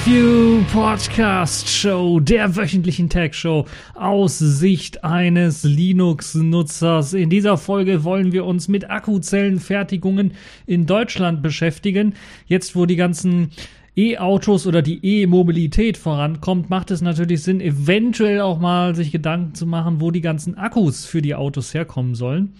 TagView 0.00 0.64
Podcast 0.72 1.68
Show, 1.68 2.20
der 2.20 2.56
wöchentlichen 2.56 3.10
Tag 3.10 3.34
Show 3.34 3.66
aus 3.94 4.38
Sicht 4.38 5.04
eines 5.04 5.62
Linux-Nutzers. 5.62 7.12
In 7.12 7.28
dieser 7.28 7.58
Folge 7.58 8.02
wollen 8.02 8.32
wir 8.32 8.46
uns 8.46 8.66
mit 8.68 8.88
Akkuzellenfertigungen 8.88 10.32
in 10.66 10.86
Deutschland 10.86 11.42
beschäftigen. 11.42 12.14
Jetzt, 12.46 12.74
wo 12.76 12.86
die 12.86 12.96
ganzen 12.96 13.50
E-Autos 13.94 14.66
oder 14.66 14.80
die 14.80 15.04
E-Mobilität 15.04 15.98
vorankommt, 15.98 16.70
macht 16.70 16.90
es 16.90 17.02
natürlich 17.02 17.42
Sinn, 17.42 17.60
eventuell 17.60 18.40
auch 18.40 18.58
mal 18.58 18.94
sich 18.94 19.12
Gedanken 19.12 19.54
zu 19.54 19.66
machen, 19.66 20.00
wo 20.00 20.10
die 20.10 20.22
ganzen 20.22 20.56
Akkus 20.56 21.04
für 21.04 21.20
die 21.20 21.34
Autos 21.34 21.74
herkommen 21.74 22.14
sollen. 22.14 22.54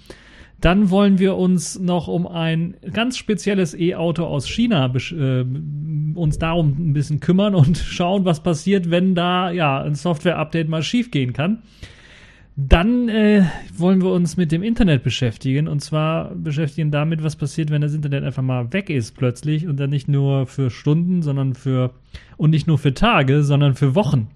Dann 0.61 0.91
wollen 0.91 1.19
wir 1.19 1.37
uns 1.37 1.79
noch 1.79 2.07
um 2.07 2.27
ein 2.27 2.75
ganz 2.93 3.17
spezielles 3.17 3.75
E-Auto 3.75 4.25
aus 4.25 4.47
China 4.47 4.93
äh, 4.95 5.45
uns 6.15 6.39
darum 6.39 6.77
ein 6.79 6.93
bisschen 6.93 7.21
kümmern 7.21 7.55
und 7.55 7.79
schauen, 7.79 8.25
was 8.25 8.43
passiert, 8.43 8.91
wenn 8.91 9.15
da 9.15 9.51
ja 9.51 9.81
ein 9.81 9.95
Software-Update 9.95 10.69
mal 10.69 10.83
schiefgehen 10.83 11.33
kann. 11.33 11.63
Dann 12.57 13.09
äh, 13.09 13.45
wollen 13.75 14.03
wir 14.03 14.11
uns 14.11 14.37
mit 14.37 14.53
dem 14.53 14.63
Internet 14.63 15.03
beschäftigen 15.03 15.67
und 15.67 15.81
zwar 15.81 16.35
beschäftigen 16.35 16.91
damit, 16.91 17.23
was 17.23 17.37
passiert, 17.37 17.71
wenn 17.71 17.81
das 17.81 17.95
Internet 17.95 18.23
einfach 18.25 18.43
mal 18.43 18.71
weg 18.73 18.91
ist 18.91 19.17
plötzlich 19.17 19.67
und 19.67 19.81
dann 19.81 19.89
nicht 19.89 20.09
nur 20.09 20.47
für 20.47 20.69
Stunden, 20.69 21.23
sondern 21.23 21.55
für 21.55 21.93
und 22.37 22.51
nicht 22.51 22.67
nur 22.67 22.77
für 22.77 22.93
Tage, 22.93 23.45
sondern 23.45 23.75
für 23.77 23.95
Wochen. 23.95 24.29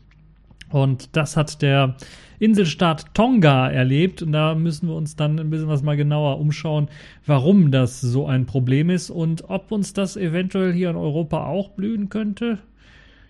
Und 0.71 1.17
das 1.17 1.37
hat 1.37 1.61
der 1.61 1.97
Inselstaat 2.39 3.15
Tonga 3.15 3.69
erlebt. 3.69 4.23
Und 4.23 4.33
da 4.33 4.55
müssen 4.55 4.89
wir 4.89 4.95
uns 4.95 5.17
dann 5.17 5.39
ein 5.39 5.51
bisschen 5.51 5.69
was 5.69 5.83
mal 5.83 5.97
genauer 5.97 6.39
umschauen, 6.39 6.89
warum 7.27 7.71
das 7.71 8.01
so 8.01 8.27
ein 8.27 8.47
Problem 8.47 8.91
ist 8.91 9.11
und 9.11 9.49
ob 9.49 9.73
uns 9.73 9.93
das 9.93 10.17
eventuell 10.17 10.73
hier 10.73 10.91
in 10.91 10.97
Europa 10.97 11.45
auch 11.45 11.71
blühen 11.71 12.09
könnte. 12.09 12.59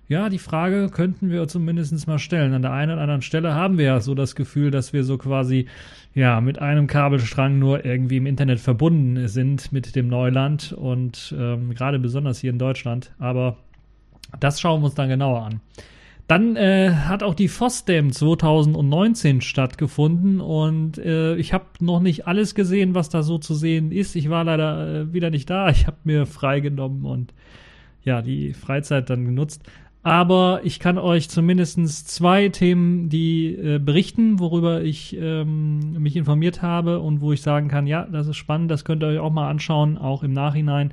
Ja, 0.06 0.28
die 0.28 0.38
Frage 0.38 0.90
könnten 0.90 1.30
wir 1.30 1.48
zumindest 1.48 2.06
mal 2.06 2.18
stellen. 2.18 2.52
An 2.52 2.60
der 2.60 2.72
einen 2.72 2.92
oder 2.92 3.00
anderen 3.00 3.22
Stelle 3.22 3.54
haben 3.54 3.78
wir 3.78 3.86
ja 3.86 4.00
so 4.00 4.14
das 4.14 4.34
Gefühl, 4.34 4.70
dass 4.70 4.92
wir 4.92 5.02
so 5.02 5.16
quasi 5.16 5.66
ja 6.14 6.42
mit 6.42 6.58
einem 6.58 6.86
Kabelstrang 6.86 7.58
nur 7.58 7.86
irgendwie 7.86 8.18
im 8.18 8.26
Internet 8.26 8.60
verbunden 8.60 9.28
sind 9.28 9.72
mit 9.72 9.96
dem 9.96 10.08
Neuland 10.08 10.72
und 10.72 11.34
ähm, 11.38 11.74
gerade 11.74 11.98
besonders 11.98 12.38
hier 12.38 12.50
in 12.50 12.58
Deutschland. 12.58 13.12
Aber 13.18 13.56
das 14.40 14.60
schauen 14.60 14.82
wir 14.82 14.86
uns 14.86 14.94
dann 14.94 15.08
genauer 15.08 15.42
an. 15.42 15.60
Dann 16.26 16.56
äh, 16.56 16.90
hat 16.90 17.22
auch 17.22 17.34
die 17.34 17.48
FOSDEM 17.48 18.10
2019 18.10 19.42
stattgefunden 19.42 20.40
und 20.40 20.96
äh, 20.96 21.36
ich 21.36 21.52
habe 21.52 21.66
noch 21.80 22.00
nicht 22.00 22.26
alles 22.26 22.54
gesehen, 22.54 22.94
was 22.94 23.10
da 23.10 23.22
so 23.22 23.36
zu 23.36 23.54
sehen 23.54 23.92
ist. 23.92 24.16
Ich 24.16 24.30
war 24.30 24.42
leider 24.42 25.02
äh, 25.02 25.12
wieder 25.12 25.30
nicht 25.30 25.50
da. 25.50 25.68
Ich 25.74 25.86
habe 25.86 25.98
mir 26.04 26.24
freigenommen 26.24 27.04
und 27.04 27.34
ja, 28.04 28.22
die 28.22 28.54
Freizeit 28.54 29.10
dann 29.10 29.26
genutzt. 29.26 29.62
Aber 30.02 30.60
ich 30.64 30.80
kann 30.80 30.98
euch 30.98 31.30
zumindest 31.30 32.08
zwei 32.08 32.50
Themen, 32.50 33.08
die 33.08 33.54
äh, 33.54 33.78
berichten, 33.78 34.38
worüber 34.38 34.82
ich 34.82 35.16
ähm, 35.18 35.92
mich 35.92 36.16
informiert 36.16 36.60
habe 36.60 37.00
und 37.00 37.22
wo 37.22 37.32
ich 37.32 37.40
sagen 37.40 37.68
kann, 37.68 37.86
ja, 37.86 38.06
das 38.10 38.26
ist 38.26 38.36
spannend, 38.36 38.70
das 38.70 38.84
könnt 38.84 39.02
ihr 39.02 39.08
euch 39.08 39.18
auch 39.18 39.32
mal 39.32 39.48
anschauen, 39.48 39.96
auch 39.98 40.22
im 40.22 40.32
Nachhinein. 40.32 40.92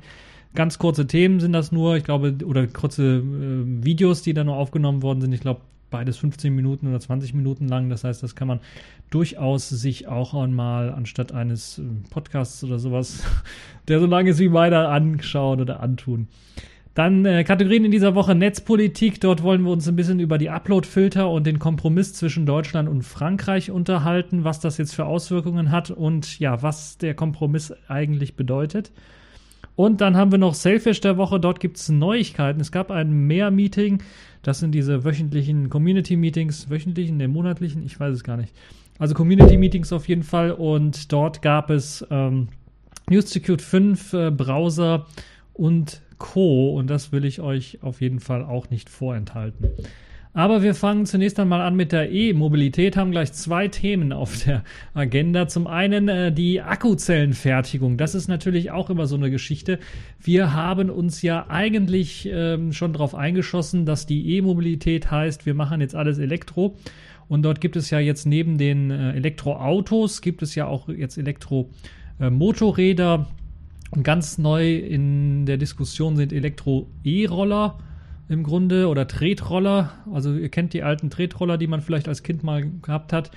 Ganz 0.54 0.78
kurze 0.78 1.06
Themen 1.06 1.40
sind 1.40 1.52
das 1.52 1.72
nur, 1.72 1.96
ich 1.96 2.04
glaube, 2.04 2.36
oder 2.44 2.66
kurze 2.66 3.18
äh, 3.18 3.84
Videos, 3.84 4.22
die 4.22 4.34
da 4.34 4.44
nur 4.44 4.56
aufgenommen 4.56 5.02
worden 5.02 5.22
sind. 5.22 5.32
Ich 5.32 5.40
glaube, 5.40 5.62
beides 5.92 6.16
15 6.16 6.52
Minuten 6.54 6.88
oder 6.88 6.98
20 6.98 7.32
Minuten 7.34 7.68
lang. 7.68 7.88
Das 7.88 8.02
heißt, 8.04 8.22
das 8.22 8.34
kann 8.34 8.48
man 8.48 8.60
durchaus 9.10 9.68
sich 9.68 10.08
auch 10.08 10.34
einmal 10.34 10.90
anstatt 10.90 11.32
eines 11.32 11.78
äh, 11.78 11.82
Podcasts 12.10 12.64
oder 12.64 12.78
sowas, 12.78 13.22
der 13.88 14.00
so 14.00 14.06
lang 14.06 14.26
ist 14.26 14.40
wie 14.40 14.48
meiner, 14.48 14.88
anschauen 14.88 15.60
oder 15.60 15.80
antun. 15.80 16.26
Dann 16.94 17.24
äh, 17.24 17.44
Kategorien 17.44 17.86
in 17.86 17.90
dieser 17.90 18.14
Woche 18.14 18.34
Netzpolitik. 18.34 19.20
Dort 19.20 19.42
wollen 19.42 19.62
wir 19.62 19.70
uns 19.70 19.88
ein 19.88 19.96
bisschen 19.96 20.20
über 20.20 20.36
die 20.36 20.50
Upload-Filter 20.50 21.30
und 21.30 21.46
den 21.46 21.58
Kompromiss 21.58 22.12
zwischen 22.12 22.44
Deutschland 22.44 22.88
und 22.88 23.02
Frankreich 23.02 23.70
unterhalten, 23.70 24.44
was 24.44 24.60
das 24.60 24.76
jetzt 24.76 24.94
für 24.94 25.06
Auswirkungen 25.06 25.70
hat 25.70 25.90
und 25.90 26.38
ja, 26.38 26.60
was 26.62 26.98
der 26.98 27.14
Kompromiss 27.14 27.72
eigentlich 27.88 28.36
bedeutet. 28.36 28.92
Und 29.74 30.00
dann 30.00 30.16
haben 30.16 30.30
wir 30.30 30.38
noch 30.38 30.54
Selfish 30.54 31.00
der 31.00 31.16
Woche. 31.16 31.40
Dort 31.40 31.60
gibt 31.60 31.78
es 31.78 31.88
Neuigkeiten. 31.88 32.60
Es 32.60 32.72
gab 32.72 32.90
ein 32.90 33.26
Mehr-Meeting. 33.26 34.02
Das 34.42 34.58
sind 34.58 34.72
diese 34.72 35.04
wöchentlichen 35.04 35.70
Community-Meetings. 35.70 36.68
Wöchentlichen, 36.68 37.16
ne, 37.16 37.28
monatlichen? 37.28 37.82
Ich 37.84 37.98
weiß 37.98 38.14
es 38.14 38.24
gar 38.24 38.36
nicht. 38.36 38.52
Also 38.98 39.14
Community-Meetings 39.14 39.92
auf 39.92 40.08
jeden 40.08 40.22
Fall. 40.22 40.52
Und 40.52 41.12
dort 41.12 41.42
gab 41.42 41.70
es 41.70 42.06
ähm, 42.10 42.48
NewsSecute 43.08 43.62
5 43.62 44.12
äh, 44.12 44.30
Browser 44.30 45.06
und 45.54 46.02
Co. 46.18 46.76
Und 46.76 46.88
das 46.88 47.12
will 47.12 47.24
ich 47.24 47.40
euch 47.40 47.82
auf 47.82 48.00
jeden 48.00 48.20
Fall 48.20 48.44
auch 48.44 48.70
nicht 48.70 48.90
vorenthalten. 48.90 49.70
Aber 50.34 50.62
wir 50.62 50.74
fangen 50.74 51.04
zunächst 51.04 51.38
einmal 51.38 51.60
an 51.60 51.76
mit 51.76 51.92
der 51.92 52.10
E-Mobilität, 52.10 52.96
haben 52.96 53.10
gleich 53.10 53.34
zwei 53.34 53.68
Themen 53.68 54.14
auf 54.14 54.42
der 54.44 54.64
Agenda. 54.94 55.46
Zum 55.46 55.66
einen 55.66 56.08
äh, 56.08 56.32
die 56.32 56.62
Akkuzellenfertigung. 56.62 57.98
Das 57.98 58.14
ist 58.14 58.28
natürlich 58.28 58.70
auch 58.70 58.88
immer 58.88 59.06
so 59.06 59.16
eine 59.16 59.30
Geschichte. 59.30 59.78
Wir 60.18 60.54
haben 60.54 60.88
uns 60.88 61.20
ja 61.20 61.50
eigentlich 61.50 62.30
ähm, 62.32 62.72
schon 62.72 62.94
darauf 62.94 63.14
eingeschossen, 63.14 63.84
dass 63.84 64.06
die 64.06 64.36
E-Mobilität 64.36 65.10
heißt, 65.10 65.44
wir 65.44 65.52
machen 65.52 65.82
jetzt 65.82 65.94
alles 65.94 66.18
Elektro. 66.18 66.78
Und 67.28 67.42
dort 67.42 67.60
gibt 67.60 67.76
es 67.76 67.90
ja 67.90 67.98
jetzt 67.98 68.24
neben 68.24 68.56
den 68.56 68.90
äh, 68.90 69.12
Elektroautos, 69.12 70.22
gibt 70.22 70.42
es 70.42 70.54
ja 70.54 70.66
auch 70.66 70.88
jetzt 70.88 71.18
Elektromotorräder. 71.18 73.26
Und 73.90 74.02
ganz 74.02 74.38
neu 74.38 74.76
in 74.76 75.44
der 75.44 75.58
Diskussion 75.58 76.16
sind 76.16 76.32
Elektro-E-Roller 76.32 77.78
im 78.32 78.42
Grunde 78.42 78.88
oder 78.88 79.06
Tretroller. 79.06 79.92
Also 80.12 80.34
ihr 80.34 80.48
kennt 80.48 80.72
die 80.72 80.82
alten 80.82 81.10
Tretroller, 81.10 81.58
die 81.58 81.66
man 81.66 81.80
vielleicht 81.80 82.08
als 82.08 82.22
Kind 82.22 82.42
mal 82.42 82.64
gehabt 82.82 83.12
hat, 83.12 83.30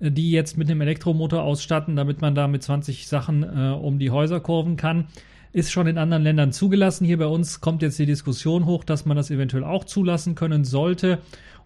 äh, 0.00 0.10
die 0.10 0.30
jetzt 0.30 0.58
mit 0.58 0.70
einem 0.70 0.80
Elektromotor 0.80 1.42
ausstatten, 1.42 1.96
damit 1.96 2.20
man 2.20 2.34
da 2.34 2.48
mit 2.48 2.62
20 2.62 3.06
Sachen 3.08 3.42
äh, 3.42 3.72
um 3.72 3.98
die 3.98 4.10
Häuser 4.10 4.40
kurven 4.40 4.76
kann. 4.76 5.06
Ist 5.52 5.70
schon 5.70 5.86
in 5.86 5.98
anderen 5.98 6.22
Ländern 6.22 6.52
zugelassen. 6.52 7.04
Hier 7.04 7.18
bei 7.18 7.26
uns 7.26 7.60
kommt 7.60 7.82
jetzt 7.82 7.98
die 7.98 8.06
Diskussion 8.06 8.64
hoch, 8.64 8.84
dass 8.84 9.04
man 9.04 9.16
das 9.16 9.30
eventuell 9.30 9.64
auch 9.64 9.84
zulassen 9.84 10.34
können 10.34 10.64
sollte. 10.64 11.18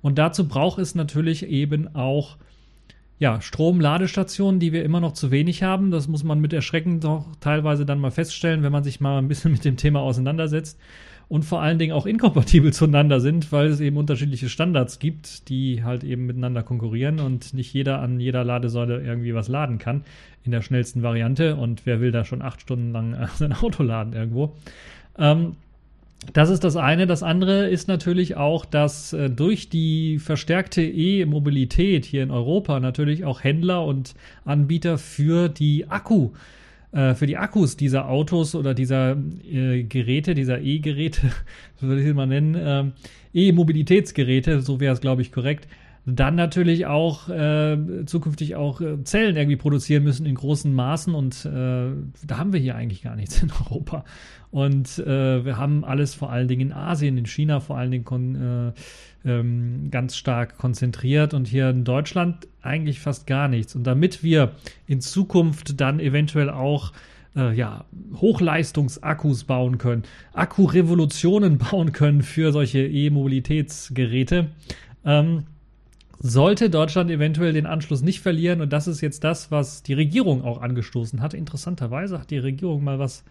Und 0.03 0.18
dazu 0.18 0.48
braucht 0.48 0.78
es 0.80 0.94
natürlich 0.94 1.47
eben 1.47 1.94
auch 1.94 2.36
ja, 3.18 3.41
Stromladestationen, 3.41 4.60
die 4.60 4.72
wir 4.72 4.84
immer 4.84 5.00
noch 5.00 5.12
zu 5.12 5.30
wenig 5.30 5.62
haben. 5.62 5.91
Das 5.91 6.08
muss 6.08 6.24
man 6.24 6.41
mit 6.41 6.53
Erschrecken 6.53 7.00
doch 7.00 7.24
teilweise 7.41 7.86
dann 7.86 8.00
mal 8.00 8.10
feststellen, 8.10 8.62
wenn 8.62 8.72
man 8.72 8.84
sich 8.84 9.00
mal 9.00 9.18
ein 9.18 9.28
bisschen 9.28 9.53
mit 9.53 9.64
dem 9.64 9.76
Thema 9.76 10.00
auseinandersetzt 10.00 10.78
und 11.28 11.44
vor 11.44 11.60
allen 11.60 11.78
Dingen 11.78 11.92
auch 11.92 12.06
inkompatibel 12.06 12.72
zueinander 12.75 13.20
sind, 13.20 13.50
weil 13.53 13.66
es 13.69 13.81
eben 13.81 13.97
unterschiedliche 13.97 14.48
Standards 14.48 14.98
gibt, 14.98 15.48
die 15.48 15.82
halt 15.82 16.04
eben 16.04 16.26
miteinander 16.26 16.62
konkurrieren 16.62 17.20
und 17.20 17.53
nicht 17.54 17.72
jeder 17.72 18.00
an 18.00 18.20
jeder 18.20 18.44
Ladesäule 18.44 19.00
irgendwie 19.00 19.34
was 19.34 19.48
laden 19.48 19.78
kann 19.78 20.04
in 20.44 20.53
der 20.53 20.62
schnellsten 20.62 21.03
Variante. 21.03 21.56
Und 21.56 21.84
wer 21.84 22.00
will 22.00 22.12
da 22.12 22.25
schon 22.25 22.42
acht 22.42 22.60
Stunden 22.60 22.92
lang 22.92 23.15
äh, 23.15 23.26
sein 23.34 23.53
Auto 23.53 23.82
laden 23.82 24.12
irgendwo? 24.12 24.54
Ähm, 25.19 25.56
das 26.32 26.50
ist 26.50 26.65
das 26.65 26.76
eine. 26.76 27.06
Das 27.06 27.22
andere 27.22 27.69
ist 27.69 27.88
natürlich 27.88 28.36
auch, 28.36 28.65
dass 28.65 29.12
äh, 29.12 29.28
durch 29.28 29.69
die 29.69 30.19
verstärkte 30.19 30.83
E-Mobilität 30.83 32.04
hier 32.04 32.22
in 32.22 32.30
Europa 32.30 32.80
natürlich 32.80 33.24
auch 33.24 33.42
Händler 33.42 33.84
und 33.84 34.15
Anbieter 34.45 34.98
für 34.98 35.48
die 35.48 35.89
Akku 35.89 36.30
äh, 36.92 37.15
für 37.15 37.27
die 37.27 37.36
Akkus 37.36 37.77
dieser 37.77 38.09
Autos 38.09 38.54
oder 38.54 38.74
dieser 38.74 39.16
äh, 39.50 39.83
Geräte, 39.84 40.34
dieser 40.34 40.60
E-Geräte, 40.60 41.30
so 41.80 41.86
würde 41.86 42.03
ich 42.03 42.09
es 42.09 42.15
mal 42.15 42.27
nennen, 42.27 42.54
äh, 42.54 42.84
E-Mobilitätsgeräte, 43.34 44.60
so 44.60 44.80
wäre 44.80 44.94
es, 44.94 45.00
glaube 45.00 45.22
ich, 45.22 45.33
korrekt, 45.33 45.68
dann 46.06 46.36
natürlich 46.36 46.86
auch 46.86 47.28
äh, 47.28 47.76
zukünftig 48.06 48.54
auch 48.54 48.80
äh, 48.80 49.03
Zellen 49.03 49.36
irgendwie 49.36 49.56
produzieren 49.56 50.04
müssen 50.04 50.24
in 50.24 50.36
großen 50.36 50.72
Maßen 50.72 51.14
und 51.16 51.44
äh, 51.44 51.91
da 52.24 52.38
haben 52.38 52.53
wir 52.53 52.60
hier 52.60 52.76
eigentlich 52.76 53.03
gar 53.03 53.16
nichts 53.16 53.42
in 53.42 53.50
Europa. 53.50 54.04
Und 54.53 55.00
äh, 55.00 55.44
wir 55.44 55.58
haben 55.58 55.84
alles 55.84 56.14
vor 56.14 56.30
allen 56.30 56.47
Dingen 56.47 56.68
in 56.68 56.72
Asien, 56.72 57.18
in 57.18 57.26
China 57.26 57.58
vor 57.58 57.76
allen 57.76 57.91
Dingen 57.91 58.72
äh, 59.24 59.28
ähm, 59.28 59.88
ganz 59.91 60.16
stark 60.16 60.56
konzentriert 60.56 61.34
und 61.34 61.48
hier 61.48 61.70
in 61.70 61.82
Deutschland 61.82 62.47
eigentlich 62.62 63.00
fast 63.00 63.26
gar 63.26 63.48
nichts. 63.48 63.74
Und 63.74 63.84
damit 63.84 64.22
wir 64.22 64.53
in 64.86 65.00
Zukunft 65.00 65.80
dann 65.80 66.00
eventuell 66.00 66.48
auch 66.50 66.92
ja, 67.34 67.84
Hochleistungsakkus 68.14 69.44
bauen 69.44 69.76
können, 69.76 70.04
Akkurevolutionen 70.32 71.58
bauen 71.70 71.92
können 71.92 72.22
für 72.22 72.50
solche 72.50 72.78
E-Mobilitätsgeräte, 72.78 74.53
ähm, 75.04 75.44
sollte 76.18 76.71
Deutschland 76.71 77.10
eventuell 77.10 77.53
den 77.53 77.66
Anschluss 77.66 78.03
nicht 78.03 78.21
verlieren. 78.21 78.60
Und 78.60 78.72
das 78.72 78.86
ist 78.86 79.01
jetzt 79.01 79.24
das, 79.24 79.51
was 79.51 79.83
die 79.83 79.95
Regierung 79.95 80.42
auch 80.42 80.60
angestoßen 80.60 81.21
hat. 81.21 81.34
Interessanterweise 81.34 82.18
hat 82.18 82.30
die 82.30 82.39
Regierung 82.39 82.84
mal 82.84 82.98
was, 82.98 83.24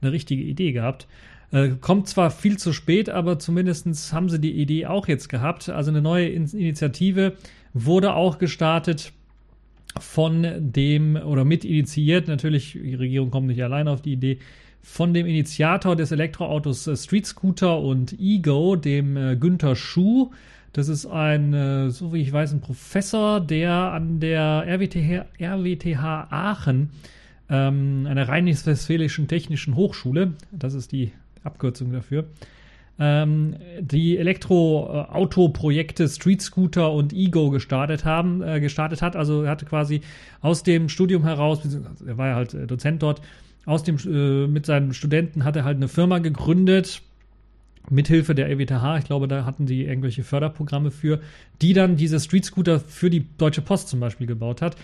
eine 0.00 0.12
richtige 0.12 0.42
Idee 0.42 0.72
gehabt. 0.72 1.06
Äh, 1.52 1.70
kommt 1.80 2.08
zwar 2.08 2.30
viel 2.30 2.58
zu 2.58 2.72
spät, 2.72 3.10
aber 3.10 3.38
zumindest 3.38 4.12
haben 4.12 4.28
sie 4.28 4.40
die 4.40 4.52
Idee 4.52 4.86
auch 4.86 5.06
jetzt 5.08 5.28
gehabt. 5.28 5.68
Also 5.68 5.90
eine 5.90 6.02
neue 6.02 6.28
Initiative 6.28 7.34
wurde 7.74 8.14
auch 8.14 8.38
gestartet 8.38 9.12
von 10.00 10.46
dem 10.58 11.16
oder 11.16 11.44
mit 11.44 11.64
initiiert. 11.64 12.28
Natürlich, 12.28 12.72
die 12.72 12.94
Regierung 12.94 13.30
kommt 13.30 13.48
nicht 13.48 13.62
alleine 13.62 13.90
auf 13.90 14.00
die 14.00 14.14
Idee 14.14 14.38
von 14.82 15.14
dem 15.14 15.26
Initiator 15.26 15.94
des 15.94 16.10
Elektroautos 16.10 16.86
äh, 16.86 16.96
Street 16.96 17.26
Scooter 17.26 17.78
und 17.78 18.18
Ego, 18.18 18.76
dem 18.76 19.16
äh, 19.16 19.36
Günther 19.36 19.76
Schuh. 19.76 20.30
Das 20.72 20.88
ist 20.88 21.06
ein, 21.06 21.52
äh, 21.52 21.90
so 21.90 22.12
wie 22.14 22.22
ich 22.22 22.32
weiß, 22.32 22.52
ein 22.52 22.60
Professor, 22.60 23.40
der 23.40 23.72
an 23.72 24.20
der 24.20 24.64
RWTH, 24.66 25.26
RWTH 25.38 26.28
Aachen, 26.30 26.90
ähm, 27.50 28.06
einer 28.08 28.28
rheinisch-westfälischen 28.28 29.28
technischen 29.28 29.76
Hochschule, 29.76 30.32
das 30.50 30.72
ist 30.74 30.92
die 30.92 31.12
Abkürzung 31.44 31.92
dafür, 31.92 32.24
ähm, 32.98 33.56
die 33.80 34.16
Elektroauto-Projekte 34.16 36.08
Street 36.08 36.40
Scooter 36.40 36.92
und 36.92 37.12
Ego 37.12 37.50
gestartet 37.50 38.04
haben, 38.06 38.42
äh, 38.42 38.60
gestartet 38.60 39.02
hat. 39.02 39.16
Also 39.16 39.42
er 39.42 39.50
hatte 39.50 39.66
quasi 39.66 40.00
aus 40.40 40.62
dem 40.62 40.88
Studium 40.88 41.24
heraus, 41.24 41.60
er 42.06 42.16
war 42.16 42.28
ja 42.28 42.34
halt 42.36 42.54
äh, 42.54 42.66
Dozent 42.66 43.02
dort, 43.02 43.20
aus 43.66 43.82
dem 43.82 43.96
äh, 43.98 44.46
mit 44.46 44.66
seinen 44.66 44.94
Studenten 44.94 45.44
hat 45.44 45.56
er 45.56 45.64
halt 45.64 45.76
eine 45.76 45.88
Firma 45.88 46.18
gegründet, 46.18 47.02
mithilfe 47.90 48.34
der 48.34 48.50
EWTH, 48.50 48.98
ich 48.98 49.04
glaube, 49.04 49.28
da 49.28 49.44
hatten 49.44 49.66
die 49.66 49.84
irgendwelche 49.84 50.24
Förderprogramme 50.24 50.90
für, 50.90 51.20
die 51.60 51.72
dann 51.72 51.96
diese 51.96 52.20
Street 52.20 52.44
Scooter 52.44 52.80
für 52.80 53.10
die 53.10 53.26
Deutsche 53.38 53.62
Post 53.62 53.88
zum 53.88 54.00
Beispiel 54.00 54.26
gebaut 54.26 54.62
hat 54.62 54.76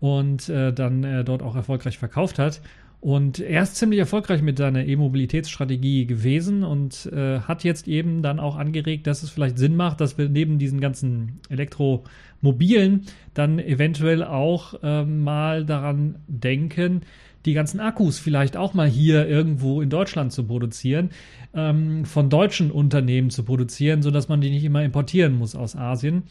und 0.00 0.48
äh, 0.48 0.72
dann 0.72 1.04
äh, 1.04 1.24
dort 1.24 1.42
auch 1.42 1.56
erfolgreich 1.56 1.98
verkauft 1.98 2.38
hat. 2.38 2.60
Und 3.00 3.40
er 3.40 3.62
ist 3.62 3.76
ziemlich 3.76 4.00
erfolgreich 4.00 4.42
mit 4.42 4.58
seiner 4.58 4.84
E-Mobilitätsstrategie 4.84 6.06
gewesen 6.06 6.64
und 6.64 7.06
äh, 7.12 7.40
hat 7.40 7.62
jetzt 7.62 7.86
eben 7.86 8.22
dann 8.22 8.40
auch 8.40 8.56
angeregt, 8.56 9.06
dass 9.06 9.22
es 9.22 9.30
vielleicht 9.30 9.58
Sinn 9.58 9.76
macht, 9.76 10.00
dass 10.00 10.18
wir 10.18 10.28
neben 10.28 10.58
diesen 10.58 10.80
ganzen 10.80 11.40
Elektromobilen 11.50 13.02
dann 13.34 13.58
eventuell 13.58 14.24
auch 14.24 14.82
äh, 14.82 15.04
mal 15.04 15.64
daran 15.64 16.16
denken, 16.26 17.02
die 17.46 17.54
ganzen 17.54 17.80
Akkus 17.80 18.18
vielleicht 18.18 18.56
auch 18.56 18.74
mal 18.74 18.88
hier 18.88 19.26
irgendwo 19.26 19.80
in 19.80 19.88
Deutschland 19.88 20.32
zu 20.32 20.44
produzieren, 20.44 21.10
ähm, 21.54 22.04
von 22.04 22.28
deutschen 22.28 22.70
Unternehmen 22.70 23.30
zu 23.30 23.44
produzieren, 23.44 24.02
sodass 24.02 24.28
man 24.28 24.40
die 24.40 24.50
nicht 24.50 24.64
immer 24.64 24.82
importieren 24.82 25.36
muss 25.38 25.54
aus 25.54 25.76
Asien. 25.76 26.24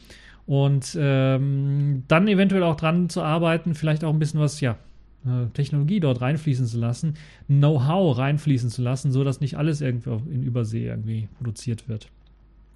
Und 0.45 0.95
ähm, 0.99 2.03
dann 2.07 2.27
eventuell 2.27 2.63
auch 2.63 2.75
dran 2.75 3.09
zu 3.09 3.23
arbeiten, 3.23 3.73
vielleicht 3.73 4.03
auch 4.03 4.13
ein 4.13 4.19
bisschen 4.19 4.39
was, 4.39 4.61
ja, 4.61 4.77
äh, 5.25 5.47
Technologie 5.53 5.99
dort 5.99 6.21
reinfließen 6.21 6.67
zu 6.67 6.77
lassen, 6.77 7.15
Know-how 7.47 8.15
reinfließen 8.17 8.69
zu 8.69 8.83
lassen, 8.83 9.11
sodass 9.11 9.41
nicht 9.41 9.57
alles 9.57 9.81
irgendwo 9.81 10.21
in 10.29 10.43
Übersee 10.43 10.85
irgendwie 10.85 11.27
produziert 11.37 11.89
wird. 11.89 12.09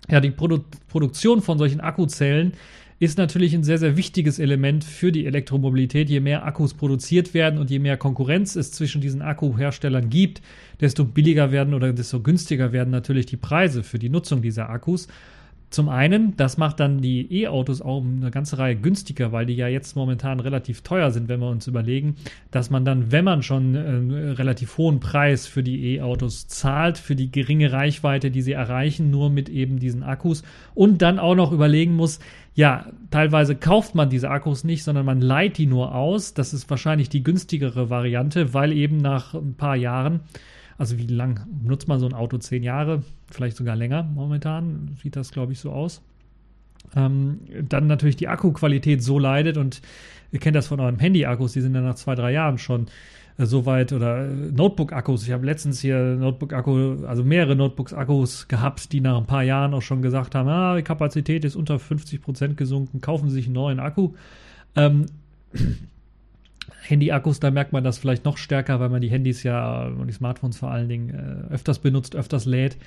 Ja, 0.09 0.19
die 0.19 0.31
Produ 0.31 0.63
Produktion 0.87 1.41
von 1.41 1.59
solchen 1.59 1.81
Akkuzellen 1.81 2.53
ist 2.99 3.17
natürlich 3.17 3.53
ein 3.53 3.63
sehr, 3.63 3.77
sehr 3.77 3.95
wichtiges 3.95 4.39
Element 4.39 4.83
für 4.83 5.13
die 5.13 5.25
Elektromobilität. 5.25 6.09
Je 6.09 6.19
mehr 6.19 6.45
Akkus 6.45 6.73
produziert 6.73 7.33
werden 7.33 7.57
und 7.57 7.69
je 7.71 7.79
mehr 7.79 7.95
Konkurrenz 7.95 8.57
es 8.57 8.73
zwischen 8.73 8.99
diesen 8.99 9.21
Akkuherstellern 9.21 10.09
gibt, 10.09 10.41
desto 10.81 11.05
billiger 11.05 11.51
werden 11.51 11.73
oder 11.73 11.93
desto 11.93 12.19
günstiger 12.19 12.73
werden 12.73 12.89
natürlich 12.89 13.25
die 13.25 13.37
Preise 13.37 13.83
für 13.83 13.99
die 13.99 14.09
Nutzung 14.09 14.41
dieser 14.41 14.69
Akkus. 14.69 15.07
Zum 15.69 15.87
einen, 15.87 16.35
das 16.35 16.57
macht 16.57 16.79
dann 16.79 16.99
die 16.99 17.41
E-Autos 17.41 17.81
auch 17.81 18.03
eine 18.03 18.31
ganze 18.31 18.57
Reihe 18.57 18.75
günstiger, 18.75 19.31
weil 19.31 19.45
die 19.45 19.55
ja 19.55 19.67
jetzt 19.67 19.95
momentan 19.95 20.39
relativ 20.39 20.81
teuer 20.81 21.11
sind, 21.11 21.29
wenn 21.29 21.39
wir 21.39 21.49
uns 21.49 21.67
überlegen, 21.67 22.15
dass 22.49 22.71
man 22.71 22.85
dann, 22.85 23.11
wenn 23.11 23.23
man 23.23 23.43
schon 23.43 23.75
einen 23.75 24.11
äh, 24.11 24.29
relativ 24.31 24.79
hohen 24.79 24.99
Preis 24.99 25.45
für 25.45 25.61
die 25.61 25.95
E-Autos 25.95 26.47
zahlt, 26.47 26.97
für 26.97 27.15
die 27.15 27.31
geringe 27.31 27.71
Reichweite, 27.71 28.31
die 28.31 28.41
sie 28.41 28.53
erreichen, 28.53 29.11
nur 29.11 29.29
mit 29.29 29.47
eben 29.47 29.77
diesen 29.77 30.01
Akkus 30.01 30.41
und 30.73 31.03
dann 31.03 31.19
auch 31.19 31.35
noch 31.35 31.51
überlegen 31.51 31.95
muss, 31.95 32.19
ja, 32.55 32.87
teilweise 33.11 33.55
kauft 33.55 33.93
man 33.93 34.09
diese 34.09 34.31
Akkus 34.31 34.63
nicht, 34.63 34.83
sondern 34.83 35.05
man 35.05 35.21
leiht 35.21 35.57
die 35.59 35.67
nur 35.67 35.93
aus. 35.93 36.33
Das 36.33 36.53
ist 36.53 36.69
wahrscheinlich 36.69 37.09
die 37.09 37.23
günstigere 37.23 37.89
Variante, 37.91 38.53
weil 38.53 38.73
eben 38.73 38.97
nach 38.97 39.35
ein 39.35 39.53
paar 39.53 39.75
Jahren 39.75 40.21
also 40.79 40.97
wie 40.97 41.07
lang 41.07 41.45
nutzt 41.61 41.89
man 41.89 41.99
so 41.99 42.07
ein 42.07 42.13
Auto? 42.13 42.37
Zehn 42.37 42.63
Jahre, 42.63 43.03
vielleicht 43.29 43.57
sogar 43.57 43.75
länger 43.75 44.03
momentan, 44.03 44.95
sieht 45.03 45.17
das, 45.17 45.31
glaube 45.31 45.51
ich, 45.51 45.59
so 45.59 45.71
aus. 45.71 46.01
Ähm, 46.95 47.41
dann 47.67 47.85
natürlich 47.87 48.15
die 48.15 48.29
Akkuqualität 48.29 49.03
so 49.03 49.19
leidet 49.19 49.57
und 49.57 49.81
ihr 50.31 50.39
kennt 50.39 50.55
das 50.55 50.67
von 50.67 50.79
euren 50.79 50.97
Handy-Akkus, 50.97 51.51
die 51.51 51.59
sind 51.59 51.73
dann 51.73 51.83
nach 51.83 51.95
zwei, 51.95 52.15
drei 52.15 52.31
Jahren 52.31 52.57
schon 52.57 52.87
äh, 53.37 53.45
so 53.45 53.65
weit 53.65 53.91
oder 53.91 54.25
äh, 54.25 54.33
Notebook-Akkus. 54.33 55.27
Ich 55.27 55.33
habe 55.33 55.45
letztens 55.45 55.81
hier 55.81 56.15
Notebook-Akku, 56.15 57.05
also 57.05 57.25
mehrere 57.25 57.57
Notebooks-Akkus 57.57 58.47
gehabt, 58.47 58.93
die 58.93 59.01
nach 59.01 59.17
ein 59.17 59.27
paar 59.27 59.43
Jahren 59.43 59.73
auch 59.73 59.81
schon 59.81 60.01
gesagt 60.01 60.33
haben, 60.33 60.47
ah, 60.47 60.77
die 60.77 60.83
Kapazität 60.83 61.43
ist 61.43 61.57
unter 61.57 61.77
50 61.77 62.21
Prozent 62.21 62.55
gesunken, 62.55 63.01
kaufen 63.01 63.29
Sie 63.29 63.35
sich 63.35 63.47
einen 63.47 63.55
neuen 63.55 63.81
Akku. 63.81 64.13
Ähm, 64.77 65.07
Handy-Akkus, 66.81 67.39
da 67.39 67.51
merkt 67.51 67.73
man 67.73 67.83
das 67.83 67.97
vielleicht 67.97 68.25
noch 68.25 68.37
stärker, 68.37 68.79
weil 68.79 68.89
man 68.89 69.01
die 69.01 69.09
Handys 69.09 69.43
ja 69.43 69.87
und 69.87 70.07
die 70.07 70.13
Smartphones 70.13 70.57
vor 70.57 70.71
allen 70.71 70.89
Dingen 70.89 71.09
äh, 71.09 71.53
öfters 71.53 71.79
benutzt, 71.79 72.15
öfters 72.15 72.45
lädt. 72.45 72.77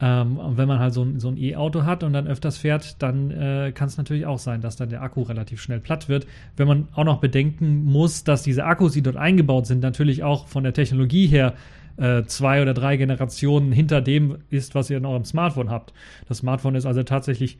Ähm, 0.00 0.38
und 0.38 0.56
wenn 0.56 0.66
man 0.66 0.78
halt 0.78 0.94
so 0.94 1.02
ein, 1.02 1.20
so 1.20 1.28
ein 1.28 1.36
E-Auto 1.36 1.84
hat 1.84 2.02
und 2.02 2.12
dann 2.12 2.26
öfters 2.26 2.56
fährt, 2.56 3.02
dann 3.02 3.30
äh, 3.30 3.72
kann 3.74 3.88
es 3.88 3.98
natürlich 3.98 4.24
auch 4.26 4.38
sein, 4.38 4.60
dass 4.60 4.76
dann 4.76 4.88
der 4.88 5.02
Akku 5.02 5.22
relativ 5.22 5.60
schnell 5.60 5.80
platt 5.80 6.08
wird. 6.08 6.26
Wenn 6.56 6.66
man 6.66 6.88
auch 6.94 7.04
noch 7.04 7.20
bedenken 7.20 7.84
muss, 7.84 8.24
dass 8.24 8.42
diese 8.42 8.64
Akkus, 8.64 8.92
die 8.92 9.02
dort 9.02 9.16
eingebaut 9.16 9.66
sind, 9.66 9.82
natürlich 9.82 10.22
auch 10.22 10.46
von 10.46 10.64
der 10.64 10.72
Technologie 10.72 11.26
her 11.26 11.54
äh, 11.98 12.24
zwei 12.24 12.62
oder 12.62 12.72
drei 12.72 12.96
Generationen 12.96 13.72
hinter 13.72 14.00
dem 14.00 14.38
ist, 14.48 14.74
was 14.74 14.88
ihr 14.88 14.96
in 14.96 15.04
eurem 15.04 15.24
Smartphone 15.24 15.70
habt. 15.70 15.92
Das 16.28 16.38
Smartphone 16.38 16.76
ist 16.76 16.86
also 16.86 17.02
tatsächlich 17.02 17.58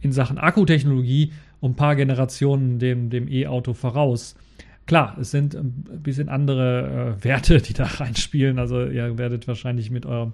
in 0.00 0.12
Sachen 0.12 0.38
Akkutechnologie 0.38 1.32
um 1.60 1.72
ein 1.72 1.76
paar 1.76 1.96
Generationen 1.96 2.78
dem, 2.78 3.10
dem 3.10 3.28
E-Auto 3.28 3.74
voraus. 3.74 4.36
Klar, 4.88 5.18
es 5.20 5.30
sind 5.30 5.54
ein 5.54 5.84
bisschen 6.02 6.30
andere 6.30 7.16
äh, 7.20 7.24
Werte, 7.24 7.60
die 7.60 7.74
da 7.74 7.84
reinspielen. 8.00 8.58
Also 8.58 8.86
ihr 8.86 9.18
werdet 9.18 9.46
wahrscheinlich 9.46 9.90
mit 9.90 10.06
eurem 10.06 10.32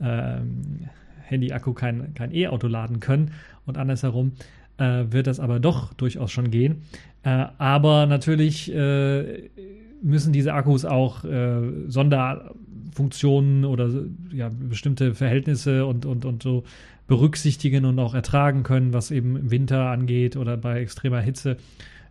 ähm, 0.00 0.88
Handy-Akku 1.24 1.74
kein, 1.74 2.14
kein 2.14 2.34
E-Auto 2.34 2.66
laden 2.66 3.00
können 3.00 3.32
und 3.66 3.76
andersherum 3.76 4.32
äh, 4.78 5.04
wird 5.10 5.26
das 5.26 5.38
aber 5.38 5.60
doch 5.60 5.92
durchaus 5.92 6.32
schon 6.32 6.50
gehen. 6.50 6.82
Äh, 7.24 7.44
aber 7.58 8.06
natürlich 8.06 8.74
äh, 8.74 9.50
müssen 10.02 10.32
diese 10.32 10.54
Akkus 10.54 10.86
auch 10.86 11.22
äh, 11.24 11.60
Sonderfunktionen 11.88 13.66
oder 13.66 13.90
ja, 14.32 14.50
bestimmte 14.50 15.14
Verhältnisse 15.14 15.84
und, 15.84 16.06
und, 16.06 16.24
und 16.24 16.42
so 16.42 16.64
berücksichtigen 17.06 17.84
und 17.84 17.98
auch 17.98 18.14
ertragen 18.14 18.62
können, 18.62 18.94
was 18.94 19.10
eben 19.10 19.50
Winter 19.50 19.90
angeht 19.90 20.38
oder 20.38 20.56
bei 20.56 20.80
extremer 20.80 21.20
Hitze 21.20 21.58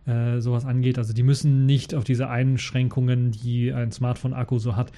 äh, 0.06 0.40
sowas 0.40 0.64
angeht. 0.64 0.98
Also 0.98 1.12
die 1.12 1.22
müssen 1.22 1.66
nicht 1.66 1.94
auf 1.94 2.04
diese 2.04 2.28
Einschränkungen, 2.28 3.32
die 3.32 3.72
ein 3.72 3.92
Smartphone-Akku 3.92 4.58
so 4.58 4.76
hat, 4.76 4.92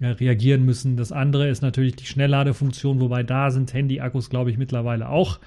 äh, 0.00 0.08
reagieren 0.08 0.64
müssen. 0.64 0.96
Das 0.96 1.12
andere 1.12 1.48
ist 1.48 1.62
natürlich 1.62 1.96
die 1.96 2.06
Schnellladefunktion, 2.06 3.00
wobei 3.00 3.22
da 3.22 3.50
sind 3.50 3.72
Handy-Akkus, 3.72 4.30
glaube 4.30 4.50
ich, 4.50 4.58
mittlerweile 4.58 5.08
auch 5.08 5.38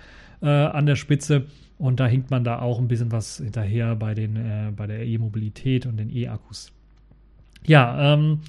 äh, 0.42 0.48
an 0.48 0.86
der 0.86 0.96
Spitze. 0.96 1.46
Und 1.78 2.00
da 2.00 2.08
hinkt 2.08 2.32
man 2.32 2.44
da 2.44 2.60
auch 2.60 2.80
ein 2.80 2.88
bisschen 2.88 3.12
was 3.12 3.38
hinterher 3.38 3.96
bei, 3.96 4.13
den, 4.13 4.36
äh, 4.36 4.72
bei 4.75 4.88
der 4.88 5.06
E-Mobilität 5.06 5.86
und 5.86 5.98
den 5.98 6.10
E-Akkus. 6.10 6.72
Ja, 7.66 8.13
ähm, 8.13 8.39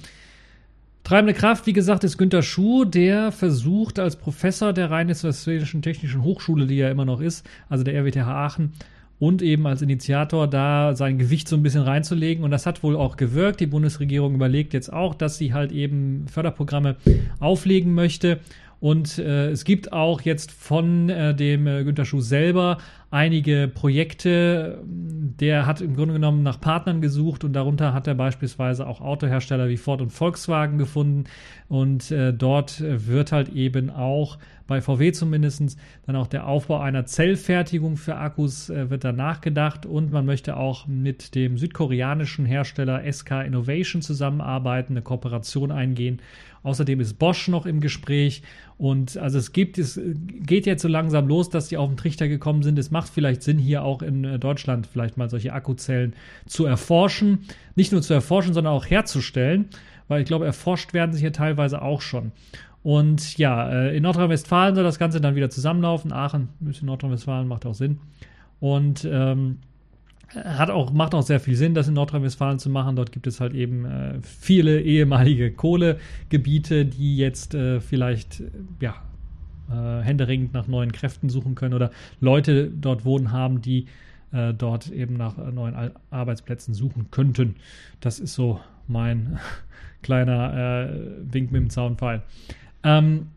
Treibende 1.03 1.33
Kraft, 1.33 1.65
wie 1.65 1.73
gesagt, 1.73 2.03
ist 2.03 2.17
Günter 2.17 2.43
Schuh, 2.43 2.85
der 2.85 3.31
versucht 3.31 3.97
als 3.97 4.15
Professor 4.15 4.71
der 4.71 4.91
Rheinisch-Westfälischen 4.91 5.81
Technischen 5.81 6.23
Hochschule, 6.23 6.67
die 6.67 6.79
er 6.79 6.91
immer 6.91 7.05
noch 7.05 7.21
ist, 7.21 7.45
also 7.69 7.83
der 7.83 7.95
RWTH 7.95 8.27
Aachen, 8.27 8.73
und 9.21 9.43
eben 9.43 9.67
als 9.67 9.83
Initiator 9.83 10.47
da 10.47 10.95
sein 10.95 11.19
Gewicht 11.19 11.47
so 11.47 11.55
ein 11.55 11.61
bisschen 11.61 11.83
reinzulegen. 11.83 12.43
Und 12.43 12.49
das 12.49 12.65
hat 12.65 12.81
wohl 12.81 12.95
auch 12.95 13.17
gewirkt. 13.17 13.59
Die 13.59 13.67
Bundesregierung 13.67 14.33
überlegt 14.33 14.73
jetzt 14.73 14.91
auch, 14.91 15.13
dass 15.13 15.37
sie 15.37 15.53
halt 15.53 15.71
eben 15.71 16.25
Förderprogramme 16.27 16.95
auflegen 17.39 17.93
möchte. 17.93 18.39
Und 18.79 19.19
äh, 19.19 19.51
es 19.51 19.63
gibt 19.63 19.93
auch 19.93 20.21
jetzt 20.21 20.51
von 20.51 21.09
äh, 21.09 21.35
dem 21.35 21.67
äh, 21.67 21.83
Günter 21.83 22.03
Schuh 22.03 22.19
selber 22.19 22.79
einige 23.11 23.67
Projekte. 23.71 24.81
Der 24.83 25.67
hat 25.67 25.81
im 25.81 25.95
Grunde 25.95 26.15
genommen 26.15 26.41
nach 26.41 26.59
Partnern 26.59 26.99
gesucht 26.99 27.43
und 27.43 27.53
darunter 27.53 27.93
hat 27.93 28.07
er 28.07 28.15
beispielsweise 28.15 28.87
auch 28.87 29.01
Autohersteller 29.01 29.69
wie 29.69 29.77
Ford 29.77 30.01
und 30.01 30.09
Volkswagen 30.09 30.79
gefunden. 30.79 31.25
Und 31.71 32.11
äh, 32.11 32.33
dort 32.33 32.81
wird 32.81 33.31
halt 33.31 33.47
eben 33.47 33.89
auch 33.89 34.37
bei 34.67 34.81
VW 34.81 35.13
zumindest 35.13 35.77
dann 36.05 36.17
auch 36.17 36.27
der 36.27 36.45
Aufbau 36.45 36.79
einer 36.81 37.05
Zellfertigung 37.05 37.95
für 37.95 38.17
Akkus 38.17 38.69
äh, 38.69 38.89
wird 38.89 39.05
da 39.05 39.13
nachgedacht 39.13 39.85
und 39.85 40.11
man 40.11 40.25
möchte 40.25 40.57
auch 40.57 40.85
mit 40.85 41.33
dem 41.33 41.57
südkoreanischen 41.57 42.45
Hersteller 42.45 43.09
SK 43.09 43.45
Innovation 43.45 44.01
zusammenarbeiten, 44.01 44.91
eine 44.91 45.01
Kooperation 45.01 45.71
eingehen. 45.71 46.21
Außerdem 46.63 46.99
ist 46.99 47.13
Bosch 47.19 47.47
noch 47.47 47.65
im 47.65 47.79
Gespräch 47.79 48.43
und 48.77 49.15
also 49.15 49.37
es 49.37 49.53
gibt, 49.53 49.77
es 49.77 49.97
geht 50.41 50.65
jetzt 50.65 50.81
so 50.81 50.89
langsam 50.89 51.25
los, 51.29 51.49
dass 51.49 51.69
die 51.69 51.77
auf 51.77 51.89
den 51.89 51.95
Trichter 51.95 52.27
gekommen 52.27 52.63
sind. 52.63 52.77
Es 52.79 52.91
macht 52.91 53.07
vielleicht 53.07 53.43
Sinn, 53.43 53.57
hier 53.57 53.85
auch 53.85 54.01
in 54.01 54.25
äh, 54.25 54.39
Deutschland 54.39 54.87
vielleicht 54.87 55.15
mal 55.15 55.29
solche 55.29 55.53
Akkuzellen 55.53 56.15
zu 56.47 56.65
erforschen. 56.65 57.45
Nicht 57.75 57.93
nur 57.93 58.01
zu 58.01 58.13
erforschen, 58.13 58.53
sondern 58.53 58.73
auch 58.73 58.89
herzustellen, 58.89 59.69
weil 60.11 60.21
ich 60.21 60.27
glaube, 60.27 60.45
erforscht 60.45 60.93
werden 60.93 61.13
sie 61.13 61.21
hier 61.21 61.31
teilweise 61.31 61.81
auch 61.81 62.01
schon. 62.01 62.33
Und 62.83 63.37
ja, 63.37 63.69
äh, 63.69 63.95
in 63.95 64.03
Nordrhein-Westfalen 64.03 64.75
soll 64.75 64.83
das 64.83 64.99
Ganze 64.99 65.21
dann 65.21 65.35
wieder 65.35 65.49
zusammenlaufen. 65.49 66.11
Aachen, 66.11 66.49
ein 66.59 66.65
bisschen 66.65 66.87
Nordrhein-Westfalen, 66.87 67.47
macht 67.47 67.65
auch 67.65 67.75
Sinn. 67.75 67.99
Und 68.59 69.07
ähm, 69.09 69.59
hat 70.35 70.69
auch, 70.69 70.91
macht 70.91 71.15
auch 71.15 71.21
sehr 71.21 71.39
viel 71.39 71.55
Sinn, 71.55 71.73
das 71.73 71.87
in 71.87 71.93
Nordrhein-Westfalen 71.93 72.59
zu 72.59 72.69
machen. 72.69 72.97
Dort 72.97 73.13
gibt 73.13 73.25
es 73.25 73.39
halt 73.39 73.53
eben 73.53 73.85
äh, 73.85 74.19
viele 74.21 74.81
ehemalige 74.81 75.51
Kohlegebiete, 75.51 76.85
die 76.85 77.15
jetzt 77.15 77.53
äh, 77.53 77.79
vielleicht 77.79 78.43
ja, 78.81 78.95
äh, 79.69 80.03
händeringend 80.03 80.53
nach 80.53 80.67
neuen 80.67 80.91
Kräften 80.91 81.29
suchen 81.29 81.55
können 81.55 81.73
oder 81.73 81.91
Leute 82.19 82.69
dort 82.69 83.05
wohnen 83.05 83.31
haben, 83.31 83.61
die 83.61 83.85
äh, 84.33 84.53
dort 84.53 84.89
eben 84.91 85.15
nach 85.15 85.37
neuen 85.37 85.91
Arbeitsplätzen 86.09 86.73
suchen 86.73 87.11
könnten. 87.11 87.55
Das 88.01 88.19
ist 88.19 88.33
so 88.33 88.59
mein 88.87 89.39
kleiner 90.01 90.89
äh, 90.89 91.33
Wink 91.33 91.51
mit 91.51 91.61
dem 91.61 91.69
Zaunpfeil. 91.69 92.21
Ähm, 92.83 93.27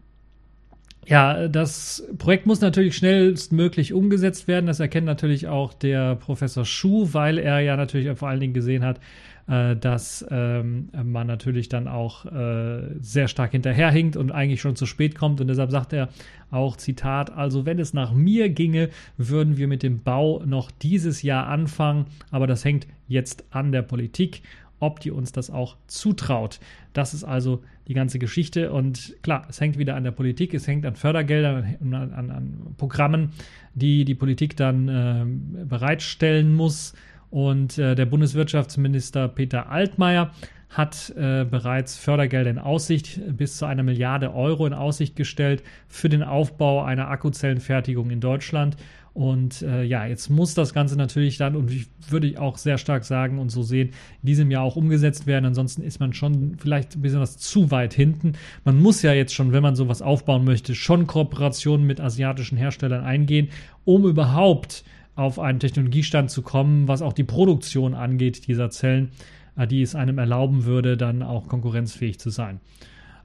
ja, 1.06 1.48
das 1.48 2.06
Projekt 2.16 2.46
muss 2.46 2.60
natürlich 2.60 2.96
schnellstmöglich 2.96 3.92
umgesetzt 3.92 4.48
werden. 4.48 4.66
Das 4.66 4.80
erkennt 4.80 5.06
natürlich 5.06 5.48
auch 5.48 5.74
der 5.74 6.14
Professor 6.16 6.64
Schuh, 6.64 7.08
weil 7.12 7.38
er 7.38 7.60
ja 7.60 7.76
natürlich 7.76 8.16
vor 8.18 8.28
allen 8.28 8.40
Dingen 8.40 8.54
gesehen 8.54 8.84
hat, 8.84 9.00
äh, 9.46 9.76
dass 9.76 10.24
ähm, 10.30 10.88
man 11.02 11.26
natürlich 11.26 11.68
dann 11.68 11.88
auch 11.88 12.24
äh, 12.24 12.82
sehr 13.00 13.28
stark 13.28 13.52
hinterherhinkt 13.52 14.16
und 14.16 14.32
eigentlich 14.32 14.62
schon 14.62 14.76
zu 14.76 14.86
spät 14.86 15.14
kommt. 15.14 15.42
Und 15.42 15.48
deshalb 15.48 15.70
sagt 15.70 15.92
er 15.92 16.08
auch, 16.50 16.76
Zitat, 16.76 17.30
also 17.30 17.66
wenn 17.66 17.78
es 17.78 17.92
nach 17.92 18.14
mir 18.14 18.48
ginge, 18.48 18.88
würden 19.18 19.58
wir 19.58 19.68
mit 19.68 19.82
dem 19.82 20.02
Bau 20.02 20.42
noch 20.46 20.70
dieses 20.70 21.20
Jahr 21.22 21.46
anfangen, 21.48 22.06
aber 22.30 22.46
das 22.46 22.64
hängt 22.64 22.86
jetzt 23.06 23.44
an 23.50 23.72
der 23.72 23.82
Politik 23.82 24.40
ob 24.84 25.00
die 25.00 25.10
uns 25.10 25.32
das 25.32 25.50
auch 25.50 25.76
zutraut. 25.86 26.60
Das 26.92 27.14
ist 27.14 27.24
also 27.24 27.62
die 27.88 27.94
ganze 27.94 28.18
Geschichte. 28.18 28.70
Und 28.70 29.16
klar, 29.22 29.46
es 29.48 29.60
hängt 29.60 29.78
wieder 29.78 29.96
an 29.96 30.04
der 30.04 30.10
Politik, 30.10 30.52
es 30.54 30.66
hängt 30.66 30.84
an 30.84 30.94
Fördergeldern, 30.94 31.76
an, 31.80 31.94
an, 31.94 32.30
an 32.30 32.74
Programmen, 32.76 33.32
die 33.74 34.04
die 34.04 34.14
Politik 34.14 34.56
dann 34.56 34.88
äh, 34.88 35.64
bereitstellen 35.64 36.54
muss. 36.54 36.94
Und 37.30 37.78
äh, 37.78 37.94
der 37.94 38.06
Bundeswirtschaftsminister 38.06 39.28
Peter 39.28 39.70
Altmaier 39.70 40.30
hat 40.68 41.10
äh, 41.16 41.44
bereits 41.44 41.96
Fördergelder 41.96 42.50
in 42.50 42.58
Aussicht, 42.58 43.20
bis 43.36 43.56
zu 43.56 43.64
einer 43.64 43.82
Milliarde 43.82 44.34
Euro 44.34 44.66
in 44.66 44.74
Aussicht 44.74 45.16
gestellt 45.16 45.62
für 45.88 46.08
den 46.08 46.22
Aufbau 46.22 46.82
einer 46.82 47.08
Akkuzellenfertigung 47.08 48.10
in 48.10 48.20
Deutschland. 48.20 48.76
Und 49.14 49.62
äh, 49.62 49.84
ja, 49.84 50.06
jetzt 50.06 50.28
muss 50.28 50.54
das 50.54 50.74
Ganze 50.74 50.96
natürlich 50.96 51.38
dann, 51.38 51.54
und 51.54 51.70
ich 51.70 51.86
würde 52.08 52.34
auch 52.40 52.58
sehr 52.58 52.78
stark 52.78 53.04
sagen 53.04 53.38
und 53.38 53.48
so 53.48 53.62
sehen, 53.62 53.90
in 54.22 54.26
diesem 54.26 54.50
Jahr 54.50 54.64
auch 54.64 54.74
umgesetzt 54.74 55.28
werden. 55.28 55.44
Ansonsten 55.44 55.82
ist 55.82 56.00
man 56.00 56.12
schon 56.12 56.56
vielleicht 56.58 56.96
ein 56.96 57.02
bisschen 57.02 57.20
was 57.20 57.38
zu 57.38 57.70
weit 57.70 57.94
hinten. 57.94 58.32
Man 58.64 58.82
muss 58.82 59.02
ja 59.02 59.12
jetzt 59.12 59.32
schon, 59.32 59.52
wenn 59.52 59.62
man 59.62 59.76
sowas 59.76 60.02
aufbauen 60.02 60.44
möchte, 60.44 60.74
schon 60.74 61.06
Kooperationen 61.06 61.86
mit 61.86 62.00
asiatischen 62.00 62.58
Herstellern 62.58 63.04
eingehen, 63.04 63.50
um 63.84 64.04
überhaupt 64.04 64.82
auf 65.14 65.38
einen 65.38 65.60
Technologiestand 65.60 66.32
zu 66.32 66.42
kommen, 66.42 66.88
was 66.88 67.00
auch 67.00 67.12
die 67.12 67.22
Produktion 67.22 67.94
angeht 67.94 68.48
dieser 68.48 68.70
Zellen, 68.70 69.10
äh, 69.56 69.68
die 69.68 69.82
es 69.82 69.94
einem 69.94 70.18
erlauben 70.18 70.64
würde, 70.64 70.96
dann 70.96 71.22
auch 71.22 71.46
konkurrenzfähig 71.46 72.18
zu 72.18 72.30
sein. 72.30 72.58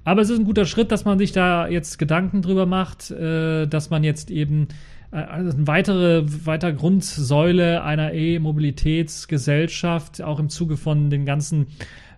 Aber 0.03 0.21
es 0.21 0.29
ist 0.29 0.39
ein 0.39 0.45
guter 0.45 0.65
Schritt, 0.65 0.91
dass 0.91 1.03
man 1.05 1.17
sich 1.17 1.31
da 1.31 1.67
jetzt 1.67 1.97
Gedanken 1.97 2.41
drüber 2.41 2.67
macht, 2.67 3.11
äh, 3.11 3.65
dass 3.65 3.89
man 3.89 4.03
jetzt 4.03 4.29
eben 4.29 4.67
also 5.11 5.55
eine 5.55 5.67
weitere, 5.67 6.23
weitere 6.45 6.73
Grundsäule 6.73 7.83
einer 7.83 8.13
E-Mobilitätsgesellschaft, 8.13 10.21
auch 10.21 10.39
im 10.39 10.49
Zuge 10.49 10.77
von 10.77 11.09
den 11.09 11.25
ganzen 11.25 11.67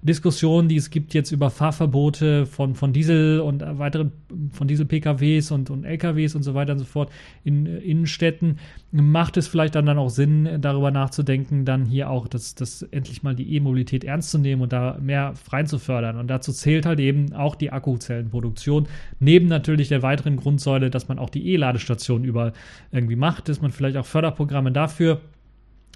Diskussionen, 0.04 0.68
die 0.68 0.78
es 0.78 0.90
gibt 0.90 1.14
jetzt 1.14 1.32
über 1.32 1.52
Fahrverbote 1.52 2.48
von, 2.48 2.74
von 2.74 2.92
Diesel 2.92 3.40
und 3.40 3.62
weiteren 3.62 4.12
von 4.52 4.68
Diesel-PKWs 4.68 5.52
und, 5.52 5.70
und 5.70 5.84
LKWs 5.84 6.34
und 6.34 6.42
so 6.42 6.56
weiter 6.56 6.74
und 6.74 6.80
so 6.80 6.86
fort 6.86 7.12
in 7.44 7.68
Innenstädten, 7.68 8.58
macht 8.92 9.38
es 9.38 9.48
vielleicht 9.48 9.76
dann, 9.76 9.86
dann 9.86 10.00
auch 10.00 10.10
Sinn, 10.10 10.50
darüber 10.60 10.90
nachzudenken, 10.90 11.66
dann 11.66 11.86
hier 11.86 12.10
auch 12.10 12.28
das, 12.28 12.56
das 12.56 12.82
endlich 12.82 13.22
mal 13.22 13.36
die 13.36 13.56
E-Mobilität 13.56 14.04
ernst 14.04 14.32
zu 14.32 14.40
nehmen 14.40 14.64
und 14.64 14.74
da 14.74 14.98
mehr 15.00 15.36
rein 15.50 15.68
zu 15.68 15.78
fördern. 15.78 16.18
Und 16.18 16.28
dazu 16.28 16.52
zählt 16.52 16.88
halt 16.88 17.00
eben 17.00 17.34
auch 17.34 17.54
die 17.54 17.72
Akkuzellenproduktion, 17.72 18.88
neben 19.20 19.48
natürlich 19.48 19.90
der 19.90 20.02
weiteren 20.02 20.36
Grundsäule, 20.36 20.90
dass 20.90 21.10
man 21.10 21.20
auch 21.20 21.30
die 21.30 21.54
E-Ladestationen 21.54 22.26
überall 22.26 22.54
irgendwie 22.92 23.16
macht, 23.16 23.50
dass 23.50 23.62
man 23.62 23.72
vielleicht 23.72 23.98
auch 23.98 24.06
Förderprogramme 24.06 24.72
dafür 24.72 25.22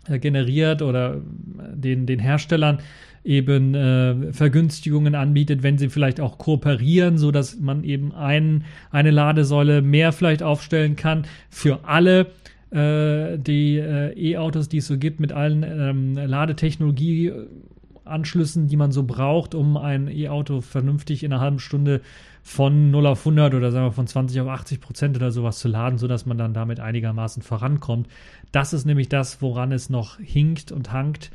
äh, 0.07 0.19
generiert 0.19 0.83
oder 0.83 1.19
den, 1.73 2.05
den 2.05 2.19
Herstellern 2.19 2.79
eben 3.25 3.73
äh, 3.73 4.31
Vergünstigungen 4.31 5.15
anbietet, 5.15 5.63
wenn 5.63 5.77
sie 5.77 5.89
vielleicht 5.89 6.21
auch 6.21 6.37
kooperieren, 6.37 7.17
so 7.17 7.31
dass 7.31 7.59
man 7.59 7.83
eben 7.83 8.13
ein, 8.13 8.63
eine 8.91 9.11
Ladesäule 9.11 9.81
mehr 9.81 10.11
vielleicht 10.11 10.43
aufstellen 10.43 10.95
kann 10.95 11.25
für 11.49 11.85
alle 11.85 12.27
äh, 12.69 13.37
die 13.39 13.77
äh, 13.77 14.13
E-Autos, 14.15 14.69
die 14.69 14.77
es 14.77 14.87
so 14.87 14.97
gibt, 14.97 15.19
mit 15.19 15.31
allen 15.31 15.63
ähm, 15.63 16.13
Ladetechnologie. 16.15 17.33
Anschlüssen, 18.05 18.67
die 18.67 18.77
man 18.77 18.91
so 18.91 19.01
braucht, 19.01 19.55
um 19.55 19.77
ein 19.77 20.07
E-Auto 20.07 20.61
vernünftig 20.61 21.23
in 21.23 21.33
einer 21.33 21.41
halben 21.41 21.57
Stunde 21.57 22.01
von 22.43 22.91
0 22.91 23.07
auf 23.07 23.21
100 23.21 23.55
oder 23.55 23.71
sagen 23.71 23.87
wir 23.87 23.91
von 23.91 24.05
20 24.05 24.39
auf 24.41 24.47
80 24.47 24.79
Prozent 24.79 25.15
oder 25.15 25.31
sowas 25.31 25.57
zu 25.57 25.67
laden, 25.67 25.97
sodass 25.97 26.27
man 26.27 26.37
dann 26.37 26.53
damit 26.53 26.79
einigermaßen 26.79 27.41
vorankommt. 27.41 28.07
Das 28.51 28.73
ist 28.73 28.85
nämlich 28.85 29.09
das, 29.09 29.41
woran 29.41 29.71
es 29.71 29.89
noch 29.89 30.19
hinkt 30.19 30.71
und 30.71 30.91
hankt. 30.91 31.31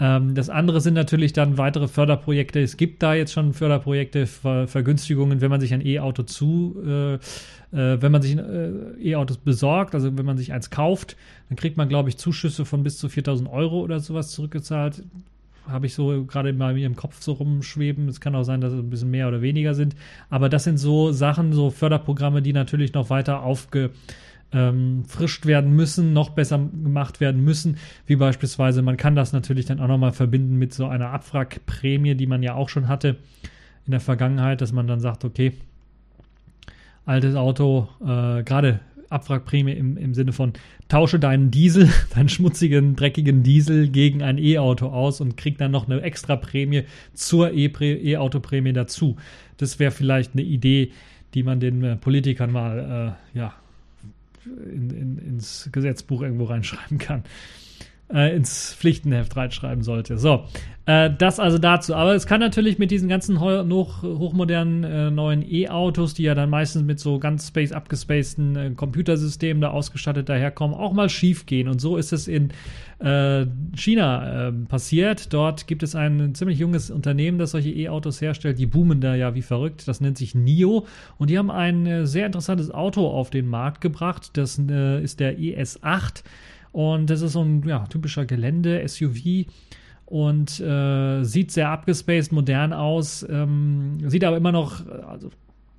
Ähm, 0.00 0.34
das 0.34 0.48
andere 0.48 0.80
sind 0.80 0.94
natürlich 0.94 1.34
dann 1.34 1.58
weitere 1.58 1.86
Förderprojekte. 1.86 2.60
Es 2.60 2.78
gibt 2.78 3.02
da 3.02 3.14
jetzt 3.14 3.32
schon 3.32 3.52
Förderprojekte, 3.52 4.26
Ver 4.26 4.66
Vergünstigungen, 4.66 5.42
wenn 5.42 5.50
man 5.50 5.60
sich 5.60 5.74
ein 5.74 5.84
E-Auto 5.84 6.22
zu, 6.22 6.82
äh, 6.84 7.14
äh, 7.14 8.00
wenn 8.02 8.10
man 8.10 8.22
sich 8.22 8.36
äh, 8.36 8.70
E-Autos 8.98 9.36
besorgt, 9.36 9.94
also 9.94 10.16
wenn 10.16 10.24
man 10.24 10.38
sich 10.38 10.54
eins 10.54 10.70
kauft, 10.70 11.16
dann 11.48 11.56
kriegt 11.56 11.76
man, 11.76 11.88
glaube 11.88 12.08
ich, 12.08 12.16
Zuschüsse 12.16 12.64
von 12.64 12.82
bis 12.82 12.96
zu 12.98 13.10
4000 13.10 13.50
Euro 13.50 13.80
oder 13.80 14.00
sowas 14.00 14.30
zurückgezahlt. 14.30 15.04
Habe 15.68 15.86
ich 15.86 15.94
so 15.94 16.24
gerade 16.24 16.52
mal 16.54 16.72
in 16.72 16.78
ihrem 16.78 16.96
Kopf 16.96 17.20
so 17.20 17.32
rumschweben. 17.32 18.08
Es 18.08 18.20
kann 18.20 18.34
auch 18.34 18.44
sein, 18.44 18.62
dass 18.62 18.72
es 18.72 18.80
ein 18.80 18.88
bisschen 18.88 19.10
mehr 19.10 19.28
oder 19.28 19.42
weniger 19.42 19.74
sind. 19.74 19.94
Aber 20.30 20.48
das 20.48 20.64
sind 20.64 20.78
so 20.78 21.12
Sachen, 21.12 21.52
so 21.52 21.70
Förderprogramme, 21.70 22.40
die 22.40 22.54
natürlich 22.54 22.94
noch 22.94 23.10
weiter 23.10 23.42
aufge 23.42 23.90
ähm, 24.52 25.04
frischt 25.06 25.46
werden 25.46 25.74
müssen, 25.74 26.12
noch 26.12 26.30
besser 26.30 26.58
gemacht 26.58 27.20
werden 27.20 27.44
müssen, 27.44 27.76
wie 28.06 28.16
beispielsweise, 28.16 28.82
man 28.82 28.96
kann 28.96 29.14
das 29.14 29.32
natürlich 29.32 29.66
dann 29.66 29.80
auch 29.80 29.88
nochmal 29.88 30.12
verbinden 30.12 30.56
mit 30.56 30.74
so 30.74 30.86
einer 30.86 31.10
Abwrackprämie, 31.10 32.14
die 32.14 32.26
man 32.26 32.42
ja 32.42 32.54
auch 32.54 32.68
schon 32.68 32.88
hatte 32.88 33.16
in 33.86 33.92
der 33.92 34.00
Vergangenheit, 34.00 34.60
dass 34.60 34.72
man 34.72 34.86
dann 34.86 35.00
sagt, 35.00 35.24
okay, 35.24 35.52
altes 37.06 37.34
Auto, 37.34 37.88
äh, 38.00 38.42
gerade 38.42 38.80
Abwrackprämie 39.08 39.72
im, 39.72 39.96
im 39.96 40.14
Sinne 40.14 40.32
von 40.32 40.52
tausche 40.88 41.18
deinen 41.18 41.50
Diesel, 41.50 41.88
deinen 42.14 42.28
schmutzigen, 42.28 42.96
dreckigen 42.96 43.42
Diesel 43.42 43.88
gegen 43.88 44.22
ein 44.22 44.38
E-Auto 44.38 44.86
aus 44.86 45.20
und 45.20 45.36
krieg 45.36 45.58
dann 45.58 45.72
noch 45.72 45.88
eine 45.88 46.00
extra 46.02 46.36
Prämie 46.36 46.84
zur 47.12 47.52
E-Auto-Prämie 47.52 48.72
dazu. 48.72 49.16
Das 49.56 49.78
wäre 49.78 49.90
vielleicht 49.90 50.34
eine 50.34 50.42
Idee, 50.42 50.92
die 51.34 51.42
man 51.42 51.60
den 51.60 51.82
äh, 51.82 51.96
Politikern 51.96 52.52
mal 52.52 53.16
äh, 53.34 53.38
ja, 53.38 53.54
in, 54.46 54.90
in, 54.90 55.18
ins 55.18 55.68
Gesetzbuch 55.72 56.22
irgendwo 56.22 56.44
reinschreiben 56.44 56.98
kann. 56.98 57.24
Äh, 58.12 58.34
ins 58.34 58.74
Pflichtenheft 58.74 59.36
reinschreiben 59.36 59.84
sollte. 59.84 60.18
So, 60.18 60.42
äh, 60.84 61.10
das 61.16 61.38
also 61.38 61.58
dazu. 61.58 61.94
Aber 61.94 62.16
es 62.16 62.26
kann 62.26 62.40
natürlich 62.40 62.76
mit 62.76 62.90
diesen 62.90 63.08
ganzen 63.08 63.38
hoch, 63.38 64.02
hochmodernen 64.02 64.82
äh, 64.82 65.10
neuen 65.12 65.44
E-Autos, 65.48 66.14
die 66.14 66.24
ja 66.24 66.34
dann 66.34 66.50
meistens 66.50 66.82
mit 66.82 66.98
so 66.98 67.20
ganz 67.20 67.46
space 67.46 67.70
abgespaceden 67.70 68.56
äh, 68.56 68.70
Computersystemen 68.70 69.60
da 69.60 69.70
ausgestattet 69.70 70.28
daherkommen, 70.28 70.74
auch 70.74 70.92
mal 70.92 71.08
schief 71.08 71.46
gehen. 71.46 71.68
Und 71.68 71.80
so 71.80 71.96
ist 71.96 72.12
es 72.12 72.26
in 72.26 72.50
äh, 72.98 73.46
China 73.76 74.48
ähm, 74.48 74.66
passiert. 74.66 75.32
Dort 75.32 75.68
gibt 75.68 75.84
es 75.84 75.94
ein 75.94 76.34
ziemlich 76.34 76.58
junges 76.58 76.90
Unternehmen, 76.90 77.38
das 77.38 77.52
solche 77.52 77.70
E-Autos 77.70 78.20
herstellt. 78.20 78.58
Die 78.58 78.66
boomen 78.66 79.00
da 79.00 79.14
ja 79.14 79.36
wie 79.36 79.42
verrückt. 79.42 79.86
Das 79.86 80.00
nennt 80.00 80.18
sich 80.18 80.34
NIO. 80.34 80.84
Und 81.16 81.30
die 81.30 81.38
haben 81.38 81.52
ein 81.52 81.86
äh, 81.86 82.06
sehr 82.08 82.26
interessantes 82.26 82.72
Auto 82.72 83.06
auf 83.06 83.30
den 83.30 83.46
Markt 83.46 83.80
gebracht. 83.80 84.30
Das 84.32 84.58
ist 84.58 85.20
der 85.20 85.38
ES8. 85.38 86.24
Und 86.72 87.10
das 87.10 87.22
ist 87.22 87.32
so 87.32 87.42
ein 87.42 87.62
ja, 87.66 87.86
typischer 87.86 88.26
Gelände-SUV 88.26 89.46
und 90.06 90.60
äh, 90.60 91.22
sieht 91.24 91.52
sehr 91.52 91.70
abgespaced, 91.70 92.32
modern 92.32 92.72
aus, 92.72 93.26
ähm, 93.28 93.98
sieht 94.08 94.24
aber 94.24 94.36
immer 94.36 94.52
noch, 94.52 94.86
also 95.06 95.30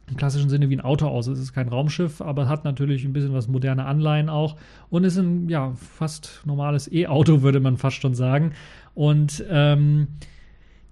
im 0.10 0.18
klassischen 0.18 0.50
Sinne 0.50 0.70
wie 0.70 0.76
ein 0.76 0.82
Auto 0.82 1.08
aus. 1.08 1.28
Es 1.28 1.40
ist 1.40 1.54
kein 1.54 1.70
Raumschiff, 1.70 2.22
aber 2.22 2.48
hat 2.48 2.66
natürlich 2.66 3.06
ein 3.06 3.14
bisschen 3.14 3.34
was 3.34 3.48
moderne 3.48 3.86
Anleihen 3.86 4.30
auch 4.30 4.58
und 4.90 5.04
ist 5.06 5.18
ein 5.18 5.50
ja 5.50 5.74
fast 5.74 6.42
normales 6.46 6.92
E-Auto, 6.92 7.42
würde 7.42 7.60
man 7.60 7.78
fast 7.78 8.02
schon 8.02 8.14
sagen. 8.14 8.54
Und 8.94 9.44
ähm, 9.50 10.08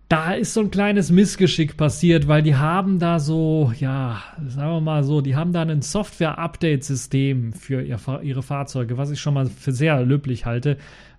da 0.10 0.34
ist 0.34 0.56
so 0.56 0.62
ein 0.62 0.72
kleines 0.72 1.12
Missgeschick 1.12 1.78
passiert, 1.78 2.28
weil 2.28 2.42
die 2.42 2.56
haben 2.56 2.98
da 2.98 3.20
so, 3.20 3.72
ja, 3.80 4.24
sagen 4.48 4.72
wir 4.72 4.82
mal 4.82 5.04
so, 5.04 5.22
die 5.22 5.36
haben 5.36 5.54
da 5.54 5.62
ein 5.62 5.84
Software-Update-System 5.84 7.54
für 7.54 7.84
ihr, 7.84 8.00
ihre 8.24 8.42
Fahrzeuge, 8.42 8.98
was 8.98 9.12
ich 9.12 9.22
schon 9.22 9.36
mal 9.36 9.46
für 9.46 9.72
sehr 9.72 10.04
löblich 10.04 10.48
halte, 10.48 10.78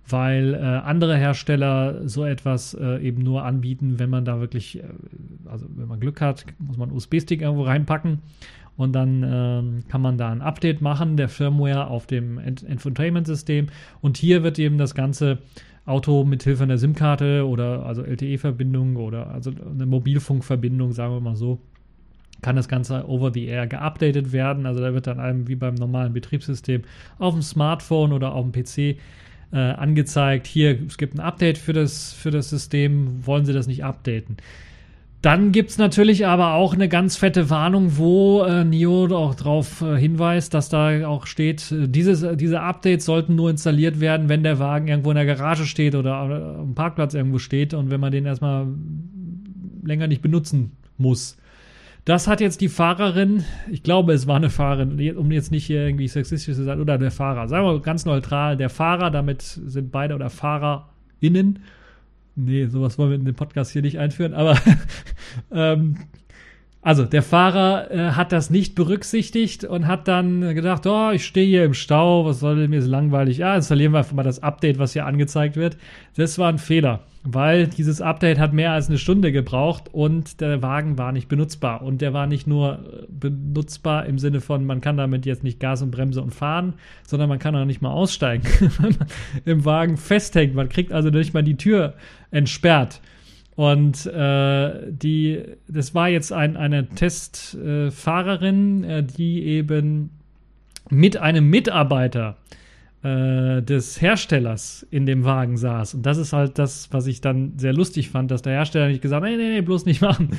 weil 0.09 0.55
äh, 0.55 0.57
andere 0.57 1.15
Hersteller 1.15 2.05
so 2.05 2.25
etwas 2.25 2.73
äh, 2.73 3.01
eben 3.01 3.23
nur 3.23 3.45
anbieten, 3.45 3.97
wenn 3.97 4.09
man 4.09 4.25
da 4.25 4.41
wirklich, 4.41 4.79
äh, 4.79 4.83
also 5.45 5.67
wenn 5.73 5.87
man 5.87 6.01
Glück 6.01 6.19
hat, 6.19 6.45
muss 6.59 6.75
man 6.75 6.89
einen 6.89 6.97
USB-Stick 6.97 7.41
irgendwo 7.41 7.63
reinpacken 7.63 8.19
und 8.75 8.91
dann 8.93 9.23
ähm, 9.23 9.83
kann 9.87 10.01
man 10.01 10.17
da 10.17 10.31
ein 10.31 10.41
Update 10.41 10.81
machen 10.81 11.15
der 11.15 11.29
Firmware 11.29 11.87
auf 11.87 12.07
dem 12.07 12.39
Infotainment-System. 12.39 13.67
Und 14.01 14.17
hier 14.17 14.43
wird 14.43 14.59
eben 14.59 14.77
das 14.77 14.95
Ganze 14.95 15.39
Auto 15.91 16.23
mit 16.23 16.43
Hilfe 16.43 16.63
einer 16.63 16.77
SIM-Karte 16.77 17.47
oder 17.47 17.85
also 17.85 18.03
LTE-Verbindung 18.03 18.95
oder 18.95 19.27
also 19.31 19.51
eine 19.51 19.85
Mobilfunkverbindung, 19.85 20.93
sagen 20.93 21.13
wir 21.13 21.21
mal 21.21 21.35
so, 21.35 21.59
kann 22.41 22.55
das 22.55 22.67
Ganze 22.67 23.07
over 23.07 23.31
the 23.31 23.45
air 23.45 23.67
geupdatet 23.67 24.31
werden. 24.31 24.65
Also 24.65 24.81
da 24.81 24.93
wird 24.93 25.07
dann 25.07 25.19
einem 25.19 25.47
wie 25.47 25.55
beim 25.55 25.75
normalen 25.75 26.13
Betriebssystem 26.13 26.83
auf 27.19 27.33
dem 27.33 27.43
Smartphone 27.43 28.13
oder 28.13 28.33
auf 28.33 28.49
dem 28.49 28.51
PC 28.51 28.97
äh, 29.53 29.57
angezeigt, 29.57 30.47
hier, 30.47 30.79
es 30.87 30.97
gibt 30.97 31.15
ein 31.15 31.19
Update 31.19 31.57
für 31.57 31.73
das, 31.73 32.13
für 32.13 32.31
das 32.31 32.49
System, 32.49 33.25
wollen 33.25 33.45
Sie 33.45 33.53
das 33.53 33.67
nicht 33.67 33.83
updaten? 33.83 34.37
Dann 35.21 35.51
gibt 35.51 35.69
es 35.69 35.77
natürlich 35.77 36.25
aber 36.25 36.53
auch 36.53 36.73
eine 36.73 36.89
ganz 36.89 37.15
fette 37.15 37.51
Warnung, 37.51 37.97
wo 37.97 38.43
äh, 38.43 38.63
NIO 38.63 39.05
auch 39.15 39.35
darauf 39.35 39.81
äh, 39.81 39.95
hinweist, 39.95 40.53
dass 40.55 40.69
da 40.69 41.07
auch 41.07 41.27
steht, 41.27 41.71
äh, 41.71 41.87
dieses, 41.87 42.25
diese 42.37 42.61
Updates 42.61 43.05
sollten 43.05 43.35
nur 43.35 43.51
installiert 43.51 43.99
werden, 43.99 44.29
wenn 44.29 44.41
der 44.41 44.57
Wagen 44.57 44.87
irgendwo 44.87 45.11
in 45.11 45.17
der 45.17 45.27
Garage 45.27 45.65
steht 45.65 45.93
oder 45.93 46.15
am 46.15 46.73
Parkplatz 46.73 47.13
irgendwo 47.13 47.37
steht 47.37 47.75
und 47.75 47.91
wenn 47.91 47.99
man 47.99 48.11
den 48.11 48.25
erstmal 48.25 48.65
länger 49.83 50.07
nicht 50.07 50.23
benutzen 50.23 50.71
muss. 50.97 51.37
Das 52.03 52.27
hat 52.27 52.41
jetzt 52.41 52.61
die 52.61 52.69
Fahrerin, 52.69 53.43
ich 53.69 53.83
glaube, 53.83 54.13
es 54.13 54.25
war 54.25 54.37
eine 54.37 54.49
Fahrerin, 54.49 55.17
um 55.17 55.31
jetzt 55.31 55.51
nicht 55.51 55.65
hier 55.65 55.85
irgendwie 55.85 56.07
sexistisch 56.07 56.55
zu 56.55 56.63
sein, 56.63 56.81
oder 56.81 56.97
der 56.97 57.11
Fahrer, 57.11 57.47
sagen 57.47 57.67
wir 57.67 57.79
ganz 57.81 58.05
neutral, 58.05 58.57
der 58.57 58.69
Fahrer, 58.69 59.11
damit 59.11 59.43
sind 59.43 59.91
beide 59.91 60.15
oder 60.15 60.31
FahrerInnen. 60.31 61.59
Nee, 62.43 62.65
sowas 62.65 62.97
wollen 62.97 63.11
wir 63.11 63.17
in 63.17 63.25
den 63.25 63.35
Podcast 63.35 63.71
hier 63.71 63.83
nicht 63.83 63.99
einführen, 63.99 64.33
aber 64.33 64.59
ähm, 65.51 65.97
also 66.81 67.05
der 67.05 67.23
Fahrer 67.23 67.91
äh, 67.91 68.11
hat 68.11 68.31
das 68.31 68.49
nicht 68.49 68.75
berücksichtigt 68.75 69.63
und 69.63 69.87
hat 69.87 70.07
dann 70.07 70.55
gedacht, 70.55 70.85
oh, 70.87 71.11
ich 71.11 71.25
stehe 71.25 71.47
hier 71.47 71.65
im 71.65 71.73
Stau, 71.73 72.25
was 72.25 72.39
soll 72.39 72.55
denn 72.55 72.69
mir 72.69 72.81
so 72.81 72.89
langweilig? 72.89 73.37
Ja, 73.37 73.55
installieren 73.55 73.93
wir 73.93 73.99
einfach 73.99 74.13
mal 74.13 74.23
das 74.23 74.41
Update, 74.41 74.79
was 74.79 74.93
hier 74.93 75.05
angezeigt 75.05 75.55
wird. 75.55 75.77
Das 76.15 76.39
war 76.39 76.49
ein 76.49 76.57
Fehler 76.57 77.01
weil 77.23 77.67
dieses 77.67 78.01
Update 78.01 78.39
hat 78.39 78.53
mehr 78.53 78.71
als 78.71 78.89
eine 78.89 78.97
Stunde 78.97 79.31
gebraucht 79.31 79.89
und 79.91 80.41
der 80.41 80.61
Wagen 80.61 80.97
war 80.97 81.11
nicht 81.11 81.27
benutzbar. 81.27 81.83
Und 81.83 82.01
der 82.01 82.13
war 82.13 82.25
nicht 82.25 82.47
nur 82.47 82.79
äh, 82.79 83.05
benutzbar 83.09 84.05
im 84.05 84.17
Sinne 84.17 84.41
von, 84.41 84.65
man 84.65 84.81
kann 84.81 84.97
damit 84.97 85.25
jetzt 85.25 85.43
nicht 85.43 85.59
Gas 85.59 85.81
und 85.81 85.91
Bremse 85.91 86.21
und 86.21 86.33
fahren, 86.33 86.73
sondern 87.05 87.29
man 87.29 87.39
kann 87.39 87.55
auch 87.55 87.65
nicht 87.65 87.81
mal 87.81 87.91
aussteigen, 87.91 88.43
wenn 88.59 88.71
man 88.97 89.07
im 89.45 89.65
Wagen 89.65 89.97
festhängt. 89.97 90.55
Man 90.55 90.69
kriegt 90.69 90.91
also 90.91 91.09
nicht 91.09 91.33
mal 91.33 91.43
die 91.43 91.57
Tür 91.57 91.93
entsperrt. 92.31 93.01
Und 93.61 94.07
äh, 94.07 94.91
die, 94.91 95.43
das 95.67 95.93
war 95.93 96.09
jetzt 96.09 96.33
ein, 96.33 96.57
eine 96.57 96.87
Testfahrerin, 96.87 98.83
äh, 98.83 99.03
die 99.03 99.43
eben 99.43 100.09
mit 100.89 101.17
einem 101.17 101.47
Mitarbeiter 101.47 102.37
äh, 103.03 103.61
des 103.61 104.01
Herstellers 104.01 104.87
in 104.89 105.05
dem 105.05 105.25
Wagen 105.25 105.57
saß. 105.57 105.93
Und 105.93 106.07
das 106.07 106.17
ist 106.17 106.33
halt 106.33 106.57
das, 106.57 106.91
was 106.91 107.05
ich 107.05 107.21
dann 107.21 107.53
sehr 107.57 107.73
lustig 107.73 108.09
fand, 108.09 108.31
dass 108.31 108.41
der 108.41 108.53
Hersteller 108.53 108.87
nicht 108.87 109.03
gesagt 109.03 109.23
hat, 109.23 109.29
nee, 109.29 109.37
nee, 109.37 109.49
nee, 109.49 109.61
bloß 109.61 109.85
nicht 109.85 110.01
machen. 110.01 110.29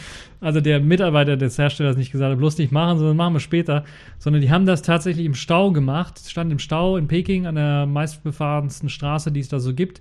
Also 0.41 0.61
der 0.61 0.81
Mitarbeiter 0.81 1.37
des 1.37 1.57
Herstellers 1.59 1.97
nicht 1.97 2.11
gesagt 2.11 2.33
hat, 2.33 2.38
bloß 2.38 2.59
nicht 2.59 2.73
machen, 2.73 2.99
sondern 2.99 3.17
machen 3.17 3.35
wir 3.35 3.41
später. 3.41 3.85
Sondern 4.19 4.43
die 4.43 4.50
haben 4.50 4.67
das 4.67 4.83
tatsächlich 4.83 5.26
im 5.26 5.35
Stau 5.35 5.71
gemacht, 5.71 6.19
stand 6.29 6.50
im 6.50 6.59
Stau 6.59 6.97
in 6.97 7.07
Peking 7.07 7.47
an 7.47 7.55
der 7.55 7.87
meistbefahrensten 7.87 8.88
Straße, 8.88 9.31
die 9.31 9.38
es 9.38 9.49
da 9.49 9.61
so 9.61 9.75
gibt 9.75 10.00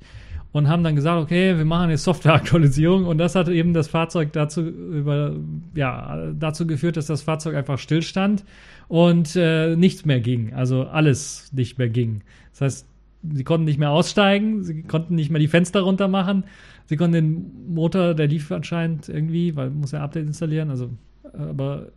und 0.52 0.68
haben 0.68 0.84
dann 0.84 0.96
gesagt, 0.96 1.22
okay, 1.22 1.58
wir 1.58 1.66
machen 1.66 1.90
jetzt 1.90 2.04
Softwareaktualisierung. 2.04 3.06
Und 3.06 3.18
das 3.18 3.36
hat 3.36 3.48
eben 3.48 3.74
das 3.74 3.88
Fahrzeug 3.88 4.34
dazu 4.34 4.62
über, 4.62 5.36
ja, 5.76 6.32
dazu 6.34 6.68
geführt, 6.68 6.98
dass 6.98 7.06
das 7.06 7.22
Fahrzeug 7.22 7.56
einfach 7.56 7.80
stillstand 7.80 8.44
und 8.88 9.36
äh, 9.36 9.76
nichts 9.76 10.06
mehr 10.06 10.20
ging, 10.20 10.54
also 10.54 10.84
alles 10.84 11.52
nicht 11.54 11.78
mehr 11.78 11.90
ging. 11.90 12.22
Das 12.52 12.62
heißt, 12.62 12.88
sie 13.34 13.44
konnten 13.44 13.66
nicht 13.66 13.80
mehr 13.80 13.92
aussteigen, 13.92 14.64
sie 14.64 14.84
konnten 14.84 15.16
nicht 15.16 15.30
mehr 15.30 15.40
die 15.40 15.48
Fenster 15.48 15.82
runter 15.82 16.08
machen, 16.08 16.44
sie 16.86 16.98
konnten 16.98 17.14
den 17.14 17.74
Motor, 17.74 18.14
der 18.14 18.28
lief 18.28 18.52
anscheinend 18.52 19.08
irgendwie, 19.08 19.56
weil 19.56 19.70
muss 19.70 19.92
ja 19.92 20.04
Update 20.04 20.26
installieren, 20.26 20.70
also 20.70 20.90
aber 21.34 21.88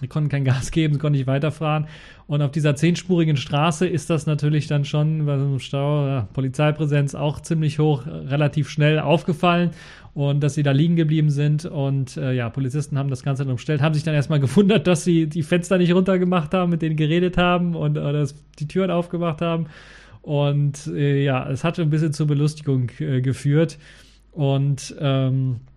sie 0.00 0.08
konnten 0.08 0.28
kein 0.28 0.44
Gas 0.44 0.70
geben, 0.70 0.94
sie 0.94 1.00
konnten 1.00 1.18
nicht 1.18 1.26
weiterfahren. 1.26 1.86
Und 2.26 2.42
auf 2.42 2.50
dieser 2.50 2.74
zehnspurigen 2.74 3.36
Straße 3.36 3.86
ist 3.86 4.10
das 4.10 4.26
natürlich 4.26 4.66
dann 4.66 4.84
schon 4.84 5.26
bei 5.26 5.38
so 5.38 5.44
einem 5.44 5.58
Stau, 5.58 6.06
ja, 6.06 6.28
Polizeipräsenz 6.32 7.14
auch 7.14 7.40
ziemlich 7.40 7.78
hoch, 7.78 8.06
relativ 8.06 8.70
schnell 8.70 8.98
aufgefallen. 8.98 9.70
Und 10.12 10.40
dass 10.42 10.54
sie 10.54 10.64
da 10.64 10.72
liegen 10.72 10.96
geblieben 10.96 11.30
sind. 11.30 11.66
Und 11.66 12.16
äh, 12.16 12.32
ja, 12.32 12.50
Polizisten 12.50 12.98
haben 12.98 13.10
das 13.10 13.22
Ganze 13.22 13.44
dann 13.44 13.52
umstellt, 13.52 13.80
haben 13.80 13.94
sich 13.94 14.02
dann 14.02 14.14
erstmal 14.14 14.40
gewundert, 14.40 14.86
dass 14.86 15.04
sie 15.04 15.28
die 15.28 15.42
Fenster 15.42 15.78
nicht 15.78 15.94
runtergemacht 15.94 16.52
haben, 16.52 16.70
mit 16.70 16.82
denen 16.82 16.96
geredet 16.96 17.36
haben 17.36 17.76
und 17.76 17.96
äh, 17.96 18.26
die 18.58 18.66
Türen 18.66 18.90
aufgemacht 18.90 19.40
haben. 19.40 19.66
Und 20.22 20.86
äh, 20.88 21.22
ja, 21.22 21.48
es 21.48 21.64
hat 21.64 21.78
ein 21.78 21.90
bisschen 21.90 22.12
zur 22.12 22.26
Belustigung 22.26 22.90
äh, 22.98 23.20
geführt. 23.20 23.78
Und 24.32 24.94
ähm, 25.00 25.56
äh, 25.56 25.69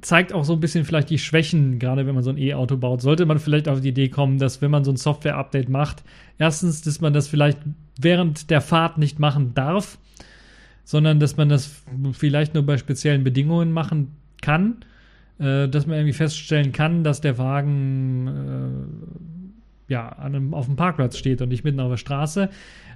zeigt 0.00 0.32
auch 0.32 0.44
so 0.44 0.54
ein 0.54 0.60
bisschen 0.60 0.84
vielleicht 0.84 1.10
die 1.10 1.18
Schwächen, 1.18 1.78
gerade 1.78 2.06
wenn 2.06 2.14
man 2.14 2.24
so 2.24 2.30
ein 2.30 2.38
E-Auto 2.38 2.76
baut. 2.76 3.02
Sollte 3.02 3.26
man 3.26 3.38
vielleicht 3.38 3.68
auf 3.68 3.80
die 3.80 3.88
Idee 3.88 4.08
kommen, 4.08 4.38
dass 4.38 4.62
wenn 4.62 4.70
man 4.70 4.84
so 4.84 4.92
ein 4.92 4.96
Software-Update 4.96 5.68
macht, 5.68 6.02
erstens, 6.38 6.82
dass 6.82 7.00
man 7.00 7.12
das 7.12 7.28
vielleicht 7.28 7.58
während 8.00 8.50
der 8.50 8.60
Fahrt 8.60 8.98
nicht 8.98 9.18
machen 9.18 9.54
darf, 9.54 9.98
sondern 10.84 11.20
dass 11.20 11.36
man 11.36 11.48
das 11.48 11.82
vielleicht 12.12 12.54
nur 12.54 12.64
bei 12.64 12.78
speziellen 12.78 13.24
Bedingungen 13.24 13.72
machen 13.72 14.16
kann, 14.40 14.78
äh, 15.38 15.68
dass 15.68 15.86
man 15.86 15.96
irgendwie 15.96 16.14
feststellen 16.14 16.72
kann, 16.72 17.04
dass 17.04 17.20
der 17.20 17.38
Wagen 17.38 18.26
äh, 19.88 19.92
ja 19.92 20.08
einem, 20.10 20.54
auf 20.54 20.66
dem 20.66 20.76
Parkplatz 20.76 21.16
steht 21.16 21.42
und 21.42 21.48
nicht 21.48 21.64
mitten 21.64 21.80
auf 21.80 21.90
der 21.90 21.96
Straße. 21.96 22.50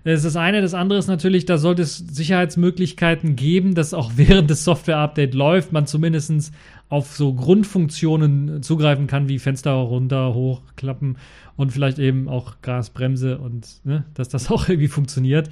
Das 0.05 0.19
ist 0.19 0.27
das 0.27 0.37
eine. 0.37 0.61
Das 0.61 0.75
andere 0.75 0.99
ist 0.99 1.07
natürlich, 1.07 1.47
da 1.47 1.57
sollte 1.57 1.83
es 1.83 1.97
Sicherheitsmöglichkeiten 1.97 3.37
geben, 3.37 3.75
dass 3.75 3.95
auch 3.95 4.13
während 4.17 4.51
des 4.51 4.65
Software-Update 4.65 5.35
läuft, 5.35 5.73
man 5.73 5.87
zumindest 5.87 6.53
auf 6.91 7.17
so 7.17 7.33
Grundfunktionen 7.33 8.63
zugreifen 8.63 9.07
kann, 9.07 9.29
wie 9.29 9.39
Fenster 9.39 9.73
runter, 9.73 10.35
hoch, 10.35 10.61
klappen 10.77 11.17
und 11.57 11.73
vielleicht 11.73 11.99
eben 11.99 12.29
auch 12.29 12.57
Gasbremse 12.63 13.39
und 13.39 13.67
ne, 13.85 14.05
dass 14.15 14.29
das 14.29 14.51
auch 14.51 14.69
irgendwie 14.69 14.89
funktioniert. 14.89 15.51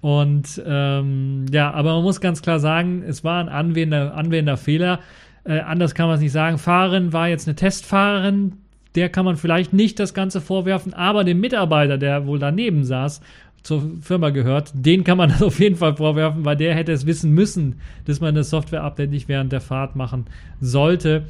Und 0.00 0.62
ähm, 0.64 1.46
ja, 1.50 1.72
aber 1.72 1.94
man 1.94 2.04
muss 2.04 2.20
ganz 2.20 2.42
klar 2.42 2.60
sagen, 2.60 3.02
es 3.02 3.24
war 3.24 3.40
ein 3.40 3.48
Anwender, 3.48 4.14
Anwenderfehler. 4.14 5.00
Äh, 5.42 5.60
anders 5.60 5.94
kann 5.94 6.06
man 6.06 6.16
es 6.16 6.20
nicht 6.20 6.30
sagen. 6.30 6.58
Fahrerin 6.58 7.12
war 7.12 7.28
jetzt 7.28 7.48
eine 7.48 7.56
Testfahrerin, 7.56 8.52
der 8.94 9.08
kann 9.08 9.24
man 9.24 9.36
vielleicht 9.36 9.72
nicht 9.72 9.98
das 9.98 10.14
Ganze 10.14 10.40
vorwerfen, 10.40 10.94
aber 10.94 11.24
dem 11.24 11.40
Mitarbeiter, 11.40 11.98
der 11.98 12.26
wohl 12.26 12.38
daneben 12.38 12.84
saß 12.84 13.20
zur 13.62 13.82
Firma 14.00 14.30
gehört, 14.30 14.72
den 14.74 15.04
kann 15.04 15.18
man 15.18 15.30
das 15.30 15.42
auf 15.44 15.60
jeden 15.60 15.76
Fall 15.76 15.96
vorwerfen, 15.96 16.44
weil 16.44 16.56
der 16.56 16.74
hätte 16.74 16.92
es 16.92 17.06
wissen 17.06 17.32
müssen, 17.32 17.80
dass 18.04 18.20
man 18.20 18.34
das 18.34 18.50
Software-Update 18.50 19.10
nicht 19.10 19.28
während 19.28 19.52
der 19.52 19.60
Fahrt 19.60 19.96
machen 19.96 20.26
sollte. 20.60 21.24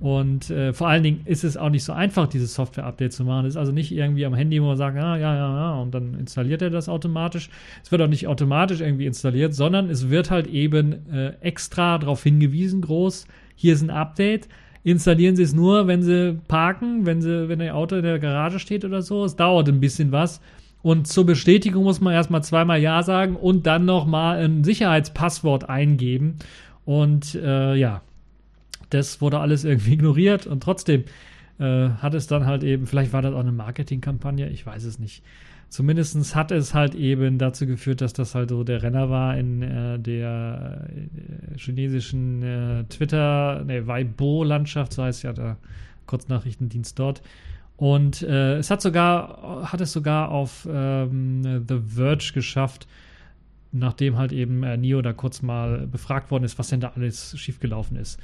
Und 0.00 0.48
äh, 0.48 0.72
vor 0.72 0.88
allen 0.88 1.02
Dingen 1.02 1.20
ist 1.26 1.44
es 1.44 1.58
auch 1.58 1.68
nicht 1.68 1.84
so 1.84 1.92
einfach, 1.92 2.26
dieses 2.26 2.54
Software-Update 2.54 3.12
zu 3.12 3.22
machen. 3.22 3.44
Es 3.44 3.54
ist 3.54 3.58
also 3.58 3.70
nicht 3.70 3.92
irgendwie 3.92 4.24
am 4.24 4.32
Handy, 4.32 4.60
wo 4.62 4.66
man 4.66 4.78
sagt, 4.78 4.96
ah, 4.96 5.16
ja, 5.18 5.34
ja, 5.34 5.56
ja, 5.56 5.74
und 5.74 5.94
dann 5.94 6.14
installiert 6.14 6.62
er 6.62 6.70
das 6.70 6.88
automatisch. 6.88 7.50
Es 7.82 7.92
wird 7.92 8.00
auch 8.00 8.08
nicht 8.08 8.26
automatisch 8.26 8.80
irgendwie 8.80 9.04
installiert, 9.04 9.54
sondern 9.54 9.90
es 9.90 10.08
wird 10.08 10.30
halt 10.30 10.46
eben 10.46 11.06
äh, 11.12 11.34
extra 11.42 11.98
darauf 11.98 12.22
hingewiesen, 12.22 12.80
groß, 12.80 13.26
hier 13.56 13.74
ist 13.74 13.82
ein 13.82 13.90
Update. 13.90 14.48
Installieren 14.82 15.36
Sie 15.36 15.42
es 15.42 15.52
nur, 15.52 15.86
wenn 15.86 16.02
Sie 16.02 16.38
parken, 16.48 17.04
wenn 17.04 17.20
Sie, 17.20 17.50
wenn 17.50 17.60
Ihr 17.60 17.76
Auto 17.76 17.96
in 17.96 18.02
der 18.02 18.18
Garage 18.18 18.58
steht 18.58 18.86
oder 18.86 19.02
so. 19.02 19.26
Es 19.26 19.36
dauert 19.36 19.68
ein 19.68 19.80
bisschen 19.80 20.12
was. 20.12 20.40
Und 20.82 21.06
zur 21.06 21.26
Bestätigung 21.26 21.84
muss 21.84 22.00
man 22.00 22.14
erstmal 22.14 22.42
zweimal 22.42 22.80
Ja 22.80 23.02
sagen 23.02 23.36
und 23.36 23.66
dann 23.66 23.84
nochmal 23.84 24.42
ein 24.42 24.64
Sicherheitspasswort 24.64 25.68
eingeben. 25.68 26.36
Und 26.84 27.34
äh, 27.34 27.74
ja, 27.74 28.02
das 28.88 29.20
wurde 29.20 29.40
alles 29.40 29.64
irgendwie 29.64 29.92
ignoriert 29.94 30.46
und 30.46 30.62
trotzdem 30.62 31.04
äh, 31.58 31.90
hat 31.90 32.14
es 32.14 32.26
dann 32.26 32.46
halt 32.46 32.64
eben, 32.64 32.86
vielleicht 32.86 33.12
war 33.12 33.22
das 33.22 33.34
auch 33.34 33.40
eine 33.40 33.52
Marketingkampagne, 33.52 34.48
ich 34.48 34.64
weiß 34.64 34.84
es 34.84 34.98
nicht. 34.98 35.22
Zumindest 35.68 36.34
hat 36.34 36.50
es 36.50 36.74
halt 36.74 36.96
eben 36.96 37.38
dazu 37.38 37.64
geführt, 37.64 38.00
dass 38.00 38.12
das 38.12 38.34
halt 38.34 38.50
so 38.50 38.64
der 38.64 38.82
Renner 38.82 39.08
war 39.08 39.38
in 39.38 39.62
äh, 39.62 40.00
der 40.00 40.88
äh, 40.88 41.58
chinesischen 41.58 42.42
äh, 42.42 42.84
Twitter, 42.84 43.62
ne, 43.64 43.86
Weibo-Landschaft, 43.86 44.92
so 44.92 45.04
heißt 45.04 45.22
ja 45.22 45.32
der 45.32 45.58
Kurznachrichtendienst 46.06 46.98
dort. 46.98 47.22
Und 47.80 48.20
äh, 48.20 48.58
es 48.58 48.70
hat 48.70 48.82
sogar, 48.82 49.62
hat 49.72 49.80
es 49.80 49.90
sogar 49.90 50.30
auf 50.30 50.68
ähm, 50.70 51.64
The 51.66 51.78
Verge 51.78 52.32
geschafft, 52.34 52.86
nachdem 53.72 54.18
halt 54.18 54.32
eben 54.32 54.62
äh, 54.62 54.76
Neo 54.76 55.00
da 55.00 55.14
kurz 55.14 55.40
mal 55.40 55.86
befragt 55.86 56.30
worden 56.30 56.44
ist, 56.44 56.58
was 56.58 56.68
denn 56.68 56.80
da 56.80 56.92
alles 56.94 57.38
schiefgelaufen 57.38 57.96
ist. 57.96 58.20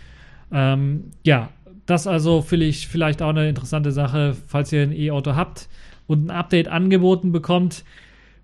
Ähm, 0.53 1.05
ja, 1.25 1.49
das 1.87 2.07
also 2.07 2.45
ich 2.51 2.87
vielleicht 2.87 3.23
auch 3.23 3.31
eine 3.31 3.49
interessante 3.49 3.93
Sache, 3.93 4.37
falls 4.47 4.73
ihr 4.75 4.83
ein 4.83 4.93
E-Auto 4.93 5.37
habt 5.37 5.71
und 6.07 6.27
ein 6.27 6.31
Update 6.31 6.69
angeboten 6.69 7.33
bekommt. 7.33 7.83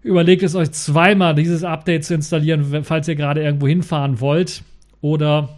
Überlegt 0.01 0.43
es 0.43 0.55
euch 0.55 0.71
zweimal, 0.71 1.35
dieses 1.35 1.63
Update 1.63 2.07
zu 2.07 2.15
installieren, 2.15 2.85
falls 2.85 3.07
ihr 3.07 3.17
gerade 3.17 3.43
irgendwo 3.43 3.69
hinfahren 3.69 4.19
wollt 4.19 4.63
oder 5.03 5.51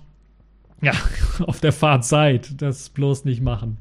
ja, 0.82 0.94
auf 1.46 1.60
der 1.60 1.72
Fahrt 1.72 2.04
seid. 2.04 2.60
Das 2.60 2.88
bloß 2.88 3.24
nicht 3.24 3.40
machen. 3.40 3.78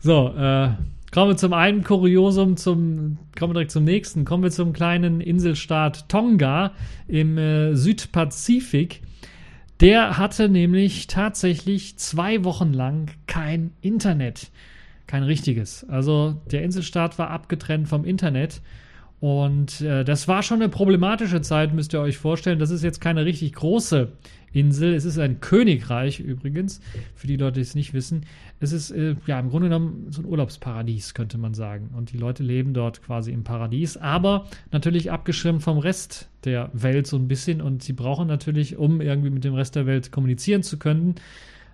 So, 0.00 0.34
äh, 0.36 0.70
Kommen 1.12 1.32
wir 1.32 1.36
zum 1.36 1.52
einen 1.52 1.84
Kuriosum, 1.84 2.56
zum, 2.56 3.18
kommen 3.38 3.50
wir 3.50 3.54
direkt 3.54 3.70
zum 3.70 3.84
nächsten. 3.84 4.24
Kommen 4.24 4.44
wir 4.44 4.50
zum 4.50 4.72
kleinen 4.72 5.20
Inselstaat 5.20 6.08
Tonga 6.08 6.72
im 7.06 7.36
äh, 7.36 7.76
Südpazifik. 7.76 9.02
Der 9.82 10.16
hatte 10.16 10.48
nämlich 10.48 11.08
tatsächlich 11.08 11.98
zwei 11.98 12.44
Wochen 12.44 12.72
lang 12.72 13.10
kein 13.26 13.72
Internet. 13.82 14.50
Kein 15.06 15.22
richtiges. 15.22 15.86
Also 15.86 16.40
der 16.50 16.62
Inselstaat 16.62 17.18
war 17.18 17.28
abgetrennt 17.28 17.88
vom 17.88 18.06
Internet. 18.06 18.62
Und 19.20 19.82
äh, 19.82 20.04
das 20.04 20.28
war 20.28 20.42
schon 20.42 20.62
eine 20.62 20.70
problematische 20.70 21.42
Zeit, 21.42 21.74
müsst 21.74 21.92
ihr 21.92 22.00
euch 22.00 22.16
vorstellen. 22.16 22.58
Das 22.58 22.70
ist 22.70 22.82
jetzt 22.82 23.02
keine 23.02 23.26
richtig 23.26 23.52
große 23.52 24.12
Insel. 24.52 24.94
Es 24.94 25.04
ist 25.04 25.18
ein 25.18 25.40
Königreich 25.40 26.20
übrigens, 26.20 26.80
für 27.14 27.26
die 27.26 27.36
Leute, 27.36 27.54
die 27.54 27.60
es 27.62 27.74
nicht 27.74 27.94
wissen. 27.94 28.26
Es 28.60 28.72
ist 28.72 28.90
äh, 28.90 29.16
ja 29.26 29.38
im 29.40 29.50
Grunde 29.50 29.68
genommen 29.68 30.06
so 30.10 30.22
ein 30.22 30.26
Urlaubsparadies, 30.26 31.14
könnte 31.14 31.38
man 31.38 31.54
sagen. 31.54 31.90
Und 31.96 32.12
die 32.12 32.18
Leute 32.18 32.42
leben 32.42 32.74
dort 32.74 33.02
quasi 33.02 33.32
im 33.32 33.44
Paradies, 33.44 33.96
aber 33.96 34.46
natürlich 34.70 35.10
abgeschirmt 35.10 35.62
vom 35.62 35.78
Rest 35.78 36.28
der 36.44 36.70
Welt 36.72 37.06
so 37.06 37.16
ein 37.16 37.28
bisschen. 37.28 37.60
Und 37.60 37.82
sie 37.82 37.92
brauchen 37.92 38.28
natürlich, 38.28 38.76
um 38.76 39.00
irgendwie 39.00 39.30
mit 39.30 39.44
dem 39.44 39.54
Rest 39.54 39.76
der 39.76 39.86
Welt 39.86 40.12
kommunizieren 40.12 40.62
zu 40.62 40.78
können, 40.78 41.14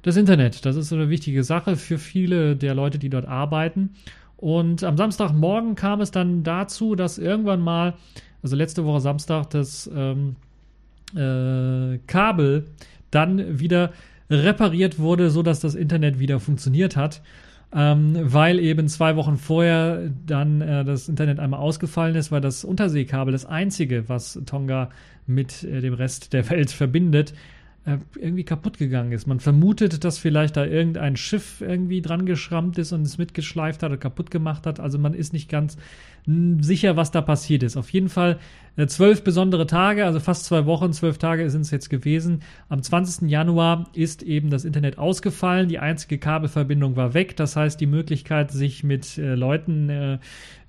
das 0.03 0.17
Internet. 0.17 0.65
Das 0.65 0.77
ist 0.77 0.89
so 0.89 0.97
eine 0.97 1.11
wichtige 1.11 1.45
Sache 1.45 1.77
für 1.77 1.99
viele 1.99 2.57
der 2.57 2.75
Leute, 2.75 2.99
die 2.99 3.11
dort 3.11 3.27
arbeiten. 3.27 3.91
Und 4.37 4.85
am 4.85 4.97
Samstagmorgen 4.97 5.75
kam 5.75 6.01
es 6.01 6.13
dann 6.13 6.45
dazu, 6.45 6.95
dass 6.95 7.19
irgendwann 7.19 7.61
mal, 7.61 7.95
also 8.41 8.55
letzte 8.55 8.85
Woche 8.85 9.01
Samstag, 9.01 9.51
das 9.51 9.91
ähm, 9.93 10.37
äh, 11.15 11.99
Kabel 12.07 12.67
dann 13.11 13.59
wieder 13.61 13.93
repariert 14.31 14.99
wurde, 14.99 15.31
sodass 15.31 15.61
das 15.61 15.75
Internet 15.75 16.19
wieder 16.19 16.41
funktioniert 16.41 16.97
hat. 16.97 17.23
Ähm, 17.71 18.17
weil 18.23 18.61
eben 18.61 18.89
zwei 18.89 19.15
Wochen 19.17 19.37
vorher 19.37 20.11
dann 20.27 20.63
äh, 20.63 20.85
das 20.87 21.07
Internet 21.07 21.39
einmal 21.39 21.61
ausgefallen 21.61 22.15
ist, 22.15 22.33
weil 22.33 22.41
das 22.41 22.65
Unterseekabel, 22.65 23.33
das 23.33 23.45
einzige, 23.45 24.09
was 24.09 24.41
Tonga 24.47 24.89
mit 25.27 25.65
äh, 25.65 25.83
dem 25.83 25.93
Rest 25.93 26.33
der 26.33 26.49
Welt 26.49 26.71
verbindet, 26.71 27.35
irgendwie 28.17 28.45
kaputt 28.45 28.77
gegangen 28.79 29.13
ist. 29.13 29.27
Man 29.27 29.41
vermutet, 29.41 30.05
dass 30.05 30.19
vielleicht 30.19 30.57
da 30.57 30.65
irgendein 30.67 31.17
Schiff 31.17 31.63
irgendwie 31.63 32.03
dran 32.03 32.27
geschrammt 32.27 32.77
ist 32.79 32.93
und 32.93 33.03
es 33.03 33.17
mitgeschleift 33.17 33.83
hat 33.83 33.91
oder 33.91 33.99
kaputt 33.99 34.31
gemacht 34.31 34.67
hat. 34.67 34.79
Also 34.79 34.99
man 34.99 35.15
ist 35.15 35.33
nicht 35.33 35.49
ganz 35.49 35.79
sicher, 36.61 36.97
was 36.97 37.11
da 37.11 37.23
passiert 37.23 37.63
ist. 37.63 37.77
Auf 37.79 37.91
jeden 37.91 38.11
Fall 38.11 38.39
äh, 38.77 38.87
zwölf 38.87 39.25
besondere 39.25 39.67
Tage, 39.67 40.05
also 40.05 40.21
fast 40.21 40.45
zwei 40.45 40.67
Wochen, 40.67 40.93
zwölf 40.93 41.17
Tage 41.17 41.49
sind 41.49 41.63
es 41.63 41.71
jetzt 41.71 41.89
gewesen. 41.89 42.43
Am 42.69 42.83
20. 42.83 43.31
Januar 43.31 43.89
ist 43.95 44.23
eben 44.23 44.51
das 44.51 44.67
Internet 44.67 44.99
ausgefallen. 44.99 45.69
Die 45.69 45.79
einzige 45.79 46.19
Kabelverbindung 46.19 46.97
war 46.97 47.15
weg. 47.15 47.37
Das 47.37 47.57
heißt, 47.57 47.81
die 47.81 47.87
Möglichkeit, 47.87 48.51
sich 48.51 48.85
mit 48.85 49.17
äh, 49.17 49.35
Leuten 49.35 49.89
äh, 49.89 50.19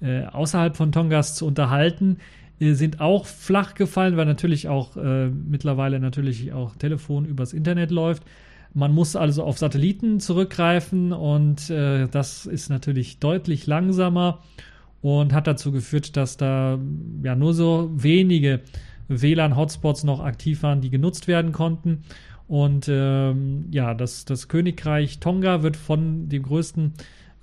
äh, 0.01 0.25
außerhalb 0.25 0.77
von 0.77 0.93
Tongas 0.93 1.35
zu 1.35 1.45
unterhalten, 1.45 2.17
äh, 2.17 2.19
sind 2.59 2.99
auch 2.99 3.25
flach 3.25 3.73
gefallen, 3.73 4.17
weil 4.17 4.25
natürlich 4.25 4.67
auch 4.67 4.97
äh, 4.97 5.29
mittlerweile 5.29 5.99
natürlich 5.99 6.51
auch 6.51 6.75
Telefon 6.75 7.25
übers 7.25 7.53
Internet 7.53 7.91
läuft. 7.91 8.23
Man 8.73 8.93
muss 8.93 9.15
also 9.15 9.43
auf 9.43 9.57
Satelliten 9.57 10.19
zurückgreifen 10.19 11.11
und 11.11 11.69
äh, 11.69 12.07
das 12.07 12.45
ist 12.45 12.69
natürlich 12.69 13.19
deutlich 13.19 13.65
langsamer 13.65 14.39
und 15.01 15.33
hat 15.33 15.47
dazu 15.47 15.71
geführt, 15.71 16.17
dass 16.17 16.37
da 16.37 16.77
ja 17.23 17.35
nur 17.35 17.53
so 17.53 17.89
wenige 17.95 18.61
WLAN-Hotspots 19.07 20.03
noch 20.03 20.19
aktiv 20.19 20.61
waren, 20.61 20.81
die 20.81 20.89
genutzt 20.89 21.27
werden 21.27 21.51
konnten. 21.51 22.03
Und 22.47 22.87
ähm, 22.89 23.65
ja, 23.71 23.93
das, 23.93 24.25
das 24.25 24.47
Königreich 24.47 25.19
Tonga 25.19 25.61
wird 25.61 25.77
von 25.77 26.29
dem 26.29 26.43
größten 26.43 26.93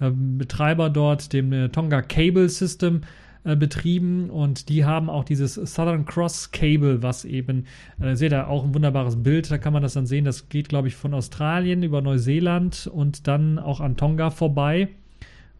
äh, 0.01 0.11
Betreiber 0.11 0.91
dort, 0.91 1.33
dem 1.33 1.53
äh, 1.53 1.69
Tonga 1.69 2.03
Cable 2.03 2.49
System, 2.49 3.03
äh, 3.47 3.57
betrieben 3.57 4.29
und 4.29 4.69
die 4.69 4.85
haben 4.85 5.09
auch 5.09 5.25
dieses 5.25 5.55
Southern 5.55 6.05
Cross 6.05 6.51
Cable, 6.51 7.03
was 7.03 7.25
eben, 7.25 7.65
äh, 8.01 8.15
seht 8.15 8.33
ihr 8.33 8.49
auch 8.49 8.65
ein 8.65 8.75
wunderbares 8.75 9.23
Bild, 9.23 9.51
da 9.51 9.59
kann 9.59 9.73
man 9.73 9.83
das 9.83 9.95
dann 9.95 10.07
sehen, 10.07 10.25
das 10.25 10.49
geht 10.49 10.69
glaube 10.69 10.89
ich 10.89 10.97
von 10.97 11.15
Australien 11.15 11.83
über 11.83 12.03
Neuseeland 12.03 12.91
und 12.93 13.27
dann 13.27 13.59
auch 13.59 13.81
an 13.81 13.97
Tonga 13.97 14.31
vorbei. 14.31 14.89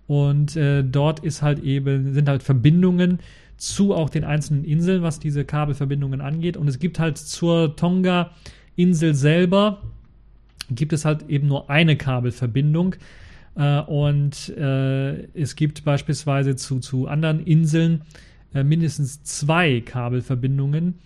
Und 0.09 0.57
äh, 0.57 0.85
dort 0.85 1.21
ist 1.21 1.43
halt 1.43 1.61
eben, 1.61 2.13
sind 2.13 2.29
halt 2.29 2.43
Verbindungen 2.43 3.21
zu 3.57 3.95
auch 3.95 4.11
den 4.11 4.25
einzelnen 4.25 4.65
Inseln, 4.65 5.03
was 5.03 5.19
diese 5.19 5.45
Kabelverbindungen 5.45 6.21
angeht. 6.21 6.57
Und 6.57 6.69
es 6.69 6.79
gibt 6.79 6.99
halt 6.99 7.19
zur 7.19 7.75
Tonga 7.75 8.31
Insel 8.77 9.15
selber 9.15 9.81
gibt 10.71 10.93
es 10.93 11.05
halt 11.05 11.29
eben 11.29 11.47
nur 11.47 11.71
eine 11.71 11.97
Kabelverbindung. 11.97 12.97
Äh, 13.57 13.81
und 13.81 14.49
äh, 14.51 15.25
es 15.33 15.57
gibt 15.57 15.85
beispielsweise 15.85 16.57
zu, 16.57 16.81
zu 16.81 17.09
anderen 17.09 17.45
Inseln 17.45 18.03
äh, 18.55 18.63
mindestens 18.63 19.23
zwei 19.23 19.81
Kabelverbindungen 19.81 20.99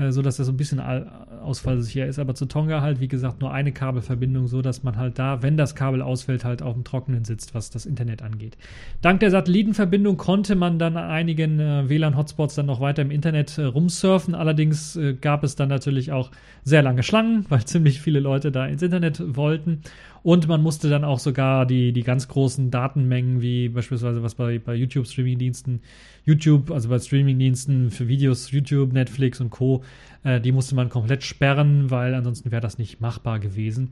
äh, 0.00 0.12
so 0.12 0.22
dass 0.22 0.36
das 0.36 0.48
ein 0.48 0.56
bisschen 0.56 0.80
ausfallsicher 0.80 2.06
ist. 2.06 2.18
Aber 2.18 2.34
zu 2.34 2.46
Tonga 2.46 2.80
halt, 2.80 3.00
wie 3.00 3.08
gesagt, 3.08 3.40
nur 3.40 3.52
eine 3.52 3.72
Kabelverbindung, 3.72 4.46
so 4.46 4.62
dass 4.62 4.82
man 4.82 4.96
halt 4.96 5.18
da, 5.18 5.42
wenn 5.42 5.56
das 5.56 5.74
Kabel 5.74 6.02
ausfällt, 6.02 6.44
halt 6.44 6.62
auf 6.62 6.74
dem 6.74 6.84
Trockenen 6.84 7.24
sitzt, 7.24 7.54
was 7.54 7.70
das 7.70 7.86
Internet 7.86 8.22
angeht. 8.22 8.56
Dank 9.02 9.20
der 9.20 9.30
Satellitenverbindung 9.30 10.16
konnte 10.16 10.54
man 10.54 10.78
dann 10.78 10.96
an 10.96 11.10
einigen 11.10 11.60
äh, 11.60 11.88
WLAN-Hotspots 11.88 12.54
dann 12.54 12.66
noch 12.66 12.80
weiter 12.80 13.02
im 13.02 13.10
Internet 13.10 13.58
äh, 13.58 13.64
rumsurfen. 13.64 14.34
Allerdings 14.34 14.96
äh, 14.96 15.14
gab 15.14 15.44
es 15.44 15.56
dann 15.56 15.68
natürlich 15.68 16.12
auch 16.12 16.30
sehr 16.64 16.82
lange 16.82 17.02
Schlangen, 17.02 17.44
weil 17.48 17.64
ziemlich 17.64 18.00
viele 18.00 18.20
Leute 18.20 18.50
da 18.52 18.66
ins 18.66 18.82
Internet 18.82 19.22
wollten. 19.36 19.82
Und 20.22 20.48
man 20.48 20.62
musste 20.62 20.90
dann 20.90 21.04
auch 21.04 21.18
sogar 21.18 21.66
die, 21.66 21.92
die 21.92 22.02
ganz 22.02 22.28
großen 22.28 22.70
Datenmengen, 22.70 23.40
wie 23.40 23.68
beispielsweise 23.68 24.22
was 24.22 24.34
bei, 24.34 24.58
bei 24.58 24.74
YouTube-Streaming-Diensten, 24.74 25.80
YouTube, 26.24 26.70
also 26.70 26.88
bei 26.88 26.98
Streaming-Diensten 26.98 27.90
für 27.90 28.08
Videos, 28.08 28.50
YouTube, 28.50 28.92
Netflix 28.92 29.40
und 29.40 29.50
Co., 29.50 29.82
äh, 30.22 30.40
die 30.40 30.52
musste 30.52 30.74
man 30.74 30.88
komplett 30.88 31.22
sperren, 31.22 31.90
weil 31.90 32.14
ansonsten 32.14 32.50
wäre 32.50 32.60
das 32.60 32.78
nicht 32.78 33.00
machbar 33.00 33.38
gewesen. 33.38 33.90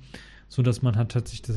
So 0.50 0.62
dass 0.62 0.80
man 0.80 0.96
hat 0.96 1.12
tatsächlich 1.12 1.56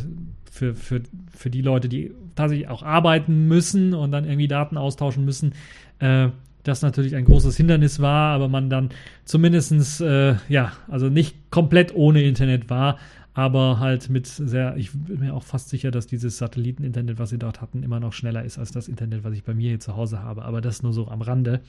für, 0.51 0.75
für, 0.75 1.01
für 1.33 1.49
die 1.49 1.61
Leute, 1.61 1.87
die 1.87 2.11
tatsächlich 2.35 2.67
auch 2.67 2.83
arbeiten 2.83 3.47
müssen 3.47 3.93
und 3.93 4.11
dann 4.11 4.25
irgendwie 4.25 4.49
Daten 4.49 4.77
austauschen 4.77 5.23
müssen, 5.23 5.53
äh, 5.99 6.29
das 6.63 6.81
natürlich 6.81 7.15
ein 7.15 7.25
großes 7.25 7.57
Hindernis 7.57 7.99
war, 7.99 8.35
aber 8.35 8.47
man 8.47 8.69
dann 8.69 8.89
zumindestens 9.25 9.99
äh, 10.01 10.35
ja, 10.47 10.73
also 10.87 11.09
nicht 11.09 11.49
komplett 11.49 11.95
ohne 11.95 12.21
Internet 12.21 12.69
war, 12.69 12.97
aber 13.33 13.79
halt 13.79 14.09
mit 14.09 14.27
sehr, 14.27 14.75
ich 14.75 14.91
bin 14.91 15.19
mir 15.19 15.33
auch 15.33 15.43
fast 15.43 15.69
sicher, 15.69 15.89
dass 15.91 16.07
dieses 16.07 16.37
Satelliteninternet, 16.37 17.17
was 17.17 17.29
sie 17.29 17.39
dort 17.39 17.61
hatten, 17.61 17.81
immer 17.81 17.99
noch 17.99 18.13
schneller 18.13 18.43
ist 18.43 18.57
als 18.57 18.71
das 18.71 18.87
Internet, 18.87 19.23
was 19.23 19.33
ich 19.33 19.43
bei 19.43 19.53
mir 19.53 19.69
hier 19.69 19.79
zu 19.79 19.95
Hause 19.95 20.21
habe. 20.21 20.43
Aber 20.43 20.59
das 20.59 20.83
nur 20.83 20.91
so 20.91 21.07
am 21.07 21.21
Rande. 21.21 21.61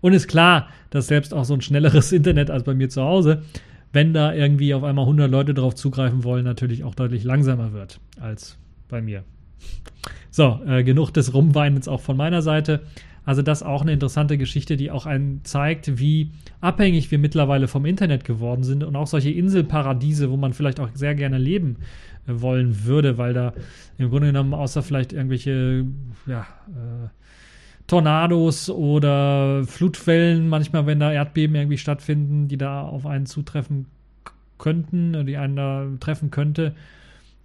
Und 0.00 0.12
ist 0.12 0.28
klar, 0.28 0.68
dass 0.90 1.08
selbst 1.08 1.34
auch 1.34 1.44
so 1.44 1.54
ein 1.54 1.60
schnelleres 1.60 2.12
Internet 2.12 2.50
als 2.50 2.62
bei 2.62 2.74
mir 2.74 2.88
zu 2.88 3.02
Hause, 3.02 3.42
wenn 3.92 4.14
da 4.14 4.32
irgendwie 4.32 4.74
auf 4.74 4.84
einmal 4.84 5.04
100 5.04 5.30
Leute 5.30 5.54
drauf 5.54 5.74
zugreifen 5.74 6.24
wollen, 6.24 6.44
natürlich 6.44 6.84
auch 6.84 6.94
deutlich 6.94 7.24
langsamer 7.24 7.72
wird 7.72 8.00
als 8.20 8.56
bei 8.88 9.02
mir. 9.02 9.24
So, 10.30 10.60
äh, 10.66 10.82
genug 10.82 11.10
des 11.10 11.34
Rumweinens 11.34 11.88
auch 11.88 12.00
von 12.00 12.16
meiner 12.16 12.42
Seite. 12.42 12.82
Also 13.24 13.42
das 13.42 13.60
ist 13.60 13.66
auch 13.66 13.82
eine 13.82 13.92
interessante 13.92 14.36
Geschichte, 14.36 14.76
die 14.76 14.90
auch 14.90 15.06
einen 15.06 15.44
zeigt, 15.44 15.98
wie 15.98 16.32
abhängig 16.60 17.10
wir 17.10 17.18
mittlerweile 17.18 17.68
vom 17.68 17.86
Internet 17.86 18.24
geworden 18.24 18.64
sind 18.64 18.82
und 18.82 18.96
auch 18.96 19.06
solche 19.06 19.30
Inselparadiese, 19.30 20.30
wo 20.30 20.36
man 20.36 20.52
vielleicht 20.52 20.80
auch 20.80 20.88
sehr 20.94 21.14
gerne 21.14 21.38
leben 21.38 21.76
äh, 22.26 22.40
wollen 22.40 22.84
würde, 22.84 23.18
weil 23.18 23.32
da 23.32 23.52
im 23.98 24.10
Grunde 24.10 24.28
genommen 24.28 24.54
außer 24.54 24.82
vielleicht 24.82 25.12
irgendwelche 25.12 25.86
ja, 26.26 26.40
äh, 26.40 27.08
Tornados 27.86 28.70
oder 28.70 29.64
Flutwellen, 29.66 30.48
manchmal 30.48 30.86
wenn 30.86 30.98
da 30.98 31.12
Erdbeben 31.12 31.54
irgendwie 31.54 31.78
stattfinden, 31.78 32.48
die 32.48 32.56
da 32.56 32.82
auf 32.82 33.06
einen 33.06 33.26
zutreffen 33.26 33.86
könnten, 34.58 35.26
die 35.26 35.36
einen 35.36 35.56
da 35.56 35.86
treffen 36.00 36.30
könnte, 36.30 36.74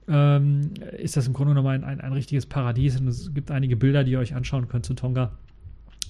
ähm, 0.08 0.72
ist 0.98 1.18
das 1.18 1.28
im 1.28 1.34
Grunde 1.34 1.54
genommen 1.54 1.68
ein, 1.68 1.84
ein, 1.84 2.02
ein 2.02 2.14
richtiges 2.14 2.46
Paradies 2.48 3.00
und 3.00 3.08
es 3.08 3.34
gibt 3.34 3.52
einige 3.52 3.76
Bilder, 3.76 4.04
die 4.04 4.12
ihr 4.12 4.20
euch 4.20 4.34
anschauen 4.34 4.68
könnt 4.68 4.86
zu 4.86 4.96
Tonga 4.96 5.32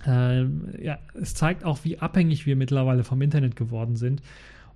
äh, 0.06 0.44
ja, 0.84 1.00
es 1.20 1.34
zeigt 1.34 1.64
auch, 1.64 1.80
wie 1.84 2.00
abhängig 2.00 2.46
wir 2.46 2.56
mittlerweile 2.56 3.04
vom 3.04 3.22
Internet 3.22 3.56
geworden 3.56 3.96
sind. 3.96 4.22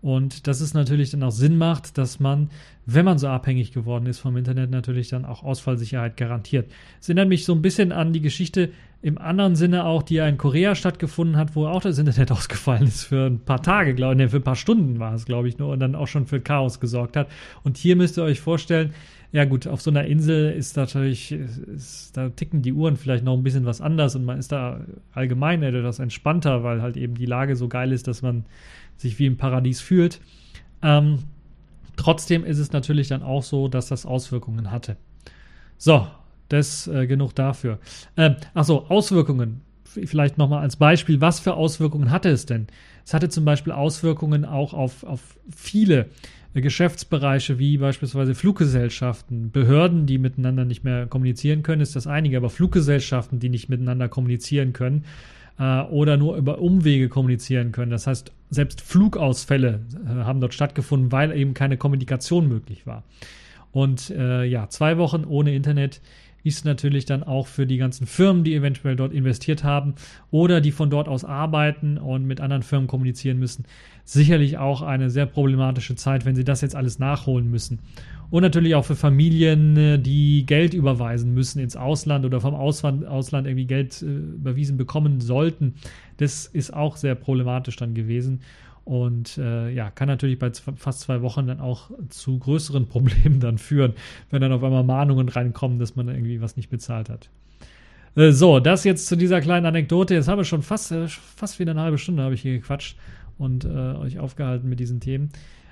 Und 0.01 0.47
dass 0.47 0.61
es 0.61 0.73
natürlich 0.73 1.11
dann 1.11 1.21
auch 1.21 1.31
Sinn 1.31 1.57
macht, 1.57 1.97
dass 1.99 2.19
man, 2.19 2.49
wenn 2.87 3.05
man 3.05 3.19
so 3.19 3.27
abhängig 3.27 3.71
geworden 3.71 4.07
ist 4.07 4.17
vom 4.17 4.35
Internet, 4.35 4.71
natürlich 4.71 5.09
dann 5.09 5.25
auch 5.25 5.43
Ausfallsicherheit 5.43 6.17
garantiert. 6.17 6.71
Es 6.99 7.07
erinnert 7.07 7.29
mich 7.29 7.45
so 7.45 7.53
ein 7.53 7.61
bisschen 7.61 7.91
an 7.91 8.11
die 8.11 8.21
Geschichte 8.21 8.71
im 9.03 9.19
anderen 9.19 9.55
Sinne 9.55 9.85
auch, 9.85 10.01
die 10.01 10.15
ja 10.15 10.27
in 10.27 10.37
Korea 10.37 10.73
stattgefunden 10.73 11.37
hat, 11.37 11.55
wo 11.55 11.67
auch 11.67 11.81
das 11.81 11.99
Internet 11.99 12.31
ausgefallen 12.31 12.87
ist 12.87 13.03
für 13.03 13.27
ein 13.27 13.39
paar 13.39 13.61
Tage, 13.61 13.93
glaube 13.93 14.13
ich, 14.13 14.17
ne, 14.17 14.29
für 14.29 14.37
ein 14.37 14.43
paar 14.43 14.55
Stunden 14.55 14.99
war 14.99 15.13
es, 15.13 15.25
glaube 15.25 15.47
ich, 15.47 15.59
nur 15.59 15.69
und 15.69 15.79
dann 15.79 15.95
auch 15.95 16.07
schon 16.07 16.25
für 16.25 16.39
Chaos 16.39 16.79
gesorgt 16.79 17.15
hat. 17.15 17.27
Und 17.63 17.77
hier 17.77 17.95
müsst 17.95 18.17
ihr 18.17 18.23
euch 18.23 18.39
vorstellen, 18.39 18.93
ja 19.31 19.45
gut, 19.45 19.65
auf 19.67 19.81
so 19.81 19.89
einer 19.91 20.05
Insel 20.05 20.51
ist 20.51 20.75
natürlich, 20.75 21.31
ist, 21.31 22.17
da 22.17 22.29
ticken 22.29 22.61
die 22.61 22.73
Uhren 22.73 22.97
vielleicht 22.97 23.23
noch 23.23 23.33
ein 23.33 23.43
bisschen 23.43 23.65
was 23.65 23.79
anders 23.79 24.15
und 24.15 24.25
man 24.25 24.37
ist 24.37 24.51
da 24.51 24.81
allgemein 25.13 25.63
etwas 25.63 25.99
entspannter, 25.99 26.63
weil 26.63 26.81
halt 26.81 26.97
eben 26.97 27.15
die 27.15 27.25
Lage 27.25 27.55
so 27.55 27.69
geil 27.69 27.93
ist, 27.93 28.07
dass 28.07 28.21
man 28.21 28.45
sich 28.97 29.19
wie 29.19 29.25
im 29.25 29.37
Paradies 29.37 29.79
fühlt. 29.79 30.19
Ähm, 30.83 31.19
trotzdem 31.95 32.43
ist 32.43 32.57
es 32.57 32.73
natürlich 32.73 33.07
dann 33.07 33.23
auch 33.23 33.43
so, 33.43 33.69
dass 33.69 33.87
das 33.87 34.05
Auswirkungen 34.05 34.69
hatte. 34.69 34.97
So, 35.77 36.07
das 36.49 36.87
äh, 36.87 37.07
genug 37.07 37.33
dafür. 37.33 37.79
Ähm, 38.17 38.35
Achso, 38.53 38.85
Auswirkungen. 38.89 39.61
Vielleicht 39.85 40.37
nochmal 40.37 40.61
als 40.61 40.77
Beispiel, 40.77 41.19
was 41.19 41.41
für 41.41 41.55
Auswirkungen 41.55 42.11
hatte 42.11 42.29
es 42.29 42.45
denn? 42.45 42.67
Es 43.05 43.13
hatte 43.13 43.27
zum 43.27 43.43
Beispiel 43.43 43.73
Auswirkungen 43.73 44.45
auch 44.45 44.73
auf, 44.73 45.03
auf 45.03 45.37
viele 45.49 46.09
Geschäftsbereiche 46.53 47.59
wie 47.59 47.77
beispielsweise 47.77 48.35
Fluggesellschaften, 48.35 49.51
Behörden, 49.51 50.05
die 50.05 50.17
miteinander 50.17 50.65
nicht 50.65 50.83
mehr 50.83 51.07
kommunizieren 51.07 51.63
können, 51.63 51.81
ist 51.81 51.95
das 51.95 52.07
einige, 52.07 52.35
aber 52.35 52.49
Fluggesellschaften, 52.49 53.39
die 53.39 53.47
nicht 53.47 53.69
miteinander 53.69 54.09
kommunizieren 54.09 54.73
können 54.73 55.05
äh, 55.57 55.81
oder 55.83 56.17
nur 56.17 56.35
über 56.35 56.59
Umwege 56.59 57.07
kommunizieren 57.07 57.71
können. 57.71 57.91
Das 57.91 58.07
heißt, 58.07 58.33
selbst 58.49 58.81
Flugausfälle 58.81 59.79
äh, 60.05 60.09
haben 60.09 60.41
dort 60.41 60.53
stattgefunden, 60.53 61.11
weil 61.13 61.31
eben 61.37 61.53
keine 61.53 61.77
Kommunikation 61.77 62.49
möglich 62.49 62.85
war. 62.85 63.03
Und 63.71 64.09
äh, 64.09 64.43
ja, 64.43 64.67
zwei 64.67 64.97
Wochen 64.97 65.23
ohne 65.23 65.55
Internet 65.55 66.01
ist 66.43 66.65
natürlich 66.65 67.05
dann 67.05 67.23
auch 67.23 67.47
für 67.47 67.67
die 67.67 67.77
ganzen 67.77 68.07
Firmen, 68.07 68.43
die 68.43 68.55
eventuell 68.55 68.95
dort 68.95 69.13
investiert 69.13 69.63
haben 69.63 69.95
oder 70.31 70.61
die 70.61 70.71
von 70.71 70.89
dort 70.89 71.07
aus 71.07 71.23
arbeiten 71.23 71.97
und 71.97 72.25
mit 72.25 72.41
anderen 72.41 72.63
Firmen 72.63 72.87
kommunizieren 72.87 73.39
müssen, 73.39 73.65
sicherlich 74.03 74.57
auch 74.57 74.81
eine 74.81 75.09
sehr 75.09 75.25
problematische 75.25 75.95
Zeit, 75.95 76.25
wenn 76.25 76.35
sie 76.35 76.43
das 76.43 76.61
jetzt 76.61 76.75
alles 76.75 76.99
nachholen 76.99 77.49
müssen. 77.49 77.79
Und 78.31 78.43
natürlich 78.43 78.75
auch 78.75 78.85
für 78.85 78.95
Familien, 78.95 79.75
äh, 79.75 79.99
die 79.99 80.45
Geld 80.45 80.73
überweisen 80.73 81.33
müssen 81.33 81.59
ins 81.59 81.75
Ausland 81.75 82.25
oder 82.25 82.39
vom 82.39 82.55
Ausland, 82.55 83.05
Ausland 83.05 83.45
irgendwie 83.45 83.65
Geld 83.65 84.01
äh, 84.01 84.05
überwiesen 84.05 84.77
bekommen 84.77 85.19
sollten. 85.19 85.75
Das 86.17 86.45
ist 86.45 86.73
auch 86.73 86.95
sehr 86.95 87.15
problematisch 87.15 87.75
dann 87.75 87.93
gewesen. 87.93 88.39
Und 88.83 89.37
äh, 89.37 89.69
ja, 89.69 89.91
kann 89.91 90.07
natürlich 90.07 90.39
bei 90.39 90.51
fast 90.51 91.01
zwei 91.01 91.21
Wochen 91.21 91.47
dann 91.47 91.59
auch 91.59 91.91
zu 92.09 92.39
größeren 92.39 92.85
Problemen 92.89 93.39
dann 93.39 93.57
führen, 93.57 93.93
wenn 94.29 94.41
dann 94.41 94.51
auf 94.51 94.63
einmal 94.63 94.83
Mahnungen 94.83 95.29
reinkommen, 95.29 95.79
dass 95.79 95.95
man 95.95 96.07
irgendwie 96.07 96.41
was 96.41 96.57
nicht 96.57 96.69
bezahlt 96.69 97.09
hat. 97.09 97.29
Äh, 98.15 98.31
so, 98.31 98.59
das 98.59 98.83
jetzt 98.83 99.07
zu 99.07 99.15
dieser 99.15 99.41
kleinen 99.41 99.65
Anekdote. 99.65 100.15
Jetzt 100.15 100.27
habe 100.27 100.41
ich 100.41 100.47
schon 100.47 100.63
fast, 100.63 100.91
äh, 100.91 101.07
fast 101.07 101.59
wieder 101.59 101.71
eine 101.71 101.81
halbe 101.81 101.97
Stunde 101.97 102.23
habe 102.23 102.33
ich 102.33 102.41
hier 102.41 102.53
gequatscht 102.53 102.97
und 103.37 103.65
äh, 103.65 103.67
euch 103.67 104.19
aufgehalten 104.19 104.67
mit 104.67 104.79
diesen 104.79 104.99
Themen. 104.99 105.29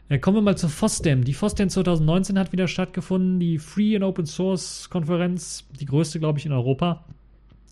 Äh, 0.10 0.19
kommen 0.19 0.38
wir 0.38 0.41
mal 0.41 0.58
zur 0.58 0.69
FOSDEM. 0.69 1.24
Die 1.24 1.34
FOSDEM 1.34 1.69
2019 1.69 2.39
hat 2.39 2.52
wieder 2.52 2.67
stattgefunden, 2.67 3.39
die 3.39 3.60
Free 3.60 3.95
and 3.95 4.04
Open 4.04 4.26
Source 4.26 4.89
Konferenz, 4.89 5.67
die 5.80 5.86
größte, 5.86 6.19
glaube 6.19 6.39
ich, 6.39 6.45
in 6.45 6.52
Europa, 6.52 7.06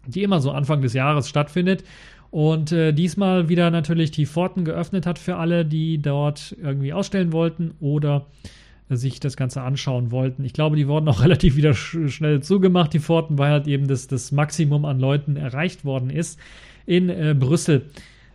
die 0.05 0.23
immer 0.23 0.39
so 0.39 0.51
Anfang 0.51 0.81
des 0.81 0.93
Jahres 0.93 1.29
stattfindet 1.29 1.83
und 2.31 2.71
äh, 2.71 2.91
diesmal 2.91 3.49
wieder 3.49 3.71
natürlich 3.71 4.11
die 4.11 4.25
Pforten 4.25 4.65
geöffnet 4.65 5.05
hat 5.05 5.19
für 5.19 5.37
alle, 5.37 5.65
die 5.65 6.01
dort 6.01 6.55
irgendwie 6.61 6.93
ausstellen 6.93 7.31
wollten 7.31 7.71
oder 7.79 8.25
sich 8.89 9.19
das 9.19 9.35
Ganze 9.35 9.61
anschauen 9.61 10.11
wollten. 10.11 10.45
Ich 10.45 10.53
glaube, 10.53 10.75
die 10.75 10.87
wurden 10.87 11.07
auch 11.07 11.21
relativ 11.23 11.55
wieder 11.55 11.73
sch 11.73 11.97
schnell 12.07 12.41
zugemacht, 12.41 12.93
die 12.93 12.99
Pforten, 12.99 13.37
weil 13.37 13.51
halt 13.51 13.67
eben 13.67 13.87
das, 13.87 14.07
das 14.07 14.31
Maximum 14.31 14.85
an 14.85 14.99
Leuten 14.99 15.35
erreicht 15.35 15.85
worden 15.85 16.09
ist. 16.09 16.39
In 16.85 17.09
äh, 17.09 17.35
Brüssel 17.37 17.89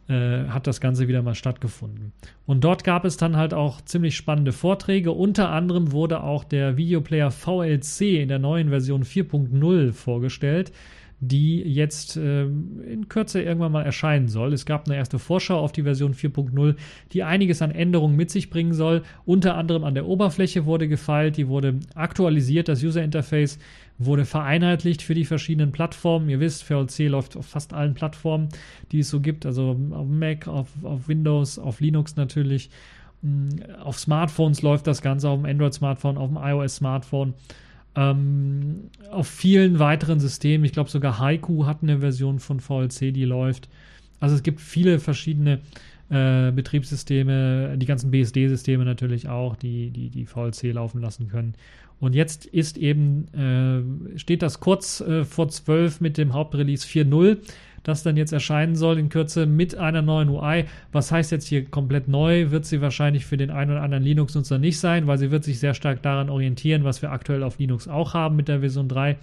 äh, 0.08 0.48
hat 0.48 0.66
das 0.66 0.80
Ganze 0.80 1.08
wieder 1.08 1.22
mal 1.22 1.34
stattgefunden. 1.34 2.12
Und 2.46 2.64
dort 2.64 2.84
gab 2.84 3.04
es 3.04 3.16
dann 3.16 3.36
halt 3.36 3.54
auch 3.54 3.80
ziemlich 3.82 4.16
spannende 4.16 4.52
Vorträge. 4.52 5.12
Unter 5.12 5.50
anderem 5.50 5.92
wurde 5.92 6.22
auch 6.22 6.44
der 6.44 6.76
Videoplayer 6.76 7.30
VLC 7.30 8.20
in 8.20 8.28
der 8.28 8.38
neuen 8.38 8.68
Version 8.68 9.04
4.0 9.04 9.92
vorgestellt 9.92 10.72
die 11.24 11.62
jetzt 11.62 12.16
äh, 12.16 12.42
in 12.42 13.06
Kürze 13.08 13.40
irgendwann 13.40 13.70
mal 13.70 13.84
erscheinen 13.84 14.26
soll. 14.26 14.52
Es 14.52 14.66
gab 14.66 14.88
eine 14.88 14.96
erste 14.96 15.20
Vorschau 15.20 15.56
auf 15.60 15.70
die 15.70 15.84
Version 15.84 16.14
4.0, 16.14 16.74
die 17.12 17.22
einiges 17.22 17.62
an 17.62 17.70
Änderungen 17.70 18.16
mit 18.16 18.32
sich 18.32 18.50
bringen 18.50 18.74
soll. 18.74 19.02
Unter 19.24 19.56
anderem 19.56 19.84
an 19.84 19.94
der 19.94 20.06
Oberfläche 20.06 20.66
wurde 20.66 20.88
gefeilt, 20.88 21.36
die 21.36 21.46
wurde 21.46 21.78
aktualisiert, 21.94 22.66
das 22.66 22.82
User 22.82 23.04
Interface 23.04 23.60
wurde 23.98 24.24
vereinheitlicht 24.24 25.00
für 25.00 25.14
die 25.14 25.24
verschiedenen 25.24 25.70
Plattformen. 25.70 26.28
Ihr 26.28 26.40
wisst, 26.40 26.64
VLC 26.64 27.08
läuft 27.08 27.36
auf 27.36 27.46
fast 27.46 27.72
allen 27.72 27.94
Plattformen, 27.94 28.48
die 28.90 28.98
es 28.98 29.08
so 29.08 29.20
gibt, 29.20 29.46
also 29.46 29.78
auf 29.92 30.08
Mac, 30.08 30.48
auf, 30.48 30.70
auf 30.82 31.06
Windows, 31.06 31.56
auf 31.56 31.78
Linux 31.78 32.16
natürlich. 32.16 32.68
Mm, 33.22 33.48
auf 33.80 33.96
Smartphones 33.96 34.62
läuft 34.62 34.88
das 34.88 35.02
Ganze, 35.02 35.28
auf 35.28 35.40
dem 35.40 35.48
Android-Smartphone, 35.48 36.18
auf 36.18 36.30
dem 36.30 36.38
iOS-Smartphone. 36.38 37.34
Ähm, 37.94 38.90
auf 39.10 39.28
vielen 39.28 39.78
weiteren 39.78 40.18
Systemen, 40.18 40.64
ich 40.64 40.72
glaube 40.72 40.90
sogar 40.90 41.18
Haiku 41.18 41.66
hat 41.66 41.82
eine 41.82 41.98
Version 41.98 42.38
von 42.38 42.60
VLC, 42.60 43.12
die 43.12 43.24
läuft. 43.24 43.68
Also 44.20 44.34
es 44.34 44.42
gibt 44.42 44.60
viele 44.60 44.98
verschiedene 44.98 45.60
äh, 46.08 46.52
Betriebssysteme, 46.52 47.76
die 47.76 47.86
ganzen 47.86 48.10
BSD-Systeme 48.10 48.84
natürlich 48.84 49.28
auch, 49.28 49.56
die, 49.56 49.90
die 49.90 50.08
die 50.10 50.26
VLC 50.26 50.72
laufen 50.72 51.00
lassen 51.00 51.28
können. 51.28 51.54
Und 52.02 52.16
jetzt 52.16 52.46
ist 52.46 52.78
eben, 52.78 53.28
äh, 53.32 54.18
steht 54.18 54.42
das 54.42 54.58
kurz 54.58 55.00
äh, 55.00 55.24
vor 55.24 55.48
12 55.48 56.00
mit 56.00 56.18
dem 56.18 56.34
Hauptrelease 56.34 56.84
4.0 56.84 57.38
das 57.82 58.02
dann 58.02 58.16
jetzt 58.16 58.32
erscheinen 58.32 58.76
soll 58.76 58.98
in 58.98 59.08
Kürze 59.08 59.44
mit 59.44 59.76
einer 59.76 60.02
neuen 60.02 60.28
UI. 60.28 60.66
Was 60.92 61.10
heißt 61.10 61.32
jetzt 61.32 61.48
hier 61.48 61.64
komplett 61.64 62.06
neu? 62.06 62.50
Wird 62.50 62.64
sie 62.64 62.80
wahrscheinlich 62.80 63.26
für 63.26 63.36
den 63.36 63.50
einen 63.50 63.72
oder 63.72 63.82
anderen 63.82 64.04
Linux-Nutzer 64.04 64.58
nicht 64.58 64.78
sein, 64.78 65.08
weil 65.08 65.18
sie 65.18 65.32
wird 65.32 65.42
sich 65.42 65.58
sehr 65.58 65.74
stark 65.74 66.00
daran 66.00 66.30
orientieren, 66.30 66.84
was 66.84 67.02
wir 67.02 67.10
aktuell 67.10 67.42
auf 67.42 67.58
Linux 67.58 67.88
auch 67.88 68.14
haben 68.14 68.36
mit 68.36 68.46
der 68.46 68.60
Version 68.60 68.88
3 68.88 69.16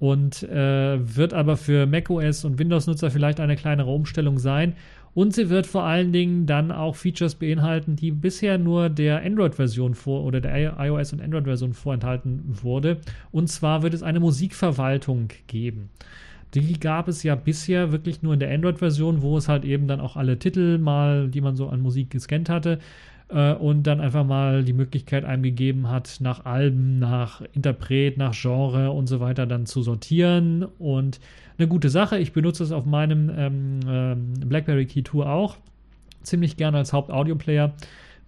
und 0.00 0.42
äh, 0.42 1.16
wird 1.16 1.32
aber 1.32 1.56
für 1.56 1.86
macOS 1.86 2.44
und 2.44 2.58
Windows-Nutzer 2.58 3.10
vielleicht 3.10 3.40
eine 3.40 3.56
kleinere 3.56 3.90
Umstellung 3.90 4.38
sein. 4.38 4.74
Und 5.14 5.32
sie 5.32 5.48
wird 5.48 5.66
vor 5.66 5.84
allen 5.84 6.12
Dingen 6.12 6.46
dann 6.46 6.72
auch 6.72 6.96
Features 6.96 7.36
beinhalten, 7.36 7.94
die 7.94 8.10
bisher 8.10 8.58
nur 8.58 8.88
der 8.88 9.22
Android-Version 9.22 9.94
vor 9.94 10.24
oder 10.24 10.40
der 10.40 10.76
iOS 10.78 11.12
und 11.12 11.22
Android-Version 11.22 11.72
vorenthalten 11.72 12.42
wurde. 12.62 12.98
Und 13.30 13.48
zwar 13.48 13.82
wird 13.82 13.94
es 13.94 14.02
eine 14.02 14.20
Musikverwaltung 14.20 15.28
geben. 15.46 15.90
Die 16.54 16.78
gab 16.78 17.08
es 17.08 17.22
ja 17.22 17.34
bisher 17.34 17.92
wirklich 17.92 18.22
nur 18.22 18.34
in 18.34 18.40
der 18.40 18.52
Android-Version, 18.52 19.22
wo 19.22 19.36
es 19.36 19.48
halt 19.48 19.64
eben 19.64 19.88
dann 19.88 20.00
auch 20.00 20.16
alle 20.16 20.38
Titel 20.38 20.78
mal, 20.78 21.28
die 21.28 21.40
man 21.40 21.56
so 21.56 21.68
an 21.68 21.80
Musik 21.80 22.10
gescannt 22.10 22.48
hatte, 22.48 22.78
äh, 23.28 23.52
und 23.54 23.84
dann 23.84 24.00
einfach 24.00 24.24
mal 24.24 24.64
die 24.64 24.72
Möglichkeit 24.72 25.24
eingegeben 25.24 25.88
hat, 25.88 26.18
nach 26.20 26.44
Alben, 26.44 26.98
nach 26.98 27.42
Interpret, 27.52 28.18
nach 28.18 28.34
Genre 28.34 28.90
und 28.90 29.06
so 29.06 29.20
weiter 29.20 29.46
dann 29.46 29.66
zu 29.66 29.82
sortieren. 29.82 30.64
Und 30.78 31.20
eine 31.58 31.68
gute 31.68 31.88
Sache. 31.88 32.18
Ich 32.18 32.32
benutze 32.32 32.64
es 32.64 32.72
auf 32.72 32.84
meinem 32.84 33.30
ähm, 33.36 33.80
ähm, 33.86 34.32
BlackBerry 34.44 34.86
Key 34.86 35.02
Tour 35.02 35.28
auch 35.28 35.56
ziemlich 36.22 36.56
gerne 36.56 36.78
als 36.78 36.92
Hauptaudioplayer, 36.92 37.74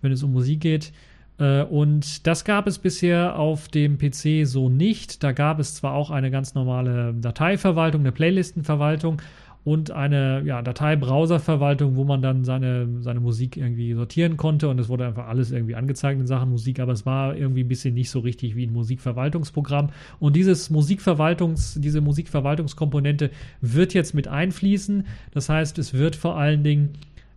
wenn 0.02 0.12
es 0.12 0.22
um 0.22 0.32
Musik 0.32 0.60
geht. 0.60 0.92
Äh, 1.38 1.62
und 1.62 2.26
das 2.26 2.44
gab 2.44 2.66
es 2.66 2.78
bisher 2.78 3.38
auf 3.38 3.68
dem 3.68 3.98
PC 3.98 4.46
so 4.46 4.68
nicht. 4.68 5.22
Da 5.22 5.32
gab 5.32 5.58
es 5.58 5.74
zwar 5.74 5.94
auch 5.94 6.10
eine 6.10 6.30
ganz 6.30 6.54
normale 6.54 7.14
Dateiverwaltung, 7.14 8.02
eine 8.02 8.12
Playlistenverwaltung 8.12 9.20
und 9.66 9.90
eine 9.90 10.42
ja, 10.44 10.62
Dateibrowserverwaltung, 10.62 11.96
wo 11.96 12.04
man 12.04 12.22
dann 12.22 12.44
seine, 12.44 12.86
seine 13.00 13.18
Musik 13.18 13.56
irgendwie 13.56 13.94
sortieren 13.94 14.36
konnte 14.36 14.68
und 14.68 14.78
es 14.78 14.88
wurde 14.88 15.04
einfach 15.04 15.26
alles 15.26 15.50
irgendwie 15.50 15.74
angezeigt 15.74 16.20
in 16.20 16.28
Sachen 16.28 16.50
Musik, 16.50 16.78
aber 16.78 16.92
es 16.92 17.04
war 17.04 17.36
irgendwie 17.36 17.64
ein 17.64 17.68
bisschen 17.68 17.92
nicht 17.92 18.10
so 18.10 18.20
richtig 18.20 18.54
wie 18.54 18.64
ein 18.64 18.72
Musikverwaltungsprogramm. 18.72 19.88
Und 20.20 20.36
dieses 20.36 20.70
Musikverwaltungs, 20.70 21.80
diese 21.80 22.00
Musikverwaltungskomponente 22.00 23.30
wird 23.60 23.92
jetzt 23.92 24.14
mit 24.14 24.28
einfließen. 24.28 25.04
Das 25.32 25.48
heißt, 25.48 25.80
es 25.80 25.94
wird 25.94 26.14
vor 26.14 26.36
allen 26.36 26.62
Dingen 26.62 26.90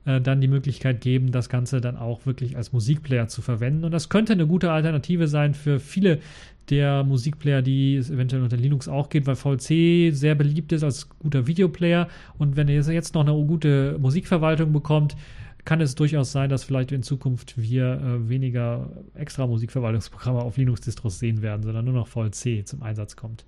äh, 0.10 0.20
dann 0.20 0.42
die 0.42 0.48
Möglichkeit 0.48 1.02
geben, 1.02 1.32
das 1.32 1.50
Ganze 1.50 1.82
dann 1.82 1.96
auch 1.96 2.26
wirklich 2.26 2.58
als 2.58 2.74
Musikplayer 2.74 3.28
zu 3.28 3.44
verwenden. 3.44 3.84
Und 3.84 3.92
das 3.92 4.10
könnte 4.10 4.34
eine 4.34 4.48
gute 4.48 4.72
Alternative 4.72 5.28
sein 5.28 5.54
für 5.54 5.80
viele 5.80 6.20
der 6.70 7.04
Musikplayer, 7.04 7.62
die 7.62 7.96
es 7.96 8.10
eventuell 8.10 8.42
unter 8.42 8.58
Linux 8.58 8.88
auch 8.88 9.10
geht, 9.10 9.28
weil 9.28 9.36
VLC 9.36 10.14
sehr 10.14 10.36
beliebt 10.36 10.72
ist 10.72 10.84
als 10.84 11.10
guter 11.20 11.46
Videoplayer. 11.46 12.08
Und 12.40 12.56
wenn 12.56 12.68
ihr 12.68 12.82
jetzt 12.82 13.14
noch 13.14 13.22
eine 13.22 13.34
gute 13.46 13.98
Musikverwaltung 14.00 14.74
bekommt, 14.74 15.16
kann 15.66 15.82
es 15.82 15.94
durchaus 15.94 16.32
sein, 16.32 16.50
dass 16.50 16.64
vielleicht 16.64 16.92
in 16.92 17.04
Zukunft 17.04 17.54
wir 17.58 18.02
äh, 18.02 18.30
weniger 18.30 18.90
extra 19.14 19.46
Musikverwaltungsprogramme 19.46 20.40
auf 20.40 20.58
Linux-Distros 20.58 21.20
sehen 21.20 21.44
werden, 21.44 21.62
sondern 21.62 21.86
nur 21.86 21.94
noch 21.94 22.08
VLC 22.08 22.66
zum 22.66 22.82
Einsatz 22.82 23.16
kommt. 23.16 23.46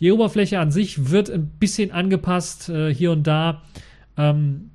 Die 0.00 0.10
Oberfläche 0.10 0.58
an 0.58 0.72
sich 0.72 1.10
wird 1.10 1.30
ein 1.30 1.46
bisschen 1.60 1.92
angepasst 1.92 2.70
äh, 2.70 2.92
hier 2.92 3.12
und 3.12 3.24
da. 3.24 3.62
Ähm, 4.16 4.71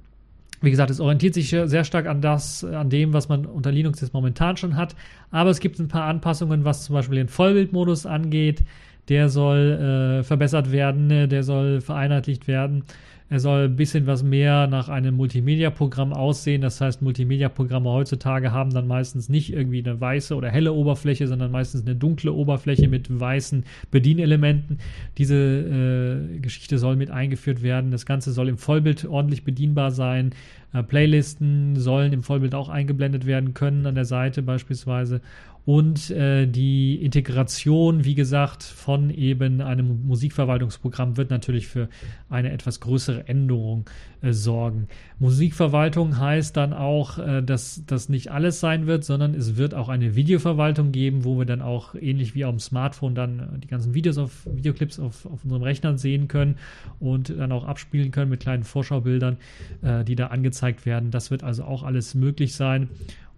wie 0.62 0.72
gesagt, 0.72 0.89
es 0.89 1.00
orientiert 1.00 1.34
sich 1.34 1.50
sehr 1.50 1.84
stark 1.84 2.08
an 2.08 2.22
das, 2.22 2.63
an 2.63 2.89
dem, 2.89 3.13
was 3.13 3.30
man 3.30 3.46
unter 3.46 3.72
Linux 3.72 4.02
jetzt 4.02 4.13
momentan 4.13 4.58
schon 4.58 4.76
hat. 4.76 4.96
Aber 5.32 5.50
es 5.50 5.60
gibt 5.60 5.80
ein 5.80 5.88
paar 5.88 6.04
Anpassungen, 6.04 6.65
was 6.65 6.86
zum 6.86 6.93
Beispiel 6.93 7.17
den 7.17 7.28
Vollbildmodus 7.28 8.06
angeht. 8.06 8.63
Der 9.10 9.30
soll 9.30 10.20
äh, 10.20 10.24
verbessert 10.24 10.72
werden, 10.72 11.30
der 11.30 11.43
soll 11.43 11.80
vereinheitlicht 11.80 12.48
werden. 12.48 12.84
Er 13.30 13.42
soll 13.42 13.66
ein 13.66 13.76
bisschen 13.76 14.08
was 14.08 14.24
mehr 14.24 14.68
nach 14.68 14.88
einem 14.88 15.16
Multimedia-Programm 15.16 16.13
aussehen. 16.13 16.62
Das 16.62 16.80
heißt, 16.80 17.02
Multimedia-Programme 17.02 17.90
heutzutage 17.90 18.54
haben 18.54 18.74
dann 18.74 18.88
meistens 18.88 19.28
nicht 19.28 19.52
irgendwie 19.52 19.84
eine 19.84 20.00
weiße 20.00 20.34
oder 20.34 20.50
helle 20.50 20.72
Oberfläche, 20.72 21.28
sondern 21.28 21.52
meistens 21.52 21.86
eine 21.86 21.96
dunkle 21.96 22.32
Oberfläche 22.32 22.88
mit 22.88 23.08
weißen 23.20 23.66
Bedienelementen. 23.92 24.80
Diese 25.18 25.36
äh, 25.36 26.40
Geschichte 26.40 26.78
soll 26.78 26.96
mit 26.96 27.12
eingeführt 27.12 27.62
werden. 27.63 27.92
Das 27.92 28.06
Ganze 28.06 28.32
soll 28.32 28.48
im 28.48 28.58
Vollbild 28.58 29.06
ordentlich 29.06 29.44
bedienbar 29.44 29.92
sein. 29.92 30.32
Äh, 30.74 30.84
Playlisten 30.84 31.76
sollen 31.76 32.13
im 32.13 32.24
Vollbild 32.24 32.56
auch 32.56 32.70
eingeblendet 32.70 33.26
werden 33.26 33.54
können 33.54 33.86
an 33.88 33.96
der 33.96 34.06
Seite 34.06 34.42
beispielsweise 34.42 35.20
und 35.67 36.12
äh, 36.12 36.47
die 36.47 36.95
Integration, 36.95 38.06
wie 38.06 38.15
gesagt, 38.15 38.63
von 38.63 39.10
eben 39.10 39.60
einem 39.60 40.08
Musikverwaltungsprogramm 40.08 41.17
wird 41.17 41.30
natürlich 41.30 41.67
für 41.67 41.89
eine 42.30 42.53
etwas 42.53 42.80
größere 42.80 43.27
Änderung 43.27 43.84
äh, 44.21 44.32
sorgen. 44.32 44.88
Musikverwaltung 45.19 46.19
heißt 46.19 46.56
dann 46.56 46.71
auch, 46.71 47.17
äh, 47.17 47.43
dass 47.43 47.84
das 47.86 48.08
nicht 48.08 48.32
alles 48.32 48.62
sein 48.62 48.88
wird, 48.88 49.03
sondern 49.03 49.34
es 49.34 49.58
wird 49.58 49.73
auch 49.73 49.89
eine 49.89 50.15
Videoverwaltung 50.15 50.93
geben, 50.93 51.25
wo 51.25 51.38
wir 51.38 51.45
dann 51.45 51.62
auch 51.62 51.95
ähnlich 51.95 52.34
wie 52.34 52.45
auf 52.45 52.56
dem 52.56 52.60
Smartphone 52.60 53.13
dann 53.13 53.60
die 53.62 53.67
ganzen 53.67 53.93
Videos 53.93 54.17
auf 54.17 54.45
Videoclips 54.45 55.01
auf, 55.01 55.25
auf 55.25 55.43
unserem 55.43 55.63
Rechner 55.63 55.97
sehen 55.97 56.30
können 56.30 56.56
und 57.01 57.30
dann 57.38 57.51
auch 57.51 57.65
abspielen 57.65 58.12
können 58.12 58.30
mit 58.30 58.39
kleinen 58.39 58.63
Vorschaubildern, 58.63 59.36
äh, 59.82 60.06
die 60.06 60.15
da 60.15 60.27
angezeigt 60.27 60.86
werden. 60.86 61.12
Das 61.12 61.30
wird 61.30 61.43
also 61.43 61.65
auch 61.65 61.84
alles 61.84 62.15
möglich 62.15 62.56
sein. 62.56 62.88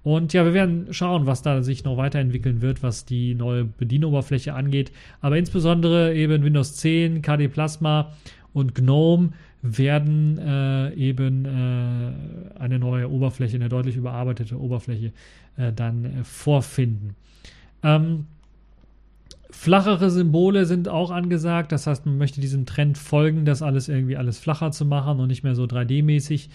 Und 0.04 0.34
ja, 0.34 0.46
wir 0.46 0.54
werden 0.54 0.88
schauen, 0.92 1.26
was 1.26 1.42
da 1.42 1.62
sich 1.62 1.84
noch 1.84 1.98
weiterentwickeln 1.98 2.62
wird, 2.62 2.84
was 2.84 3.06
die 3.06 3.36
neue 3.36 3.66
Bedienoberfläche 3.66 4.54
angeht. 4.54 4.92
Aber 5.22 5.38
insbesondere 5.38 6.16
eben 6.16 6.44
Windows 6.44 6.76
10, 6.78 7.22
KD 7.22 7.50
Plasma 7.50 8.14
und 8.54 8.76
GNOME 8.76 9.32
werden 9.62 10.38
äh, 10.38 10.94
eben 10.94 11.46
äh, 11.46 12.60
eine 12.60 12.80
neue 12.80 13.10
Oberfläche, 13.10 13.58
eine 13.58 13.68
deutlich 13.68 13.98
überarbeitete 13.98 14.58
Oberfläche 14.58 15.12
äh, 15.58 15.74
dann 15.74 16.06
äh, 16.06 16.24
vorfinden. 16.24 17.16
Ähm, 17.84 18.26
flachere 19.52 20.10
Symbole 20.12 20.66
sind 20.66 20.88
auch 20.88 21.12
angesagt, 21.12 21.74
das 21.74 21.88
heißt, 21.88 22.06
man 22.06 22.18
möchte 22.18 22.40
diesem 22.40 22.66
Trend 22.66 22.98
folgen, 22.98 23.44
das 23.44 23.62
alles 23.62 23.90
irgendwie 23.90 24.16
alles 24.16 24.40
flacher 24.40 24.72
zu 24.72 24.86
machen 24.86 25.20
und 25.20 25.28
nicht 25.28 25.44
mehr 25.44 25.56
so 25.56 25.64
3D-mäßig 25.64 26.50